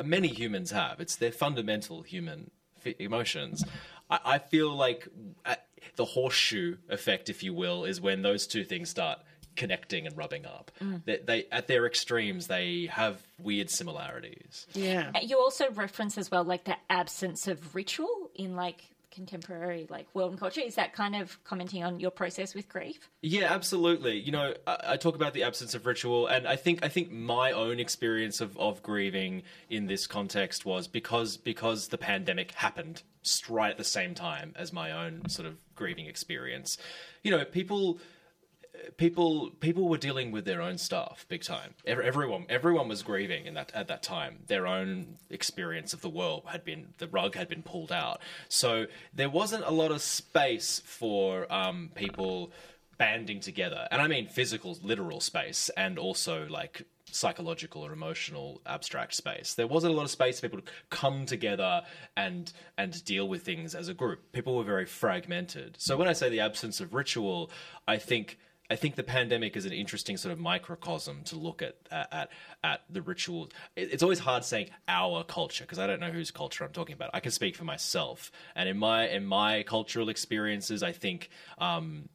many 0.04 0.28
humans 0.28 0.72
have. 0.72 1.00
It's 1.00 1.16
their 1.16 1.32
fundamental 1.32 2.02
human 2.02 2.52
f- 2.86 2.96
emotions. 3.00 3.64
I, 4.10 4.20
I 4.26 4.38
feel 4.40 4.76
like 4.76 5.08
uh, 5.46 5.56
the 5.96 6.06
horseshoe 6.06 6.78
effect, 6.90 7.30
if 7.30 7.44
you 7.44 7.54
will, 7.54 7.86
is 7.86 8.02
when 8.02 8.22
those 8.22 8.48
two 8.48 8.64
things 8.64 8.90
start 8.90 9.20
connecting 9.56 10.08
and 10.08 10.18
rubbing 10.18 10.46
up. 10.46 10.72
Mm. 10.82 11.04
They, 11.06 11.18
they 11.18 11.46
at 11.52 11.68
their 11.68 11.86
extremes, 11.86 12.48
they 12.48 12.88
have 12.92 13.22
weird 13.40 13.70
similarities. 13.70 14.68
Yeah. 14.74 15.12
Uh, 15.14 15.20
you 15.22 15.38
also 15.38 15.70
reference 15.72 16.18
as 16.18 16.32
well 16.32 16.44
like 16.44 16.66
the 16.66 16.78
absence 16.90 17.48
of 17.48 17.76
ritual 17.76 18.30
in 18.36 18.56
like 18.56 18.84
contemporary 19.12 19.88
like 19.90 20.08
world 20.16 20.32
and 20.32 20.40
culture. 20.40 20.62
Is 20.62 20.76
that 20.76 20.94
kind 20.94 21.16
of 21.16 21.44
commenting 21.44 21.84
on 21.84 22.00
your 22.00 22.12
process 22.12 22.56
with 22.56 22.70
grief? 22.70 23.10
Yeah, 23.22 23.54
absolutely. 23.54 24.18
You 24.18 24.32
know, 24.32 24.54
I, 24.66 24.78
I 24.90 24.98
talk 24.98 25.16
about 25.16 25.34
the 25.34 25.44
absence 25.44 25.76
of 25.76 25.86
ritual, 25.86 26.28
and 26.28 26.48
I 26.48 26.56
think 26.56 26.84
I 26.84 26.88
think 26.88 27.12
my 27.12 27.52
own 27.52 27.80
experience 27.80 28.42
of, 28.42 28.58
of 28.58 28.82
grieving 28.82 29.44
in 29.70 29.88
this 29.88 30.08
context 30.08 30.66
was 30.66 30.88
because 30.88 31.38
because 31.38 31.90
the 31.90 31.98
pandemic 31.98 32.52
happened 32.54 33.04
s- 33.24 33.50
right 33.50 33.72
at 33.72 33.78
the 33.78 33.84
same 33.84 34.16
time 34.16 34.54
as 34.56 34.72
my 34.72 34.92
own 34.92 35.28
sort 35.28 35.48
of 35.48 35.58
grieving 35.76 36.06
experience. 36.06 36.78
You 37.22 37.32
know, 37.32 37.44
people 37.44 38.00
people 38.98 39.52
people 39.60 39.88
were 39.88 39.98
dealing 39.98 40.32
with 40.32 40.46
their 40.46 40.62
own 40.62 40.78
stuff 40.78 41.26
big 41.30 41.44
time. 41.44 41.74
Everyone 41.86 42.46
everyone 42.50 42.88
was 42.88 43.04
grieving 43.04 43.46
in 43.46 43.54
that 43.56 43.72
at 43.74 43.88
that 43.88 44.04
time. 44.04 44.40
Their 44.48 44.68
own 44.68 45.18
experience 45.30 45.94
of 45.94 46.02
the 46.02 46.10
world 46.10 46.44
had 46.48 46.64
been 46.64 46.94
the 46.98 47.08
rug 47.08 47.36
had 47.36 47.50
been 47.50 47.64
pulled 47.64 47.92
out. 47.92 48.22
So 48.50 48.86
there 49.14 49.30
wasn't 49.30 49.66
a 49.66 49.72
lot 49.72 49.92
of 49.92 50.02
space 50.02 50.82
for 50.86 51.52
um, 51.52 51.92
people 51.96 52.52
banding 52.98 53.40
together, 53.40 53.88
and 53.90 54.02
I 54.02 54.08
mean 54.08 54.28
physical, 54.28 54.78
literal 54.84 55.22
space, 55.22 55.70
and 55.76 55.98
also 55.98 56.48
like 56.48 56.84
psychological 57.14 57.82
or 57.82 57.92
emotional 57.92 58.62
abstract 58.66 59.14
space. 59.16 59.54
There 59.54 59.68
wasn't 59.68 59.94
a 59.94 59.98
lot 59.98 60.04
of 60.04 60.12
space 60.12 60.40
for 60.40 60.48
people 60.48 60.62
to 60.62 60.72
come 60.90 61.26
together 61.26 61.82
and 62.16 62.52
and 62.78 63.04
deal 63.04 63.28
with 63.28 63.44
things 63.44 63.76
as 63.76 63.88
a 63.88 63.94
group. 63.94 64.32
People 64.32 64.56
were 64.56 64.64
very 64.64 64.86
fragmented. 64.86 65.76
So 65.78 65.98
when 65.98 66.08
I 66.08 66.14
say 66.14 66.30
the 66.30 66.40
absence 66.40 66.80
of 66.80 66.94
ritual, 66.94 67.52
I 67.88 67.98
think 67.98 68.38
I 68.72 68.78
think 68.78 68.96
the 68.96 69.04
pandemic 69.04 69.58
is 69.58 69.66
an 69.66 69.74
interesting 69.74 70.16
sort 70.16 70.32
of 70.32 70.40
microcosm 70.40 71.24
to 71.26 71.36
look 71.36 71.62
at 71.62 71.76
at 71.92 72.30
at 72.64 72.82
the 72.90 73.02
rituals. 73.02 73.50
It's 73.76 74.02
always 74.02 74.20
hard 74.20 74.46
saying 74.46 74.70
our 74.88 75.26
culture 75.26 75.66
because 75.66 75.78
I 75.78 75.88
don't 75.88 76.00
know 76.00 76.10
whose 76.10 76.32
culture 76.32 76.64
I'm 76.64 76.72
talking 76.72 76.94
about. 76.94 77.10
I 77.14 77.20
can 77.20 77.34
speak 77.34 77.58
for 77.58 77.66
myself, 77.66 78.32
and 78.56 78.70
in 78.70 78.78
my 78.78 79.10
in 79.10 79.26
my 79.26 79.64
cultural 79.64 80.08
experiences, 80.08 80.84
I 80.84 80.94
think. 80.94 81.30
Um, 81.58 82.08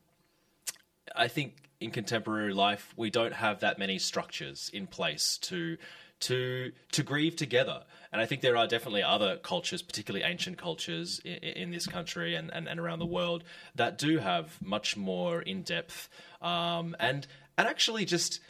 I 1.15 1.29
think 1.29 1.69
in 1.79 1.91
contemporary 1.91 2.55
life 2.55 2.95
we 2.97 3.11
don't 3.11 3.35
have 3.35 3.61
that 3.61 3.79
many 3.79 3.99
structures 3.99 4.71
in 4.73 4.87
place 4.87 5.37
to 5.39 5.77
to 6.21 6.73
to 6.93 7.03
grieve 7.03 7.37
together. 7.37 7.85
And 8.12 8.21
I 8.21 8.27
think 8.27 8.41
there 8.41 8.57
are 8.57 8.67
definitely 8.67 9.03
other 9.03 9.37
cultures, 9.37 9.83
particularly 9.83 10.25
ancient 10.25 10.57
cultures 10.57 11.21
in, 11.25 11.35
in 11.35 11.71
this 11.71 11.87
country 11.87 12.35
and, 12.35 12.51
and, 12.53 12.67
and 12.69 12.81
around 12.81 13.01
the 13.01 13.07
world, 13.07 13.45
that 13.75 13.99
do 13.99 14.19
have 14.19 14.57
much 14.62 14.97
more 14.97 15.43
in 15.43 15.62
depth 15.62 16.09
um, 16.41 16.97
and 16.99 17.27
and 17.59 17.69
actually 17.69 18.05
just 18.05 18.41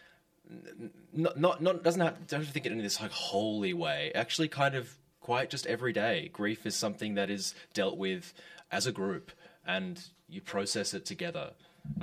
not 1.12 1.38
not, 1.38 1.62
not 1.62 1.82
doesn't 1.82 2.00
have 2.00 2.26
don't 2.26 2.46
think 2.46 2.66
it 2.66 2.72
in 2.72 2.78
this 2.78 3.00
like 3.00 3.10
holy 3.10 3.72
way. 3.72 4.12
Actually, 4.14 4.48
kind 4.48 4.74
of 4.74 4.96
quite 5.20 5.50
just 5.50 5.66
every 5.66 5.92
day. 5.92 6.30
Grief 6.32 6.66
is 6.66 6.76
something 6.76 7.14
that 7.14 7.30
is 7.30 7.54
dealt 7.74 7.96
with 7.96 8.32
as 8.70 8.86
a 8.86 8.92
group, 8.92 9.32
and 9.66 10.02
you 10.28 10.40
process 10.40 10.94
it 10.94 11.04
together. 11.04 11.52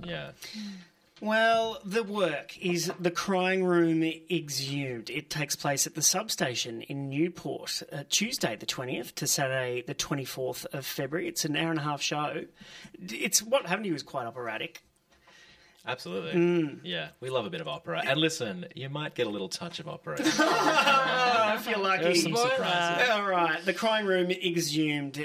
Yeah. 0.03 0.31
Well, 1.23 1.79
the 1.85 2.03
work 2.03 2.57
is 2.59 2.91
The 2.99 3.09
Crying 3.09 3.63
Room 3.63 4.03
Exhumed. 4.03 5.09
It 5.09 5.29
takes 5.29 5.55
place 5.55 5.87
at 5.87 5.95
the 5.95 6.01
substation 6.01 6.81
in 6.81 7.07
Newport, 7.07 7.81
uh, 7.93 8.03
Tuesday 8.09 8.57
the 8.57 8.65
20th 8.65 9.15
to 9.15 9.25
Saturday 9.25 9.83
the 9.87 9.95
24th 9.95 10.65
of 10.73 10.85
February. 10.85 11.29
It's 11.29 11.45
an 11.45 11.55
hour 11.55 11.69
and 11.69 11.79
a 11.79 11.83
half 11.83 12.01
show. 12.01 12.43
It's 13.01 13.41
what 13.41 13.65
happened 13.67 13.85
to 13.85 13.87
you 13.87 13.93
was 13.93 14.03
quite 14.03 14.25
operatic. 14.25 14.83
Absolutely. 15.85 16.33
Mm. 16.33 16.79
Yeah, 16.83 17.09
we 17.21 17.29
love 17.29 17.45
a 17.45 17.49
bit 17.49 17.61
of 17.61 17.69
opera. 17.69 18.01
And 18.05 18.19
listen, 18.19 18.65
you 18.75 18.89
might 18.89 19.15
get 19.15 19.25
a 19.25 19.29
little 19.29 19.49
touch 19.49 19.79
of 19.79 19.87
opera. 19.87 20.17
I 20.21 21.57
feel 21.61 21.79
lucky. 21.79 22.03
There's 22.03 22.23
some 22.23 22.35
surprises. 22.35 23.09
All 23.09 23.23
right, 23.23 23.63
The 23.63 23.73
Crying 23.73 24.05
Room 24.05 24.29
Exhumed. 24.29 25.23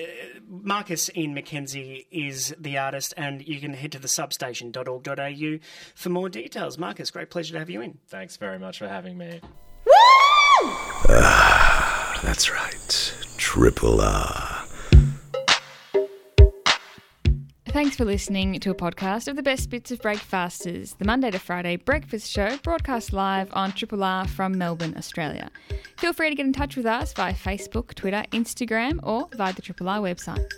Marcus 0.48 1.10
Ian 1.14 1.34
McKenzie 1.34 2.06
is 2.10 2.54
the 2.58 2.78
artist, 2.78 3.14
and 3.16 3.46
you 3.46 3.60
can 3.60 3.74
head 3.74 3.92
to 3.92 3.98
the 3.98 4.08
substation.org.au 4.08 5.58
for 5.94 6.08
more 6.08 6.28
details. 6.28 6.78
Marcus, 6.78 7.10
great 7.10 7.30
pleasure 7.30 7.52
to 7.52 7.58
have 7.58 7.70
you 7.70 7.80
in. 7.82 7.98
Thanks 8.08 8.36
very 8.36 8.58
much 8.58 8.78
for 8.78 8.88
having 8.88 9.18
me. 9.18 9.40
woo 9.84 9.92
ah, 11.10 12.18
That's 12.22 12.50
right. 12.50 13.14
Triple 13.36 14.00
R. 14.00 14.57
Thanks 17.70 17.96
for 17.96 18.06
listening 18.06 18.58
to 18.60 18.70
a 18.70 18.74
podcast 18.74 19.28
of 19.28 19.36
the 19.36 19.42
best 19.42 19.68
bits 19.68 19.90
of 19.90 20.00
Breakfasters, 20.00 20.94
the 20.94 21.04
Monday 21.04 21.30
to 21.30 21.38
Friday 21.38 21.76
breakfast 21.76 22.30
show 22.30 22.56
broadcast 22.62 23.12
live 23.12 23.50
on 23.52 23.72
Triple 23.72 24.02
R 24.02 24.26
from 24.26 24.56
Melbourne, 24.56 24.94
Australia. 24.96 25.50
Feel 25.98 26.14
free 26.14 26.30
to 26.30 26.34
get 26.34 26.46
in 26.46 26.54
touch 26.54 26.76
with 26.76 26.86
us 26.86 27.12
via 27.12 27.34
Facebook, 27.34 27.94
Twitter, 27.94 28.24
Instagram, 28.32 28.98
or 29.02 29.28
via 29.36 29.52
the 29.52 29.60
Triple 29.60 29.88
R 29.88 29.98
website. 29.98 30.48